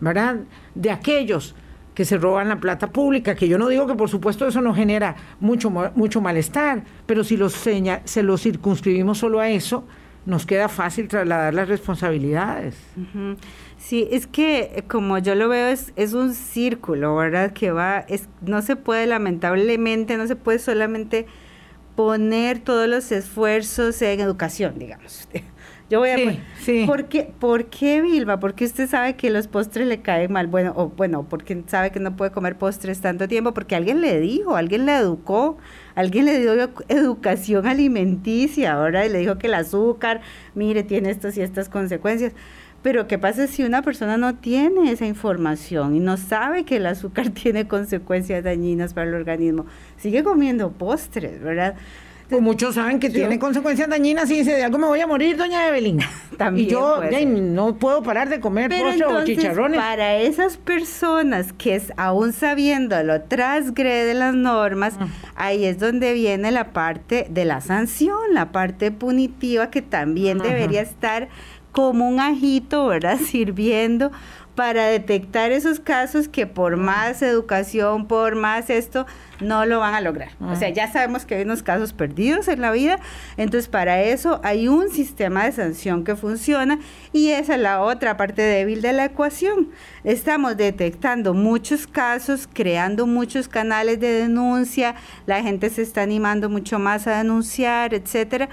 ¿verdad? 0.01 0.41
De 0.75 0.91
aquellos 0.91 1.55
que 1.99 2.05
se 2.05 2.17
roban 2.17 2.49
la 2.49 2.61
plata 2.61 2.93
pública, 2.93 3.35
que 3.35 3.49
yo 3.49 3.59
no 3.59 3.67
digo 3.67 3.89
que 3.89 3.97
por 3.97 4.09
supuesto 4.09 4.47
eso 4.47 4.61
no 4.61 4.73
genera 4.73 5.17
mucho, 5.41 5.69
mucho 5.69 6.21
malestar, 6.21 6.85
pero 7.07 7.25
si 7.25 7.37
los 7.37 7.53
se 7.55 8.23
lo 8.23 8.39
circunscribimos 8.39 9.19
solo 9.19 9.41
a 9.41 9.49
eso, 9.49 9.83
nos 10.25 10.47
queda 10.47 10.69
fácil 10.69 11.09
trasladar 11.09 11.55
las 11.55 11.67
responsabilidades. 11.67 12.77
Sí, 13.79 14.07
es 14.13 14.29
que 14.29 14.75
eh, 14.77 14.85
como 14.87 15.19
yo 15.19 15.35
lo 15.35 15.49
veo 15.49 15.67
es, 15.67 15.93
es 15.97 16.13
un 16.13 16.35
círculo, 16.35 17.17
¿verdad? 17.17 17.53
Que 17.53 17.73
va, 17.73 18.05
es, 18.07 18.29
no 18.43 18.63
se 18.63 18.77
puede 18.77 19.09
lamentablemente, 19.09 20.17
no 20.17 20.29
se 20.29 20.37
puede 20.37 20.61
solamente 20.61 21.27
poner 21.97 22.61
todos 22.61 22.89
los 22.89 23.11
esfuerzos 23.11 24.01
en 24.03 24.21
educación, 24.21 24.79
digamos. 24.79 25.29
Yo 25.91 26.01
voy 26.01 26.11
a 26.11 26.17
sí, 26.59 26.85
¿Por 26.87 27.07
qué, 27.07 27.33
¿Por 27.39 27.67
qué, 27.67 28.03
Vilma? 28.03 28.39
Porque 28.41 28.67
usted 28.67 28.89
sabe 28.89 29.17
que 29.17 29.31
los 29.31 29.49
postres 29.49 29.87
le 29.87 30.03
caen 30.03 30.31
mal. 30.31 30.47
Bueno, 30.47 30.75
o 30.77 30.89
bueno, 30.89 31.27
porque 31.27 31.63
sabe 31.67 31.91
que 31.91 31.99
no 31.99 32.15
puede 32.15 32.31
comer 32.31 32.57
postres 32.57 33.01
tanto 33.01 33.27
tiempo, 33.27 33.55
porque 33.55 33.75
alguien 33.75 34.03
le 34.03 34.21
dijo, 34.21 34.55
alguien 34.55 34.85
le 34.85 34.97
educó, 34.97 35.57
alguien 35.95 36.27
le 36.27 36.39
dio 36.41 36.53
educación 36.89 37.67
alimenticia, 37.67 38.75
ahora 38.75 39.07
le 39.07 39.19
dijo 39.19 39.39
que 39.39 39.47
el 39.47 39.55
azúcar, 39.55 40.21
mire, 40.55 40.83
tiene 40.83 41.09
estas 41.09 41.39
y 41.39 41.41
estas 41.41 41.71
consecuencias. 41.71 42.35
Pero 42.83 43.09
¿qué 43.09 43.19
pasa 43.19 43.47
si 43.47 43.65
una 43.65 43.83
persona 43.83 44.19
no 44.19 44.37
tiene 44.37 44.93
esa 44.93 45.07
información 45.07 45.97
y 45.97 46.01
no 46.01 46.17
sabe 46.17 46.65
que 46.65 46.77
el 46.77 46.87
azúcar 46.87 47.31
tiene 47.35 47.67
consecuencias 47.67 48.45
dañinas 48.45 48.93
para 48.93 49.09
el 49.09 49.15
organismo? 49.15 49.65
Sigue 49.97 50.23
comiendo 50.23 50.71
postres, 50.71 51.43
¿verdad? 51.43 51.77
Pues 52.29 52.43
muchos 52.43 52.75
saben 52.75 53.01
que 53.01 53.09
tiene 53.09 53.39
consecuencias 53.39 53.89
dañinas 53.89 54.31
y 54.31 54.37
dice, 54.37 54.53
de 54.53 54.63
algo 54.63 54.77
me 54.77 54.87
voy 54.87 55.01
a 55.01 55.07
morir, 55.07 55.37
doña 55.37 55.67
Evelyn. 55.67 56.01
También 56.37 56.69
y 56.69 56.71
yo 56.71 57.01
no 57.27 57.77
puedo 57.77 58.03
parar 58.03 58.29
de 58.29 58.39
comer 58.39 58.69
Pero 58.69 59.17
o 59.17 59.25
chicharrones. 59.25 59.81
Para 59.81 60.17
esas 60.17 60.57
personas 60.59 61.53
que 61.55 61.75
es, 61.75 61.93
aún 61.97 62.33
sabiéndolo 62.33 63.23
transgreden 63.23 64.19
las 64.19 64.35
normas, 64.35 64.95
ahí 65.37 65.65
es 65.65 65.79
donde 65.79 66.13
viene 66.13 66.53
la 66.53 66.73
parte 66.73 67.27
de 67.31 67.45
la 67.45 67.61
sanción, 67.61 68.19
la 68.33 68.53
parte 68.53 68.93
punitiva 68.93 69.71
que 69.71 69.83
también 69.83 70.39
debería 70.39 70.83
estar 70.83 71.29
como 71.73 72.09
un 72.09 72.21
ajito, 72.21 72.87
¿verdad? 72.87 73.19
Sirviendo 73.25 74.13
para 74.59 74.89
detectar 74.89 75.53
esos 75.53 75.79
casos 75.79 76.27
que 76.27 76.49
por 76.49 76.77
más 76.77 77.23
educación, 77.23 78.09
por 78.09 78.35
más 78.35 78.71
esto, 78.71 79.07
no 79.39 79.65
lo 79.67 79.79
van 79.79 79.95
a 79.95 80.01
lograr. 80.01 80.31
O 80.41 80.57
sea, 80.57 80.69
ya 80.71 80.91
sabemos 80.91 81.25
que 81.25 81.37
hay 81.37 81.43
unos 81.43 81.63
casos 81.63 81.93
perdidos 81.93 82.49
en 82.49 82.61
la 82.61 82.73
vida, 82.73 82.99
entonces 83.37 83.69
para 83.69 84.03
eso 84.03 84.41
hay 84.43 84.67
un 84.67 84.91
sistema 84.91 85.45
de 85.45 85.53
sanción 85.53 86.03
que 86.03 86.17
funciona 86.17 86.81
y 87.13 87.29
esa 87.29 87.55
es 87.55 87.61
la 87.61 87.83
otra 87.83 88.17
parte 88.17 88.43
débil 88.43 88.83
de 88.83 88.93
la 88.95 89.05
ecuación. 89.05 89.69
Estamos 90.03 90.57
detectando 90.57 91.35
muchos 91.35 91.87
casos, 91.87 92.49
creando 92.53 93.07
muchos 93.07 93.47
canales 93.47 94.01
de 94.01 94.09
denuncia, 94.09 94.97
la 95.27 95.41
gente 95.41 95.71
se 95.71 95.83
está 95.83 96.03
animando 96.03 96.51
mucho 96.51 96.81
más 96.81 97.07
a 97.07 97.19
denunciar, 97.19 97.95
etcétera 97.95 98.49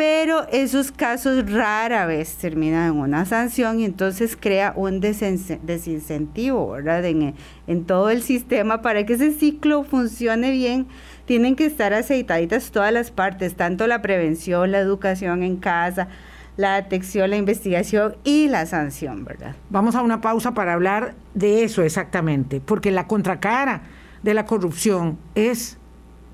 pero 0.00 0.48
esos 0.48 0.92
casos 0.92 1.52
rara 1.52 2.06
vez 2.06 2.36
terminan 2.36 2.94
en 2.94 3.00
una 3.00 3.26
sanción 3.26 3.80
y 3.80 3.84
entonces 3.84 4.34
crea 4.34 4.72
un 4.74 4.98
desincentivo, 4.98 6.70
¿verdad? 6.70 7.04
En, 7.04 7.34
en, 7.66 7.84
todo 7.84 8.08
el 8.08 8.22
sistema 8.22 8.80
para 8.80 9.04
que 9.04 9.12
ese 9.12 9.30
ciclo 9.32 9.84
funcione 9.84 10.52
bien. 10.52 10.86
Tienen 11.26 11.54
que 11.54 11.66
estar 11.66 11.92
aceitaditas 11.92 12.70
todas 12.70 12.94
las 12.94 13.10
partes, 13.10 13.56
tanto 13.56 13.86
la 13.86 14.00
prevención, 14.00 14.72
la 14.72 14.78
educación 14.78 15.42
en 15.42 15.58
casa, 15.58 16.08
la 16.56 16.76
detección, 16.76 17.28
la 17.28 17.36
investigación 17.36 18.16
y 18.24 18.48
la 18.48 18.64
sanción, 18.64 19.26
¿verdad? 19.26 19.54
Vamos 19.68 19.96
a 19.96 20.00
una 20.00 20.22
pausa 20.22 20.54
para 20.54 20.72
hablar 20.72 21.14
de 21.34 21.62
eso 21.62 21.82
exactamente, 21.82 22.62
porque 22.62 22.90
la 22.90 23.06
contracara 23.06 23.82
de 24.22 24.32
la 24.32 24.46
corrupción 24.46 25.18
es 25.34 25.76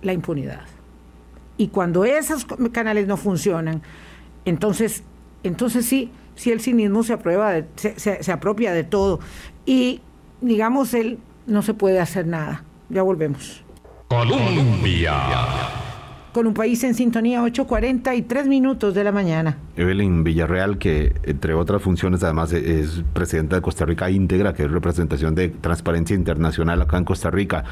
la 0.03 0.13
impunidad. 0.13 0.76
Y 1.57 1.69
cuando 1.69 2.05
esos 2.05 2.47
canales 2.73 3.07
no 3.07 3.17
funcionan, 3.17 3.83
entonces, 4.45 5.03
entonces 5.43 5.87
sí, 5.87 6.11
sí 6.35 6.51
el 6.51 6.61
cinismo 6.61 7.03
se, 7.03 7.15
aprueba 7.15 7.55
se, 7.77 7.99
se, 8.23 8.33
apropia 8.33 8.73
de 8.73 8.85
todo. 8.85 9.21
Y 9.65 10.01
digamos, 10.41 10.95
él 10.95 11.19
no 11.47 11.63
se 11.63 11.75
puede 11.75 12.01
hacer 12.01 12.27
nada. 12.27 12.63
Ya 12.89 13.03
volvemos. 13.03 13.63
Colombia. 14.09 15.15
Con 16.33 16.47
un 16.47 16.53
país 16.53 16.85
en 16.85 16.95
sintonía, 16.95 17.43
8.43 17.43 18.47
minutos 18.47 18.93
de 18.95 19.03
la 19.03 19.11
mañana. 19.11 19.57
Evelyn 19.75 20.23
Villarreal, 20.23 20.77
que 20.77 21.15
entre 21.23 21.55
otras 21.55 21.81
funciones 21.81 22.23
además 22.23 22.53
es 22.53 23.03
presidenta 23.15 23.57
de 23.57 23.63
Costa 23.63 23.87
Rica 23.87 24.11
Íntegra, 24.11 24.53
que 24.53 24.65
es 24.65 24.71
representación 24.71 25.35
de 25.35 25.49
Transparencia 25.49 26.15
Internacional 26.15 26.83
acá 26.83 26.99
en 26.99 27.05
Costa 27.05 27.31
Rica 27.31 27.65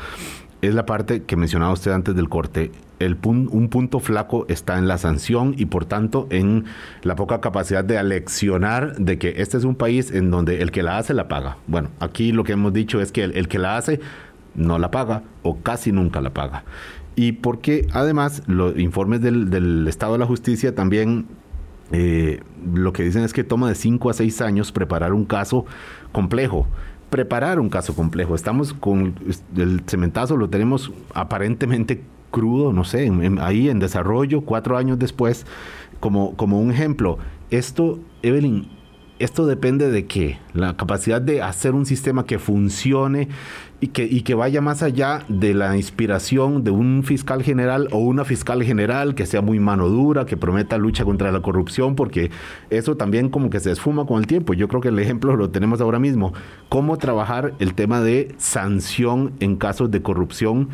es 0.69 0.75
la 0.75 0.87
parte 0.87 1.25
que 1.25 1.37
mencionaba 1.37 1.73
usted 1.73 1.93
antes 1.93 2.15
del 2.15 2.29
corte. 2.29 2.71
El 2.99 3.17
un 3.25 3.69
punto 3.69 3.99
flaco 3.99 4.47
está 4.49 4.79
en 4.79 4.87
la 4.87 4.99
sanción 4.99 5.55
y 5.59 5.67
por 5.67 5.85
tanto 5.85 6.27
en 6.31 6.65
la 7.03 7.17
poca 7.17 7.41
capacidad 7.41 7.85
de 7.85 7.99
aleccionar 7.99 8.97
de 8.97 9.19
que 9.19 9.35
este 9.39 9.57
es 9.57 9.65
un 9.65 9.75
país 9.75 10.11
en 10.11 10.31
donde 10.31 10.63
el 10.63 10.71
que 10.71 10.83
la 10.83 10.99
hace 10.99 11.15
la 11.15 11.29
paga. 11.29 11.59
Bueno, 11.67 11.91
aquí 12.01 12.33
lo 12.33 12.45
que 12.45 12.53
hemos 12.53 12.73
dicho 12.73 13.01
es 13.01 13.13
que 13.13 13.25
el, 13.25 13.49
que 13.49 13.59
la 13.59 13.77
hace 13.77 14.01
no 14.55 14.79
la 14.79 14.91
paga 14.91 15.23
o 15.43 15.59
casi 15.59 15.93
nunca 15.93 16.21
la 16.21 16.31
paga. 16.31 16.65
Y 17.17 17.33
porque 17.33 17.87
además 17.93 18.43
los 18.47 18.79
informes 18.79 19.21
del, 19.21 19.87
Estado 19.89 20.13
de 20.13 20.19
la 20.19 20.27
Justicia 20.27 20.75
también 20.75 21.27
eh, 21.93 22.41
lo 22.75 22.93
que 22.93 23.03
dicen 23.03 23.25
es 23.25 23.33
que 23.33 23.45
toma 23.45 23.69
de 23.69 23.75
5 23.75 24.11
a 24.11 24.15
6 24.15 24.41
años 24.41 24.73
preparar 24.73 25.13
un 25.13 25.25
caso 25.25 25.67
complejo 26.13 26.67
preparar 27.15 27.61
un 27.61 27.69
caso 27.69 27.95
complejo. 27.95 28.35
Estamos 28.35 28.75
con 28.75 29.15
el 29.57 29.83
cementazo, 29.87 30.37
lo 30.37 30.49
tenemos 30.51 30.91
aparentemente 31.15 32.03
crudo, 32.35 32.73
no 32.73 32.83
sé, 32.83 33.13
ahí 33.41 33.69
en 33.69 33.79
desarrollo, 33.79 34.41
cuatro 34.41 34.77
años 34.77 34.99
después, 34.99 35.47
como, 36.01 36.35
como 36.35 36.61
un 36.61 36.73
ejemplo. 36.73 37.19
Esto, 37.51 38.01
Evelyn, 38.23 38.67
esto 39.21 39.47
depende 39.47 39.89
de 39.93 40.07
qué? 40.07 40.41
La 40.53 40.77
capacidad 40.77 41.23
de 41.23 41.41
hacer 41.41 41.75
un 41.75 41.87
sistema 41.87 42.27
que 42.27 42.41
funcione 42.41 43.29
y 43.81 43.89
que, 43.89 44.03
y 44.03 44.23
que 44.23 44.35
vaya 44.35 44.61
más 44.61 44.83
allá 44.83 45.25
de 45.29 45.55
la 45.55 45.77
inspiración 45.77 46.65
de 46.65 46.73
un 46.73 47.05
fiscal 47.05 47.45
general 47.45 47.87
o 47.93 47.99
una 47.99 48.25
fiscal 48.25 48.65
general 48.65 49.15
que 49.15 49.27
sea 49.27 49.41
muy 49.41 49.61
mano 49.61 49.89
dura, 49.89 50.27
que 50.27 50.37
prometa 50.37 50.77
lucha 50.77 51.05
contra 51.05 51.31
la 51.31 51.41
corrupción, 51.41 51.95
porque 51.95 52.33
eso 52.71 52.97
también 52.97 53.29
como 53.29 53.49
que 53.49 53.61
se 53.61 53.71
esfuma 53.71 54.07
con 54.07 54.19
el 54.19 54.27
tiempo. 54.27 54.55
Yo 54.55 54.67
creo 54.67 54.81
que 54.81 54.89
el 54.89 54.99
ejemplo 54.99 55.37
lo 55.37 55.51
tenemos 55.51 55.81
ahora 55.81 56.01
mismo. 56.01 56.33
Cómo 56.69 56.99
trabajar 56.99 57.55
el 57.61 57.75
tema 57.75 58.01
de 58.01 58.35
sanción 58.39 59.35
en 59.39 59.55
casos 59.55 59.93
de 59.93 60.03
corrupción, 60.03 60.71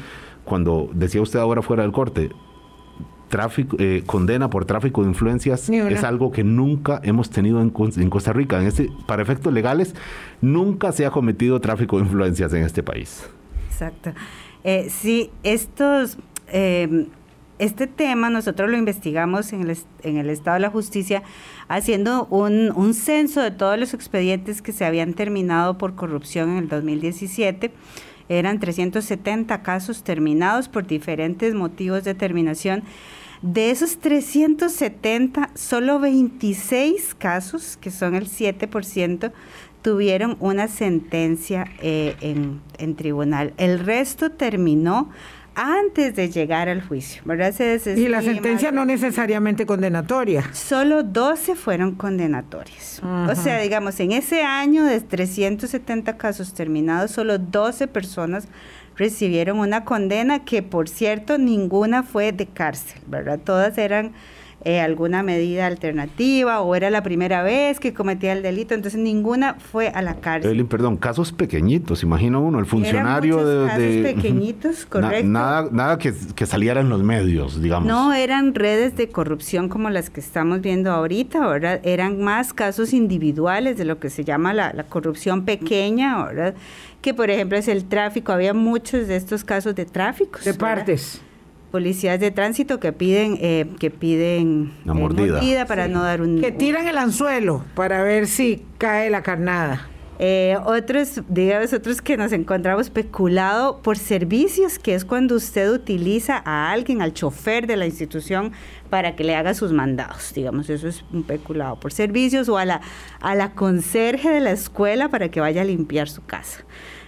cuando 0.51 0.91
decía 0.93 1.23
usted 1.23 1.39
ahora 1.39 1.63
fuera 1.63 1.85
del 1.85 1.93
corte, 1.93 2.29
tráfico, 3.29 3.77
eh, 3.79 4.03
condena 4.05 4.51
por 4.51 4.65
tráfico 4.65 5.03
de 5.03 5.09
influencias 5.11 5.71
es 5.71 6.03
algo 6.03 6.33
que 6.33 6.43
nunca 6.43 7.01
hemos 7.05 7.31
tenido 7.31 7.61
en, 7.61 7.71
Costa 7.71 8.33
Rica. 8.33 8.61
En 8.61 8.67
este, 8.67 8.91
para 9.07 9.23
efectos 9.23 9.53
legales, 9.53 9.95
nunca 10.41 10.91
se 10.91 11.07
ha 11.07 11.13
cometido 11.13 11.61
tráfico 11.61 11.99
de 11.99 12.03
influencias 12.03 12.53
en 12.53 12.65
este 12.65 12.83
país. 12.83 13.23
Exacto. 13.71 14.11
Eh, 14.65 14.89
sí, 14.91 15.31
estos, 15.45 16.19
em, 16.49 17.07
este 17.61 17.87
tema 17.87 18.29
nosotros 18.29 18.69
lo 18.71 18.77
investigamos 18.77 19.53
en 19.53 19.71
el, 19.71 19.79
en 20.03 20.17
el 20.17 20.31
Estado 20.31 20.55
de 20.55 20.63
la 20.63 20.71
Justicia 20.71 21.23
haciendo 21.69 22.27
un, 22.27 22.73
un 22.75 22.93
censo 22.93 23.41
de 23.41 23.53
todos 23.53 23.79
los 23.79 23.95
expedientes 23.95 24.63
que 24.63 24.73
se 24.73 24.85
habían 24.85 25.15
terminado 25.15 25.79
por 25.79 25.95
corrupción 25.95 26.51
en 26.51 26.57
el 26.57 26.69
2017 26.69 27.71
eran 28.31 28.61
370 28.61 29.63
casos 29.63 30.05
terminados 30.05 30.69
por 30.69 30.87
diferentes 30.87 31.53
motivos 31.55 32.05
de 32.05 32.15
terminación. 32.15 32.85
De 33.43 33.71
esos 33.71 33.99
370, 33.99 35.51
solo 35.55 35.99
26 35.99 37.15
casos, 37.15 37.77
que 37.77 37.91
son 37.91 38.15
el 38.15 38.29
7%, 38.29 39.33
tuvieron 39.83 40.37
una 40.41 40.69
sentencia 40.69 41.67
eh, 41.83 42.15
en, 42.21 42.61
en 42.79 42.95
tribunal. 42.95 43.53
El 43.57 43.81
resto 43.81 44.31
terminó 44.31 45.11
antes 45.55 46.15
de 46.15 46.31
llegar 46.31 46.69
al 46.69 46.83
juicio, 46.87 47.23
¿verdad? 47.25 47.55
y 47.97 48.09
la 48.09 48.23
sentencia 48.23 48.73
no 48.73 48.85
necesariamente 48.85 49.67
condenatoria. 49.67 50.45
Solo 50.53 51.03
12 51.03 51.55
fueron 51.55 51.95
condenatorias. 51.95 53.01
O 53.03 53.35
sea, 53.35 53.61
digamos, 53.61 53.99
en 54.01 54.13
ese 54.13 54.43
año 54.43 54.85
de 54.85 55.01
370 55.01 56.17
casos 56.17 56.55
terminados, 56.55 57.11
solo 57.11 57.39
12 57.39 57.87
personas 57.89 58.49
recibieron 58.97 59.59
una 59.59 59.85
condena 59.85 60.45
que, 60.45 60.63
por 60.63 60.89
cierto, 60.89 61.39
ninguna 61.39 62.03
fue 62.03 62.33
de 62.33 62.47
cárcel, 62.47 63.01
¿verdad? 63.07 63.41
Todas 63.43 63.79
eran 63.79 64.13
eh, 64.63 64.81
alguna 64.81 65.23
medida 65.23 65.67
alternativa 65.67 66.61
o 66.61 66.75
era 66.75 66.91
la 66.91 67.03
primera 67.03 67.43
vez 67.43 67.81
que 67.81 67.95
cometía 67.95 68.35
el 68.35 68.43
delito, 68.43 68.75
entonces 68.75 69.01
ninguna 69.01 69.55
fue 69.55 69.89
a 69.89 70.03
la 70.03 70.17
cárcel. 70.17 70.67
perdón, 70.67 70.99
casos 70.99 71.33
pequeñitos, 71.33 72.03
imagino 72.03 72.43
uno, 72.43 72.59
el 72.59 72.67
funcionario 72.67 73.43
de, 73.43 73.67
casos 73.67 74.15
pequeñitos, 74.15 74.85
correcto. 74.85 75.27
nada 75.27 75.69
nada 75.73 75.97
que, 75.97 76.13
que 76.35 76.45
saliera 76.45 76.83
en 76.83 76.91
los 76.91 77.03
medios, 77.03 77.63
digamos. 77.63 77.89
No, 77.89 78.13
eran 78.13 78.55
redes 78.55 78.97
de 78.97 79.09
corrupción 79.09 79.71
como 79.71 79.89
las 79.89 80.11
que 80.11 80.21
estamos 80.21 80.61
viendo 80.61 80.91
ahorita, 80.91 81.43
ahora 81.43 81.81
eran 81.83 82.21
más 82.21 82.53
casos 82.53 82.93
individuales 82.93 83.79
de 83.79 83.87
lo 83.87 83.99
que 83.99 84.11
se 84.11 84.25
llama 84.25 84.53
la, 84.53 84.75
la 84.75 84.85
corrupción 84.85 85.47
pequeña, 85.47 86.17
ahora 86.17 86.53
que 87.01 87.15
por 87.15 87.31
ejemplo 87.31 87.57
es 87.57 87.67
el 87.67 87.87
tráfico, 87.87 88.33
había 88.33 88.53
muchos 88.53 89.09
de 89.09 89.17
estos 89.17 89.43
casos 89.43 89.75
de 89.75 89.87
tráfico. 89.87 90.39
De 90.45 90.53
partes 90.53 91.23
policías 91.71 92.21
de 92.21 92.31
tránsito 92.31 92.81
que 92.81 92.93
piden 92.93 93.39
eh, 93.41 93.67
que 93.79 93.91
piden 93.91 94.73
eh, 94.85 94.93
mordida. 94.93 95.67
para 95.67 95.89
no 95.89 96.03
dar 96.03 96.21
un 96.21 96.41
que 96.41 96.53
tiran 96.53 96.87
el 96.89 96.99
anzuelo 96.99 97.65
para 97.75 98.03
ver 98.03 98.27
si 98.27 98.63
cae 98.79 99.11
la 99.11 99.23
carnada 99.23 99.91
eh, 100.23 100.59
otros, 100.67 101.23
digamos, 101.31 101.73
otros 101.73 102.03
que 102.03 102.19
nos 102.19 102.33
encontramos 102.33 102.89
especulado 102.89 103.81
por 103.81 103.97
servicios, 103.97 104.79
que 104.79 104.95
es 104.95 105.07
cuando 105.07 105.35
usted 105.35 105.71
utiliza 105.73 106.43
a 106.45 106.71
alguien, 106.73 107.01
al 107.01 107.15
chofer 107.15 107.67
de 107.67 107.79
la 107.79 107.87
institución, 107.87 108.53
para 108.91 109.17
que 109.17 109.25
le 109.25 109.35
haga 109.35 109.55
sus 109.55 109.73
mandados, 109.73 110.35
digamos, 110.35 110.69
eso 110.69 110.89
es 110.89 111.07
un 111.11 111.23
peculado 111.23 111.81
por 111.81 111.95
servicios, 111.95 112.51
o 112.51 112.59
a 112.59 112.67
la, 112.67 112.83
a 113.21 113.35
la 113.35 113.53
conserje 113.55 114.29
de 114.29 114.41
la 114.41 114.51
escuela 114.51 115.09
para 115.09 115.31
que 115.31 115.41
vaya 115.41 115.63
a 115.63 115.65
limpiar 115.65 116.07
su 116.07 116.23
casa. 116.23 116.67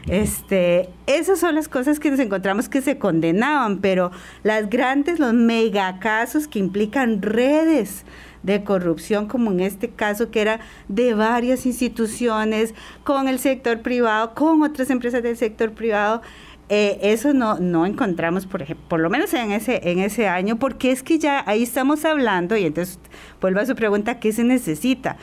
Este, 0.09 0.89
esas 1.07 1.39
son 1.39 1.55
las 1.55 1.69
cosas 1.69 2.01
que 2.01 2.11
nos 2.11 2.19
encontramos 2.19 2.69
que 2.69 2.83
se 2.83 2.99
condenaban, 2.99 3.79
pero 3.79 4.11
las 4.43 4.69
grandes, 4.69 5.21
los 5.21 5.33
megacasos 5.33 6.49
que 6.49 6.59
implican 6.59 7.23
redes 7.23 8.05
de 8.43 8.65
corrupción, 8.65 9.29
como 9.29 9.53
en 9.53 9.61
este 9.61 9.91
caso 9.91 10.31
que 10.31 10.41
era 10.41 10.61
de 10.89 11.15
varias 11.15 11.67
instituciones, 11.67 12.75
con 13.05 13.29
el 13.29 13.39
sector 13.39 13.81
privado, 13.81 14.35
con 14.35 14.63
otras 14.63 14.91
empresas 14.91 15.23
del 15.23 15.37
sector 15.37 15.71
privado, 15.71 16.23
eh, 16.69 16.99
eso 17.03 17.33
no, 17.33 17.59
no 17.59 17.87
encontramos, 17.87 18.47
por 18.47 18.63
ejemplo, 18.63 18.85
por 18.89 19.01
lo 19.01 19.11
menos 19.11 19.33
en 19.35 19.53
ese, 19.53 19.89
en 19.91 20.01
ese 20.01 20.27
año, 20.27 20.59
porque 20.59 20.91
es 20.91 21.03
que 21.03 21.19
ya 21.19 21.45
ahí 21.47 21.63
estamos 21.63 22.05
hablando, 22.05 22.57
y 22.57 22.65
entonces 22.65 22.99
vuelvo 23.41 23.61
a 23.61 23.67
su 23.67 23.77
pregunta, 23.77 24.19
¿qué 24.19 24.33
se 24.33 24.43
necesita? 24.43 25.17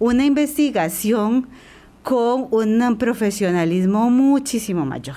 Una 0.00 0.24
investigación 0.24 1.48
con 2.04 2.48
un 2.50 2.96
profesionalismo 2.98 4.10
muchísimo 4.10 4.84
mayor. 4.84 5.16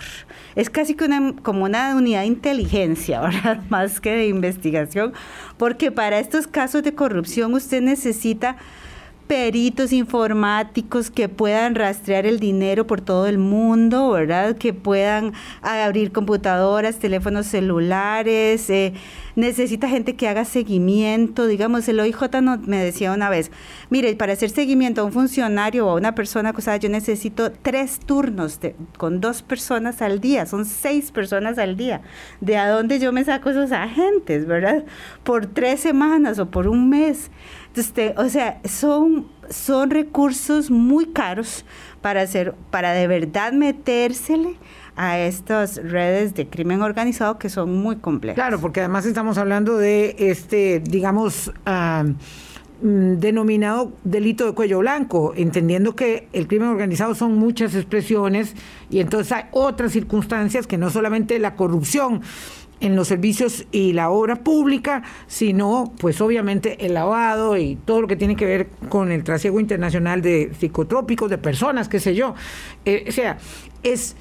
Es 0.55 0.69
casi 0.69 0.95
como 0.95 1.65
una 1.65 1.95
unidad 1.95 2.21
de 2.21 2.27
inteligencia, 2.27 3.19
¿verdad? 3.21 3.61
Más 3.69 3.99
que 3.99 4.11
de 4.11 4.27
investigación, 4.29 5.13
porque 5.57 5.91
para 5.91 6.17
estos 6.17 6.47
casos 6.47 6.81
de 6.83 6.95
corrupción 6.95 7.53
usted 7.53 7.81
necesita 7.81 8.55
peritos 9.27 9.91
informáticos 9.91 11.11
que 11.11 11.27
puedan 11.27 11.75
rastrear 11.75 12.25
el 12.25 12.39
dinero 12.39 12.87
por 12.87 13.01
todo 13.01 13.27
el 13.27 13.37
mundo, 13.37 14.11
¿verdad? 14.11 14.55
Que 14.55 14.73
puedan 14.73 15.33
abrir 15.61 16.13
computadoras, 16.13 16.99
teléfonos 16.99 17.47
celulares, 17.47 18.69
eh, 18.69 18.93
necesita 19.37 19.87
gente 19.87 20.15
que 20.15 20.27
haga 20.27 20.45
seguimiento, 20.45 21.45
digamos, 21.45 21.87
el 21.87 21.99
OIJ 21.99 22.41
me 22.65 22.83
decía 22.83 23.11
una 23.13 23.29
vez, 23.29 23.51
mire, 23.91 24.15
para 24.15 24.33
hacer 24.33 24.49
seguimiento 24.49 25.01
a 25.01 25.03
un 25.03 25.13
funcionario 25.13 25.85
o 25.85 25.91
a 25.91 25.93
una 25.93 26.15
persona 26.15 26.49
acusada, 26.49 26.77
yo 26.77 26.89
necesito 26.89 27.51
tres 27.51 27.99
turnos 27.99 28.59
con 28.97 29.21
dos 29.21 29.43
personas 29.43 30.01
al 30.01 30.19
día, 30.19 30.47
son 30.47 30.65
seis 30.65 31.11
personas 31.11 31.59
al 31.59 31.77
día, 31.77 32.01
de 32.41 32.57
a 32.57 32.67
dónde 32.67 32.99
yo 32.99 33.13
me 33.13 33.23
saco 33.23 33.51
esos 33.51 33.71
agentes, 33.71 34.47
¿verdad? 34.47 34.85
Por 35.23 35.45
tres 35.45 35.81
semanas 35.81 36.39
o 36.39 36.49
por 36.49 36.67
un 36.67 36.89
mes. 36.89 37.29
O 38.15 38.29
sea, 38.29 38.59
son, 38.65 39.27
son 39.51 39.91
recursos 39.91 40.71
muy 40.71 41.05
caros 41.13 41.63
para 42.01 42.21
hacer, 42.21 42.55
para 42.71 42.93
de 42.93 43.05
verdad 43.05 43.53
metérsele 43.53 44.55
a 44.97 45.19
estas 45.19 45.77
redes 45.77 46.33
de 46.33 46.47
crimen 46.47 46.81
organizado 46.81 47.37
que 47.37 47.49
son 47.49 47.73
muy 47.75 47.97
complejas. 47.97 48.35
Claro, 48.35 48.59
porque 48.59 48.81
además 48.81 49.05
estamos 49.05 49.37
hablando 49.37 49.77
de 49.77 50.15
este, 50.17 50.79
digamos, 50.79 51.51
mm, 52.81 53.13
denominado 53.19 53.93
delito 54.03 54.45
de 54.47 54.53
cuello 54.53 54.79
blanco, 54.79 55.33
entendiendo 55.35 55.95
que 55.95 56.27
el 56.33 56.47
crimen 56.47 56.69
organizado 56.69 57.13
son 57.13 57.37
muchas 57.37 57.75
expresiones 57.75 58.55
y 58.89 58.99
entonces 58.99 59.31
hay 59.31 59.43
otras 59.51 59.91
circunstancias 59.91 60.67
que 60.67 60.77
no 60.77 60.89
solamente 60.89 61.37
la 61.39 61.55
corrupción 61.55 62.21
en 62.79 62.95
los 62.95 63.07
servicios 63.07 63.65
y 63.71 63.93
la 63.93 64.09
obra 64.09 64.37
pública, 64.37 65.03
sino 65.27 65.93
pues 65.99 66.21
obviamente 66.21 66.85
el 66.85 66.93
lavado 66.93 67.57
y 67.57 67.75
todo 67.75 68.01
lo 68.01 68.07
que 68.07 68.15
tiene 68.15 68.35
que 68.35 68.45
ver 68.45 68.67
con 68.89 69.11
el 69.11 69.23
trasiego 69.23 69.59
internacional 69.59 70.21
de 70.21 70.51
psicotrópicos, 70.59 71.29
de 71.29 71.37
personas, 71.37 71.89
qué 71.89 71.99
sé 71.99 72.13
yo. 72.15 72.35
Eh, 72.85 73.05
o 73.07 73.11
sea, 73.11 73.37
es, 73.83 74.15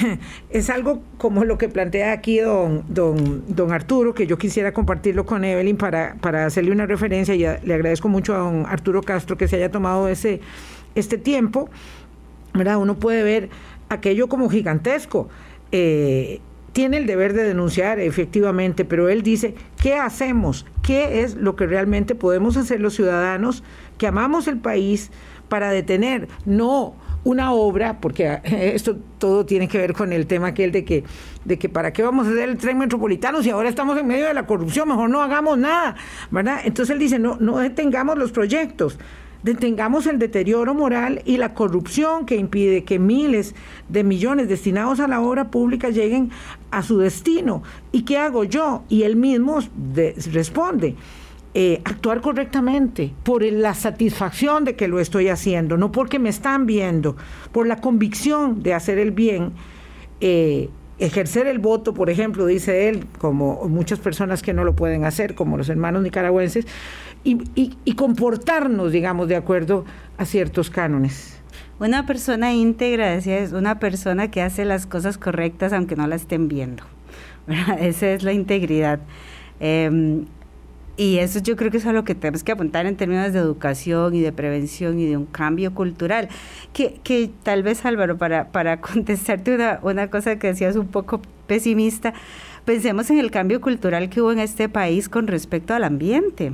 es 0.50 0.70
algo 0.70 1.02
como 1.18 1.44
lo 1.44 1.58
que 1.58 1.68
plantea 1.68 2.12
aquí 2.12 2.38
don, 2.38 2.84
don, 2.88 3.44
don 3.48 3.72
Arturo, 3.72 4.14
que 4.14 4.26
yo 4.26 4.38
quisiera 4.38 4.72
compartirlo 4.72 5.26
con 5.26 5.44
Evelyn 5.44 5.76
para, 5.76 6.16
para 6.20 6.46
hacerle 6.46 6.72
una 6.72 6.86
referencia 6.86 7.34
y 7.34 7.40
le 7.40 7.74
agradezco 7.74 8.08
mucho 8.08 8.34
a 8.34 8.38
don 8.38 8.66
Arturo 8.66 9.02
Castro 9.02 9.36
que 9.36 9.48
se 9.48 9.56
haya 9.56 9.70
tomado 9.70 10.08
ese, 10.08 10.40
este 10.94 11.18
tiempo. 11.18 11.68
¿verdad? 12.54 12.78
Uno 12.78 12.96
puede 12.96 13.22
ver 13.22 13.48
aquello 13.88 14.28
como 14.28 14.48
gigantesco. 14.48 15.28
Eh, 15.70 16.40
tiene 16.72 16.96
el 16.96 17.06
deber 17.06 17.34
de 17.34 17.44
denunciar, 17.44 18.00
efectivamente, 18.00 18.84
pero 18.84 19.08
él 19.08 19.22
dice, 19.22 19.54
¿qué 19.80 19.94
hacemos? 19.94 20.64
¿Qué 20.82 21.22
es 21.22 21.34
lo 21.34 21.54
que 21.54 21.66
realmente 21.66 22.14
podemos 22.14 22.56
hacer 22.56 22.80
los 22.80 22.94
ciudadanos 22.94 23.62
que 23.98 24.06
amamos 24.06 24.48
el 24.48 24.58
país 24.58 25.10
para 25.48 25.70
detener? 25.70 26.28
No 26.46 26.94
una 27.24 27.52
obra, 27.52 28.00
porque 28.00 28.40
esto 28.44 28.96
todo 29.18 29.46
tiene 29.46 29.68
que 29.68 29.78
ver 29.78 29.92
con 29.92 30.12
el 30.12 30.26
tema 30.26 30.48
aquel 30.48 30.72
de 30.72 30.84
que, 30.84 31.04
de 31.44 31.58
que 31.58 31.68
para 31.68 31.92
qué 31.92 32.02
vamos 32.02 32.26
a 32.26 32.30
hacer 32.30 32.48
el 32.48 32.58
tren 32.58 32.78
metropolitano 32.78 33.42
si 33.42 33.50
ahora 33.50 33.68
estamos 33.68 33.98
en 33.98 34.06
medio 34.06 34.26
de 34.26 34.34
la 34.34 34.46
corrupción, 34.46 34.88
mejor 34.88 35.10
no 35.10 35.22
hagamos 35.22 35.58
nada, 35.58 35.96
¿verdad? 36.30 36.60
Entonces 36.64 36.92
él 36.92 36.98
dice, 36.98 37.18
no, 37.18 37.36
no 37.40 37.58
detengamos 37.58 38.18
los 38.18 38.32
proyectos, 38.32 38.98
detengamos 39.42 40.06
el 40.06 40.18
deterioro 40.18 40.74
moral 40.74 41.22
y 41.24 41.36
la 41.36 41.54
corrupción 41.54 42.26
que 42.26 42.36
impide 42.36 42.84
que 42.84 42.98
miles 42.98 43.54
de 43.88 44.04
millones 44.04 44.48
destinados 44.48 45.00
a 45.00 45.08
la 45.08 45.20
obra 45.20 45.50
pública 45.50 45.90
lleguen 45.90 46.30
a 46.70 46.82
su 46.82 46.98
destino. 46.98 47.62
¿Y 47.90 48.02
qué 48.02 48.18
hago 48.18 48.44
yo? 48.44 48.84
Y 48.88 49.02
él 49.02 49.16
mismo 49.16 49.58
responde. 50.32 50.96
Eh, 51.54 51.82
actuar 51.84 52.22
correctamente, 52.22 53.12
por 53.24 53.42
la 53.42 53.74
satisfacción 53.74 54.64
de 54.64 54.74
que 54.74 54.88
lo 54.88 55.00
estoy 55.00 55.28
haciendo, 55.28 55.76
no 55.76 55.92
porque 55.92 56.18
me 56.18 56.30
están 56.30 56.64
viendo, 56.64 57.14
por 57.52 57.66
la 57.66 57.76
convicción 57.76 58.62
de 58.62 58.72
hacer 58.72 58.98
el 58.98 59.10
bien, 59.10 59.52
eh, 60.22 60.70
ejercer 60.98 61.46
el 61.46 61.58
voto, 61.58 61.92
por 61.92 62.08
ejemplo, 62.08 62.46
dice 62.46 62.88
él, 62.88 63.04
como 63.18 63.68
muchas 63.68 63.98
personas 63.98 64.40
que 64.42 64.54
no 64.54 64.64
lo 64.64 64.74
pueden 64.74 65.04
hacer, 65.04 65.34
como 65.34 65.58
los 65.58 65.68
hermanos 65.68 66.02
nicaragüenses, 66.02 66.66
y, 67.24 67.94
comportarnos, 67.96 68.90
digamos, 68.90 69.28
de 69.28 69.36
acuerdo 69.36 69.84
a 70.16 70.24
ciertos 70.24 70.70
cánones. 70.70 71.38
Una 71.78 72.06
persona 72.06 72.52
íntegra, 72.52 73.10
decía, 73.10 73.38
es 73.38 73.52
una 73.52 73.78
persona 73.78 74.30
que 74.30 74.42
hace 74.42 74.64
las 74.64 74.86
cosas 74.86 75.18
correctas 75.18 75.72
aunque 75.72 75.96
no 75.96 76.06
la 76.06 76.16
estén 76.16 76.48
viendo. 76.48 76.84
Esa 77.78 78.12
es 78.12 78.22
la 78.22 78.32
integridad. 78.32 79.00
Em, 79.60 80.24
y 81.02 81.18
eso 81.18 81.40
yo 81.40 81.56
creo 81.56 81.72
que 81.72 81.78
es 81.78 81.86
a 81.86 81.92
lo 81.92 82.04
que 82.04 82.14
tenemos 82.14 82.44
que 82.44 82.52
apuntar 82.52 82.86
en 82.86 82.94
términos 82.94 83.32
de 83.32 83.40
educación 83.40 84.14
y 84.14 84.20
de 84.20 84.30
prevención 84.30 85.00
y 85.00 85.06
de 85.06 85.16
un 85.16 85.26
cambio 85.26 85.74
cultural. 85.74 86.28
Que, 86.72 87.00
que 87.02 87.28
tal 87.42 87.64
vez, 87.64 87.84
Álvaro, 87.84 88.18
para, 88.18 88.52
para 88.52 88.80
contestarte 88.80 89.52
una, 89.52 89.80
una 89.82 90.10
cosa 90.10 90.38
que 90.38 90.46
decías 90.46 90.76
un 90.76 90.86
poco 90.86 91.20
pesimista, 91.48 92.14
pensemos 92.64 93.10
en 93.10 93.18
el 93.18 93.32
cambio 93.32 93.60
cultural 93.60 94.10
que 94.10 94.20
hubo 94.22 94.30
en 94.30 94.38
este 94.38 94.68
país 94.68 95.08
con 95.08 95.26
respecto 95.26 95.74
al 95.74 95.82
ambiente. 95.82 96.52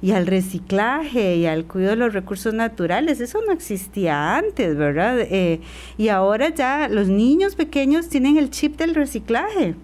y 0.00 0.12
al 0.12 0.28
reciclaje 0.28 1.34
y 1.34 1.46
al 1.46 1.64
cuidado 1.64 1.96
de 1.96 1.96
los 1.96 2.14
recursos 2.14 2.54
naturales. 2.54 3.18
Eso 3.18 3.40
no 3.44 3.52
existía 3.52 4.36
antes, 4.36 4.76
¿verdad? 4.76 5.18
Eh, 5.18 5.60
y 5.96 6.06
ahora 6.06 6.50
ya 6.50 6.88
los 6.88 7.08
niños 7.08 7.56
pequeños 7.56 8.08
tienen 8.08 8.36
el 8.36 8.50
chip 8.50 8.76
del 8.76 8.94
reciclaje. 8.94 9.74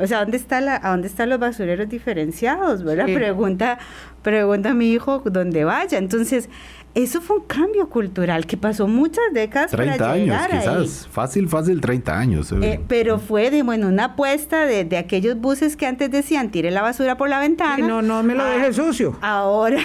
O 0.00 0.06
sea, 0.06 0.20
¿dónde 0.20 0.36
está 0.36 0.60
la, 0.60 0.80
¿a 0.82 0.90
dónde 0.90 1.08
están 1.08 1.28
los 1.28 1.38
basureros 1.38 1.88
diferenciados? 1.88 2.82
¿Verdad? 2.82 3.06
Pregunta, 3.06 3.78
pregunta 4.22 4.70
a 4.70 4.74
mi 4.74 4.92
hijo 4.92 5.22
dónde 5.24 5.64
vaya. 5.64 5.98
Entonces, 5.98 6.48
eso 6.94 7.20
fue 7.20 7.36
un 7.36 7.44
cambio 7.44 7.88
cultural 7.88 8.46
que 8.46 8.56
pasó 8.56 8.88
muchas 8.88 9.24
décadas 9.32 9.70
30 9.70 9.96
para 9.96 10.12
años, 10.12 10.36
quizás. 10.50 11.08
Fácil, 11.10 11.48
fácil, 11.48 11.80
30 11.80 12.18
años. 12.18 12.52
Eh, 12.52 12.80
pero 12.88 13.18
fue 13.20 13.50
de, 13.50 13.62
bueno, 13.62 13.86
una 13.88 14.06
apuesta 14.06 14.66
de, 14.66 14.84
de, 14.84 14.96
aquellos 14.96 15.36
buses 15.40 15.76
que 15.76 15.86
antes 15.86 16.10
decían, 16.10 16.50
tire 16.50 16.72
la 16.72 16.82
basura 16.82 17.16
por 17.16 17.28
la 17.28 17.38
ventana. 17.38 17.86
no, 17.86 18.02
no 18.02 18.24
me 18.24 18.34
lo 18.34 18.44
deje 18.44 18.66
ah, 18.66 18.72
sucio. 18.72 19.16
Ahora, 19.20 19.78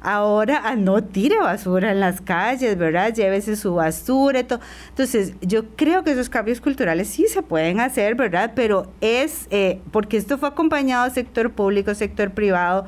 ahora, 0.00 0.62
ah, 0.64 0.74
no 0.74 1.04
tire 1.04 1.38
basura 1.38 1.92
en 1.92 2.00
las 2.00 2.22
calles, 2.22 2.78
¿verdad? 2.78 3.12
Llévese 3.12 3.54
su 3.54 3.74
basura 3.74 4.40
y 4.40 4.44
todo. 4.44 4.60
Entonces, 4.88 5.34
yo 5.42 5.66
creo 5.76 6.02
que 6.02 6.12
esos 6.12 6.30
cambios 6.30 6.62
culturales 6.62 7.08
sí 7.08 7.26
se 7.28 7.42
pueden 7.42 7.78
hacer, 7.78 8.14
¿verdad? 8.14 8.52
Pero 8.54 8.90
es, 9.02 9.48
eh, 9.50 9.80
porque 9.90 10.16
esto 10.16 10.38
fue 10.38 10.48
acompañado 10.48 11.10
sector 11.10 11.52
público, 11.52 11.94
sector 11.94 12.30
privado, 12.30 12.86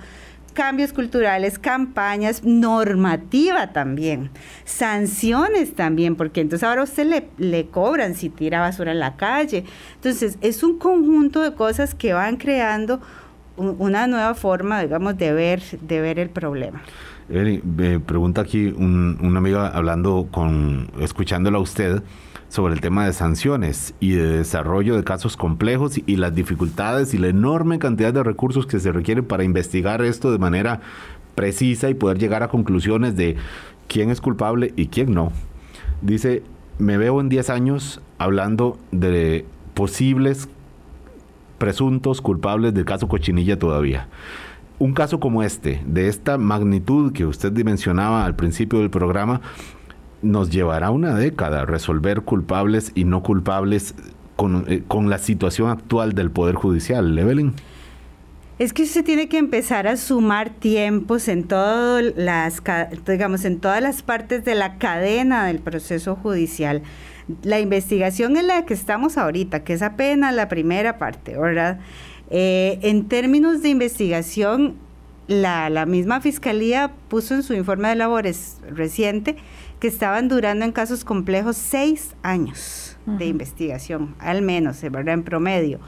cambios 0.50 0.92
culturales, 0.92 1.58
campañas, 1.58 2.44
normativa 2.44 3.72
también, 3.72 4.30
sanciones 4.64 5.74
también, 5.74 6.16
porque 6.16 6.40
entonces 6.40 6.68
ahora 6.68 6.82
usted 6.82 7.06
le, 7.06 7.28
le 7.38 7.66
cobran 7.66 8.14
si 8.14 8.28
tira 8.28 8.60
basura 8.60 8.92
en 8.92 8.98
la 8.98 9.16
calle. 9.16 9.64
Entonces, 9.94 10.38
es 10.40 10.62
un 10.62 10.78
conjunto 10.78 11.42
de 11.42 11.54
cosas 11.54 11.94
que 11.94 12.12
van 12.12 12.36
creando 12.36 13.00
una 13.56 14.06
nueva 14.06 14.34
forma, 14.34 14.80
digamos, 14.80 15.16
de 15.18 15.32
ver, 15.32 15.62
de 15.80 16.00
ver 16.00 16.18
el 16.18 16.30
problema. 16.30 16.80
me 17.28 18.00
pregunta 18.00 18.40
aquí 18.40 18.66
un, 18.68 19.18
una 19.20 19.38
amiga 19.38 19.68
hablando 19.68 20.28
con, 20.30 20.90
escuchándola 21.00 21.58
a 21.58 21.60
usted, 21.60 22.02
sobre 22.50 22.74
el 22.74 22.80
tema 22.80 23.06
de 23.06 23.12
sanciones 23.12 23.94
y 24.00 24.10
de 24.10 24.38
desarrollo 24.38 24.96
de 24.96 25.04
casos 25.04 25.36
complejos 25.36 26.00
y 26.04 26.16
las 26.16 26.34
dificultades 26.34 27.14
y 27.14 27.18
la 27.18 27.28
enorme 27.28 27.78
cantidad 27.78 28.12
de 28.12 28.24
recursos 28.24 28.66
que 28.66 28.80
se 28.80 28.90
requieren 28.90 29.24
para 29.24 29.44
investigar 29.44 30.02
esto 30.02 30.32
de 30.32 30.38
manera 30.38 30.80
precisa 31.36 31.88
y 31.88 31.94
poder 31.94 32.18
llegar 32.18 32.42
a 32.42 32.48
conclusiones 32.48 33.14
de 33.16 33.36
quién 33.86 34.10
es 34.10 34.20
culpable 34.20 34.74
y 34.76 34.88
quién 34.88 35.14
no. 35.14 35.30
Dice, 36.02 36.42
me 36.78 36.98
veo 36.98 37.20
en 37.20 37.28
10 37.28 37.50
años 37.50 38.00
hablando 38.18 38.78
de 38.90 39.46
posibles 39.74 40.48
presuntos 41.58 42.20
culpables 42.20 42.74
del 42.74 42.84
caso 42.84 43.06
Cochinilla 43.06 43.60
todavía. 43.60 44.08
Un 44.80 44.92
caso 44.92 45.20
como 45.20 45.44
este, 45.44 45.82
de 45.86 46.08
esta 46.08 46.36
magnitud 46.36 47.12
que 47.12 47.26
usted 47.26 47.52
dimensionaba 47.52 48.24
al 48.24 48.34
principio 48.34 48.80
del 48.80 48.90
programa, 48.90 49.40
nos 50.22 50.50
llevará 50.50 50.90
una 50.90 51.14
década 51.14 51.64
resolver 51.64 52.22
culpables 52.22 52.92
y 52.94 53.04
no 53.04 53.22
culpables 53.22 53.94
con, 54.36 54.64
eh, 54.68 54.82
con 54.86 55.10
la 55.10 55.18
situación 55.18 55.70
actual 55.70 56.14
del 56.14 56.30
Poder 56.30 56.54
Judicial. 56.54 57.18
Evelyn. 57.18 57.54
Es 58.60 58.74
que 58.74 58.82
usted 58.82 59.02
tiene 59.02 59.26
que 59.26 59.38
empezar 59.38 59.86
a 59.86 59.96
sumar 59.96 60.50
tiempos 60.50 61.28
en 61.28 61.44
todas 61.44 62.12
las, 62.14 62.62
digamos, 63.06 63.46
en 63.46 63.58
todas 63.58 63.82
las 63.82 64.02
partes 64.02 64.44
de 64.44 64.54
la 64.54 64.76
cadena 64.76 65.46
del 65.46 65.60
proceso 65.60 66.14
judicial. 66.14 66.82
La 67.42 67.58
investigación 67.58 68.36
en 68.36 68.48
la 68.48 68.66
que 68.66 68.74
estamos 68.74 69.16
ahorita, 69.16 69.64
que 69.64 69.72
es 69.72 69.80
apenas 69.80 70.34
la 70.34 70.48
primera 70.48 70.98
parte, 70.98 71.38
¿verdad? 71.38 71.80
Eh, 72.28 72.78
en 72.82 73.08
términos 73.08 73.62
de 73.62 73.70
investigación, 73.70 74.74
la, 75.26 75.70
la 75.70 75.86
misma 75.86 76.20
fiscalía 76.20 76.90
puso 77.08 77.34
en 77.34 77.42
su 77.42 77.54
informe 77.54 77.88
de 77.88 77.94
labores 77.94 78.58
reciente 78.68 79.36
que 79.80 79.88
estaban 79.88 80.28
durando 80.28 80.64
en 80.64 80.72
casos 80.72 81.04
complejos 81.04 81.56
seis 81.56 82.14
años 82.22 82.98
de 83.06 83.26
investigación, 83.26 84.14
al 84.18 84.42
menos, 84.42 84.80
¿verdad? 84.82 85.14
En 85.14 85.24
promedio. 85.24 85.80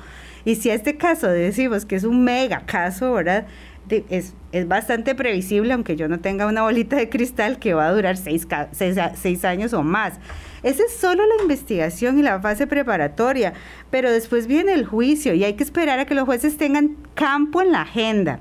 Y 0.44 0.56
si 0.56 0.70
este 0.70 0.96
caso 0.96 1.28
decimos 1.28 1.84
que 1.84 1.94
es 1.94 2.04
un 2.04 2.24
mega 2.24 2.64
caso, 2.66 3.12
¿verdad? 3.12 3.46
es, 3.88 4.34
es, 4.52 4.68
bastante 4.68 5.14
previsible, 5.14 5.72
aunque 5.72 5.96
yo 5.96 6.08
no 6.08 6.20
tenga 6.20 6.46
una 6.46 6.62
bolita 6.62 6.96
de 6.96 7.08
cristal, 7.08 7.58
que 7.58 7.74
va 7.74 7.86
a 7.86 7.92
durar 7.92 8.16
seis, 8.16 8.46
seis, 8.72 8.96
seis 9.14 9.44
años 9.44 9.72
o 9.72 9.82
más. 9.82 10.14
Esa 10.62 10.84
es 10.84 10.96
solo 10.96 11.24
la 11.26 11.42
investigación 11.42 12.18
y 12.18 12.22
la 12.22 12.40
fase 12.40 12.66
preparatoria, 12.66 13.52
pero 13.90 14.10
después 14.10 14.46
viene 14.46 14.72
el 14.72 14.86
juicio 14.86 15.34
y 15.34 15.44
hay 15.44 15.54
que 15.54 15.64
esperar 15.64 15.98
a 15.98 16.06
que 16.06 16.14
los 16.14 16.24
jueces 16.24 16.56
tengan 16.56 16.96
campo 17.14 17.60
en 17.60 17.72
la 17.72 17.82
agenda. 17.82 18.40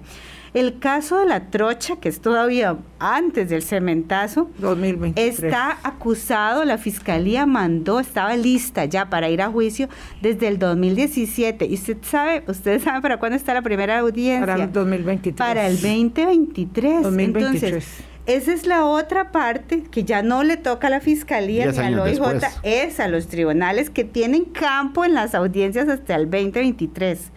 El 0.53 0.79
caso 0.79 1.19
de 1.19 1.25
la 1.25 1.49
trocha, 1.49 1.95
que 1.95 2.09
es 2.09 2.19
todavía 2.19 2.77
antes 2.99 3.49
del 3.49 3.63
cementazo, 3.63 4.49
2023. 4.57 5.43
está 5.43 5.77
acusado, 5.81 6.65
la 6.65 6.77
fiscalía 6.77 7.45
mandó, 7.45 8.01
estaba 8.01 8.35
lista 8.35 8.83
ya 8.83 9.09
para 9.09 9.29
ir 9.29 9.41
a 9.41 9.49
juicio 9.49 9.87
desde 10.21 10.49
el 10.49 10.59
2017. 10.59 11.65
Y 11.67 11.75
usted 11.75 11.97
sabe, 12.01 12.43
ustedes 12.47 12.83
saben 12.83 13.01
para 13.01 13.17
cuándo 13.17 13.37
está 13.37 13.53
la 13.53 13.61
primera 13.61 13.99
audiencia. 13.99 14.45
Para 14.45 14.63
el 14.65 14.71
2023. 14.73 15.37
Para 15.37 15.67
el 15.67 15.75
2023. 15.75 17.03
2023. 17.03 17.63
Entonces, 17.63 18.03
esa 18.25 18.53
es 18.53 18.65
la 18.65 18.85
otra 18.85 19.31
parte 19.31 19.83
que 19.83 20.03
ya 20.03 20.21
no 20.21 20.43
le 20.43 20.57
toca 20.57 20.87
a 20.87 20.89
la 20.89 20.99
fiscalía 20.99 21.71
ni 21.71 21.77
al 21.77 21.97
OIJ, 21.97 22.21
es 22.63 22.99
a 22.99 23.07
los 23.07 23.27
tribunales 23.27 23.89
que 23.89 24.03
tienen 24.03 24.43
campo 24.43 25.05
en 25.05 25.13
las 25.13 25.33
audiencias 25.33 25.87
hasta 25.87 26.15
el 26.15 26.29
2023. 26.29 27.31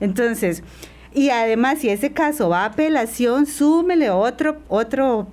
Entonces, 0.00 0.62
y 1.12 1.30
además, 1.30 1.78
si 1.80 1.88
ese 1.88 2.12
caso 2.12 2.48
va 2.48 2.62
a 2.62 2.66
apelación, 2.66 3.46
súmele 3.46 4.10
otro, 4.10 4.60
otro 4.68 5.26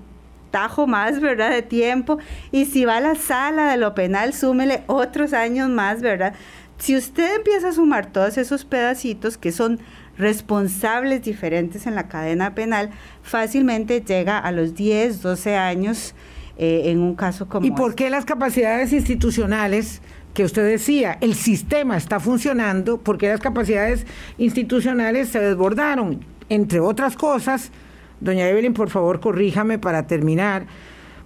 tajo 0.51 0.87
más, 0.87 1.19
¿verdad? 1.19 1.51
De 1.51 1.61
tiempo. 1.61 2.17
Y 2.51 2.65
si 2.65 2.85
va 2.85 2.97
a 2.97 3.01
la 3.01 3.15
sala 3.15 3.69
de 3.71 3.77
lo 3.77 3.93
penal, 3.93 4.33
súmele 4.33 4.83
otros 4.87 5.33
años 5.33 5.69
más, 5.69 6.01
¿verdad? 6.01 6.33
Si 6.77 6.95
usted 6.95 7.35
empieza 7.35 7.69
a 7.69 7.73
sumar 7.73 8.07
todos 8.07 8.37
esos 8.37 8.65
pedacitos 8.65 9.37
que 9.37 9.51
son 9.51 9.79
responsables 10.17 11.21
diferentes 11.21 11.85
en 11.85 11.95
la 11.95 12.07
cadena 12.07 12.55
penal, 12.55 12.89
fácilmente 13.21 14.01
llega 14.01 14.39
a 14.39 14.51
los 14.51 14.73
10, 14.73 15.21
12 15.21 15.55
años 15.55 16.15
eh, 16.57 16.89
en 16.89 16.99
un 16.99 17.13
caso 17.15 17.47
como 17.47 17.67
¿Y 17.67 17.71
por 17.71 17.93
qué 17.93 18.09
las 18.09 18.25
capacidades 18.25 18.91
institucionales 18.91 20.01
que 20.37 20.43
usted 20.43 20.69
decía, 20.69 21.17
el 21.19 21.33
sistema 21.33 21.97
está 21.97 22.19
funcionando 22.19 22.99
porque 22.99 23.27
las 23.27 23.39
capacidades 23.39 24.05
institucionales 24.37 25.29
se 25.29 25.39
desbordaron. 25.39 26.19
Entre 26.47 26.79
otras 26.79 27.15
cosas, 27.15 27.71
doña 28.19 28.47
Evelyn, 28.47 28.75
por 28.75 28.91
favor, 28.91 29.19
corríjame 29.19 29.79
para 29.79 30.05
terminar, 30.05 30.67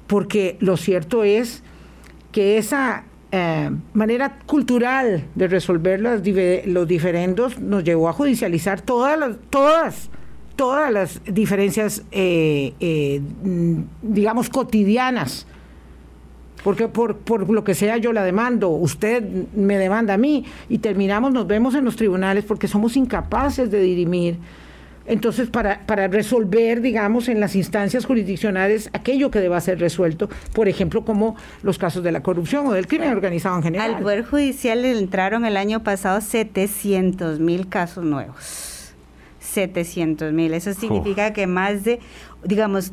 porque 0.08 0.56
lo 0.62 0.78
cierto 0.78 1.26
es 1.26 1.62
que 2.32 2.58
esa 2.58 3.04
eh, 3.34 3.70
manera 3.92 4.40
cultural 4.46 5.26
de 5.36 5.48
resolver 5.50 6.00
los, 6.00 6.24
diferendos 6.88 7.60
nos 7.60 7.84
llevó 7.84 8.08
a 8.08 8.14
judicializar 8.14 8.80
todas 8.80 9.20
las, 9.20 9.36
todas, 9.50 10.10
todas 10.56 10.90
las 10.90 11.22
diferencias, 11.26 12.04
eh, 12.14 12.76
eh, 12.80 13.20
digamos, 14.02 14.50
cotidianas 14.50 15.48
porque 16.64 16.88
por, 16.88 17.18
por 17.18 17.50
lo 17.50 17.64
que 17.64 17.74
sea 17.74 17.98
yo 17.98 18.14
la 18.14 18.24
demando, 18.24 18.70
usted 18.70 19.24
me 19.56 19.78
demanda 19.78 20.14
a 20.14 20.18
mí 20.18 20.46
y 20.70 20.80
terminamos, 20.80 21.34
nos 21.34 21.48
vemos 21.48 21.76
en 21.76 21.86
los 21.86 21.96
tribunales 21.96 22.46
porque 22.46 22.68
somos 22.68 22.96
incapaces 22.98 23.72
de 23.72 23.82
dirimir. 23.82 24.38
Entonces, 25.08 25.50
para, 25.50 25.86
para 25.88 26.08
resolver, 26.08 26.80
digamos, 26.80 27.28
en 27.28 27.40
las 27.40 27.56
instancias 27.56 28.06
jurisdiccionales 28.06 28.90
aquello 28.94 29.32
que 29.32 29.40
deba 29.40 29.60
ser 29.60 29.80
resuelto, 29.80 30.30
por 30.54 30.68
ejemplo, 30.68 31.04
como 31.04 31.36
los 31.64 31.80
casos 31.80 32.04
de 32.04 32.12
la 32.12 32.22
corrupción 32.22 32.68
o 32.68 32.74
del 32.74 32.88
crimen 32.88 33.10
organizado 33.10 33.58
en 33.58 33.64
general. 33.64 33.96
Al 33.96 34.02
Poder 34.02 34.24
Judicial 34.24 34.84
le 34.84 34.98
entraron 34.98 35.46
el 35.46 35.58
año 35.58 35.84
pasado 35.84 36.22
700 36.22 37.40
mil 37.40 37.68
casos 37.68 38.06
nuevos. 38.06 38.94
700 39.40 40.32
mil. 40.34 40.54
Eso 40.54 40.74
significa 40.74 41.34
que 41.34 41.48
más 41.48 41.84
de, 41.84 42.00
digamos, 42.44 42.92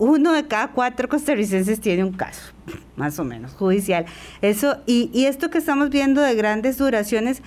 uno 0.00 0.32
de 0.32 0.48
cada 0.48 0.68
cuatro 0.68 1.08
costarricenses 1.08 1.78
tiene 1.78 2.02
un 2.02 2.14
caso, 2.14 2.52
más 2.96 3.18
o 3.18 3.24
menos, 3.24 3.52
judicial. 3.52 4.06
Eso, 4.40 4.78
y, 4.86 5.10
y 5.12 5.26
esto 5.26 5.50
que 5.50 5.58
estamos 5.58 5.90
viendo 5.90 6.22
de 6.22 6.34
grandes 6.34 6.78
duraciones 6.78 7.42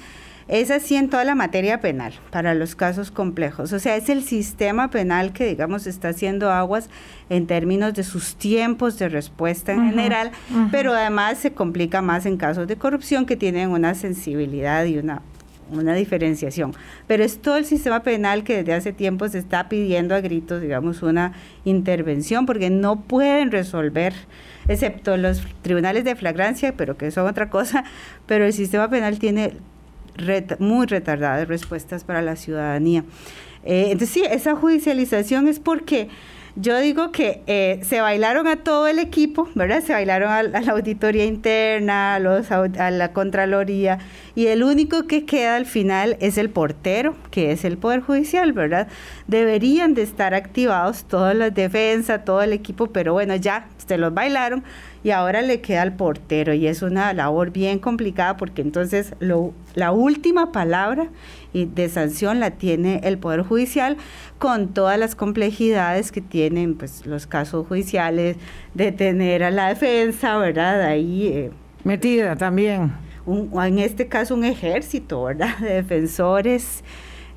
es 0.48 0.72
así 0.72 0.96
en 0.96 1.10
toda 1.10 1.24
la 1.24 1.36
materia 1.36 1.80
penal, 1.82 2.14
para 2.30 2.54
los 2.54 2.76
casos 2.76 3.10
complejos. 3.12 3.74
O 3.74 3.80
sea, 3.80 3.96
es 3.96 4.10
el 4.10 4.24
sistema 4.24 4.90
penal 4.90 5.34
que, 5.34 5.46
digamos, 5.46 5.88
está 5.88 6.10
haciendo 6.10 6.52
aguas 6.52 6.90
en 7.30 7.48
términos 7.48 7.94
de 7.96 8.04
sus 8.04 8.36
tiempos 8.36 9.00
de 9.00 9.10
respuesta 9.10 9.72
en 9.72 9.90
general, 9.90 10.32
pero 10.72 10.94
además 10.94 11.40
se 11.40 11.54
complica 11.54 12.02
más 12.02 12.26
en 12.26 12.38
casos 12.38 12.68
de 12.68 12.76
corrupción 12.76 13.26
que 13.26 13.36
tienen 13.36 13.72
una 13.72 13.96
sensibilidad 13.96 14.86
y 14.86 14.98
una 14.98 15.22
una 15.72 15.94
diferenciación. 15.94 16.74
Pero 17.08 17.24
es 17.24 17.40
todo 17.40 17.58
el 17.58 17.66
sistema 17.66 18.04
penal 18.04 18.44
que 18.44 18.58
desde 18.58 18.74
hace 18.74 18.94
tiempo 18.94 19.28
se 19.28 19.40
está 19.40 19.70
pidiendo 19.70 20.16
a 20.16 20.22
gritos, 20.22 20.62
digamos, 20.62 21.04
una 21.04 21.34
intervención, 21.66 22.46
porque 22.46 22.70
no 22.70 23.02
pueden 23.02 23.52
resolver, 23.52 24.14
excepto 24.68 25.18
los 25.18 25.42
tribunales 25.62 26.04
de 26.04 26.16
flagrancia, 26.16 26.76
pero 26.76 26.98
que 26.98 27.12
son 27.12 27.28
otra 27.28 27.50
cosa, 27.50 27.84
pero 28.26 28.46
el 28.46 28.54
sistema 28.54 28.90
penal 28.90 29.20
tiene 29.20 29.54
muy 30.60 30.86
retardadas 30.86 31.48
respuestas 31.48 32.04
para 32.04 32.22
la 32.22 32.36
ciudadanía. 32.36 33.04
Eh, 33.66 33.86
entonces 33.92 34.10
sí, 34.10 34.24
esa 34.30 34.56
judicialización 34.56 35.48
es 35.48 35.60
porque 35.60 36.10
yo 36.56 36.80
digo 36.80 37.12
que 37.12 37.42
eh, 37.48 37.80
se 37.84 38.00
bailaron 38.00 38.48
a 38.48 38.58
todo 38.58 38.88
el 38.88 39.00
equipo, 39.00 39.50
¿verdad? 39.56 39.82
Se 39.82 39.94
bailaron 39.94 40.30
a, 40.30 40.44
la 40.44 40.60
auditoría 40.72 41.26
interna, 41.26 42.16
a, 42.16 42.20
los, 42.20 42.52
a 42.52 42.92
la 42.92 43.12
Contraloría, 43.12 43.98
y 44.36 44.48
el 44.48 44.64
único 44.64 45.08
que 45.08 45.26
queda 45.26 45.56
al 45.56 45.66
final 45.66 46.16
es 46.20 46.38
el 46.38 46.52
portero, 46.52 47.16
que 47.32 47.52
es 47.52 47.66
el 47.66 47.78
Poder 47.78 48.02
Judicial, 48.02 48.54
¿verdad? 48.54 48.88
Deberían 49.28 49.96
de 49.96 50.04
estar 50.04 50.36
activados 50.36 51.06
todas 51.06 51.36
las 51.36 51.56
defensas, 51.56 52.24
todo 52.24 52.44
el 52.44 52.54
equipo, 52.54 52.88
pero 52.88 53.14
bueno, 53.14 53.36
ya 53.36 53.66
se 53.78 53.98
los 53.98 54.14
bailaron 54.14 54.64
y 55.04 55.12
ahora 55.12 55.42
le 55.42 55.62
queda 55.62 55.82
al 55.82 55.96
portero 55.96 56.54
y 56.54 56.68
es 56.68 56.82
una 56.82 57.14
labor 57.14 57.52
bien 57.52 57.80
complicada 57.80 58.38
porque 58.38 58.62
entonces 58.62 59.14
lo, 59.20 59.54
la 59.76 59.92
última 59.92 60.52
palabra 60.52 61.10
de 61.54 61.90
sanción 61.90 62.40
la 62.40 62.52
tiene 62.52 63.02
el 63.04 63.18
Poder 63.18 63.42
Judicial 63.42 63.98
con 64.40 64.70
todas 64.70 64.98
las 64.98 65.16
complejidades 65.16 66.12
que 66.12 66.22
tienen 66.22 66.76
pues, 66.76 67.06
los 67.06 67.28
casos 67.28 67.68
judiciales 67.68 68.38
de 68.74 68.92
tener 68.92 69.44
a 69.44 69.52
la 69.52 69.70
defensa, 69.70 70.38
¿verdad? 70.38 70.82
Ahí... 70.82 71.28
Eh, 71.28 71.52
Metida 71.84 72.36
también. 72.38 72.94
en 73.28 73.80
este 73.80 74.08
caso 74.08 74.34
un 74.36 74.46
ejército, 74.46 75.24
¿verdad? 75.24 75.58
De 75.60 75.74
defensores 75.74 76.84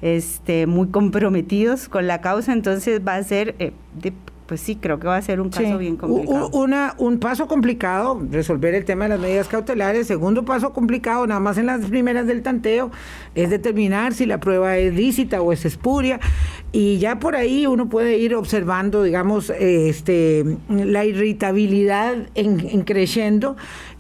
este, 0.02 0.66
muy 0.66 0.88
comprometidos 0.88 1.88
con 1.88 2.06
la 2.06 2.20
causa, 2.20 2.52
entonces 2.52 3.00
va 3.06 3.16
a 3.16 3.22
ser 3.22 3.54
eh, 3.58 3.72
de 3.94 4.12
pues 4.47 4.61
sí, 4.61 4.76
creo 4.76 4.99
que 4.99 5.09
va 5.09 5.16
a 5.16 5.22
ser 5.22 5.40
un 5.40 5.51
caso 5.51 5.76
bien 5.76 5.97
complicado. 5.97 6.51
Una, 6.53 6.94
un 6.99 7.18
paso 7.18 7.49
complicado, 7.49 8.20
resolver 8.30 8.74
el 8.74 8.84
tema 8.84 9.05
de 9.05 9.11
las 9.11 9.20
medidas 9.20 9.49
cautelares. 9.49 10.07
Segundo 10.07 10.44
paso 10.44 10.72
complicado, 10.72 11.26
nada 11.26 11.40
más 11.40 11.59
en 11.59 11.66
las 11.66 11.84
primeras 11.86 12.26
del 12.26 12.42
tanteo, 12.42 12.90
es 13.34 13.51
determinar 13.51 14.14
si 14.14 14.24
la 14.24 14.38
prueba 14.38 14.76
es 14.78 14.94
lícita 14.94 15.42
o 15.42 15.53
es 15.53 15.64
espuria. 15.64 16.20
Y 16.72 16.98
ya 16.98 17.18
por 17.18 17.36
ahí 17.36 17.66
uno 17.66 17.88
puede 17.88 18.18
ir 18.18 18.34
observando, 18.34 19.02
digamos, 19.02 19.50
este, 19.50 20.44
la 20.68 21.04
irritabilidad 21.04 22.28
en, 22.34 22.68
en 22.68 22.82
creciendo 22.82 23.56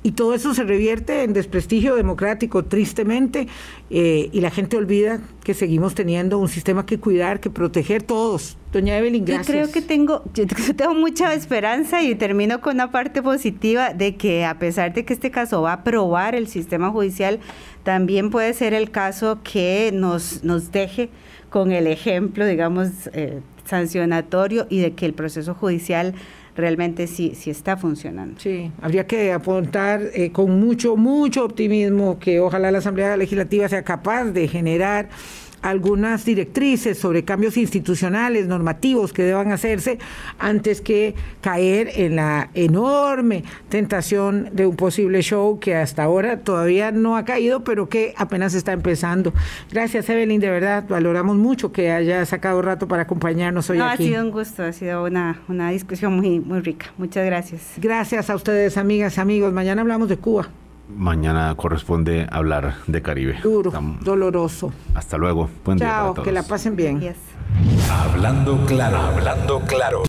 y 0.06 0.12
todo 0.12 0.34
eso 0.34 0.54
se 0.54 0.62
revierte 0.62 1.24
en 1.24 1.32
desprestigio 1.32 1.96
democrático, 1.96 2.64
tristemente, 2.64 3.48
eh, 3.90 4.30
y 4.30 4.40
la 4.40 4.52
gente 4.52 4.76
olvida 4.76 5.20
que 5.42 5.52
seguimos 5.52 5.96
teniendo 5.96 6.38
un 6.38 6.48
sistema 6.48 6.86
que 6.86 7.00
cuidar, 7.00 7.40
que 7.40 7.50
proteger 7.50 8.04
todos. 8.04 8.56
Doña 8.72 8.96
Evelyn, 8.98 9.24
gracias. 9.24 9.48
Yo 9.48 9.52
creo 9.52 9.72
que 9.72 9.82
tengo, 9.82 10.22
yo 10.32 10.44
tengo 10.76 10.94
mucha 10.94 11.34
esperanza 11.34 12.04
y 12.04 12.14
termino 12.14 12.60
con 12.60 12.74
una 12.74 12.92
parte 12.92 13.20
positiva 13.20 13.94
de 13.94 14.14
que 14.14 14.44
a 14.44 14.60
pesar 14.60 14.94
de 14.94 15.04
que 15.04 15.12
este 15.12 15.32
caso 15.32 15.62
va 15.62 15.72
a 15.72 15.82
probar 15.82 16.36
el 16.36 16.46
sistema 16.46 16.90
judicial, 16.90 17.40
también 17.82 18.30
puede 18.30 18.54
ser 18.54 18.74
el 18.74 18.92
caso 18.92 19.40
que 19.42 19.90
nos, 19.92 20.44
nos 20.44 20.70
deje 20.70 21.10
con 21.56 21.72
el 21.72 21.86
ejemplo, 21.86 22.44
digamos, 22.44 23.08
eh, 23.14 23.40
sancionatorio 23.64 24.66
y 24.68 24.80
de 24.80 24.92
que 24.92 25.06
el 25.06 25.14
proceso 25.14 25.54
judicial 25.54 26.12
realmente 26.54 27.06
sí, 27.06 27.32
sí 27.34 27.48
está 27.48 27.78
funcionando. 27.78 28.38
Sí, 28.38 28.70
habría 28.82 29.06
que 29.06 29.32
apuntar 29.32 30.02
eh, 30.12 30.32
con 30.32 30.60
mucho, 30.60 30.98
mucho 30.98 31.46
optimismo 31.46 32.18
que 32.18 32.40
ojalá 32.40 32.70
la 32.70 32.76
Asamblea 32.76 33.16
Legislativa 33.16 33.70
sea 33.70 33.82
capaz 33.84 34.24
de 34.32 34.48
generar 34.48 35.08
algunas 35.66 36.24
directrices 36.24 36.98
sobre 36.98 37.24
cambios 37.24 37.56
institucionales, 37.56 38.46
normativos 38.46 39.12
que 39.12 39.24
deban 39.24 39.50
hacerse 39.50 39.98
antes 40.38 40.80
que 40.80 41.14
caer 41.40 41.90
en 41.96 42.16
la 42.16 42.50
enorme 42.54 43.42
tentación 43.68 44.50
de 44.52 44.66
un 44.66 44.76
posible 44.76 45.22
show 45.22 45.58
que 45.58 45.74
hasta 45.74 46.04
ahora 46.04 46.40
todavía 46.40 46.92
no 46.92 47.16
ha 47.16 47.24
caído, 47.24 47.64
pero 47.64 47.88
que 47.88 48.14
apenas 48.16 48.54
está 48.54 48.72
empezando. 48.72 49.32
Gracias, 49.70 50.08
Evelyn, 50.08 50.40
de 50.40 50.50
verdad, 50.50 50.84
valoramos 50.88 51.36
mucho 51.36 51.72
que 51.72 51.90
haya 51.90 52.24
sacado 52.26 52.62
rato 52.62 52.86
para 52.86 53.02
acompañarnos 53.02 53.68
hoy 53.68 53.80
aquí. 53.80 54.04
Ha 54.04 54.06
sido 54.08 54.24
un 54.24 54.30
gusto, 54.30 54.62
ha 54.62 54.72
sido 54.72 55.04
una, 55.04 55.40
una 55.48 55.70
discusión 55.70 56.14
muy, 56.14 56.38
muy 56.40 56.60
rica. 56.60 56.86
Muchas 56.96 57.26
gracias. 57.26 57.62
Gracias 57.78 58.30
a 58.30 58.36
ustedes, 58.36 58.76
amigas, 58.76 59.18
amigos. 59.18 59.52
Mañana 59.52 59.82
hablamos 59.82 60.08
de 60.08 60.16
Cuba. 60.16 60.48
Mañana 60.88 61.52
corresponde 61.56 62.26
hablar 62.30 62.76
de 62.86 63.02
Caribe. 63.02 63.38
Duro, 63.42 63.72
doloroso. 64.00 64.72
Hasta 64.94 65.16
luego. 65.18 65.50
Buen 65.64 65.78
Chao, 65.78 65.88
día 65.88 65.96
para 66.00 66.12
todos. 66.14 66.24
que 66.24 66.32
la 66.32 66.42
pasen 66.44 66.76
bien. 66.76 67.14
Hablando 67.90 68.64
claro, 68.66 68.96
hablando 68.98 69.60
claro. 69.66 70.02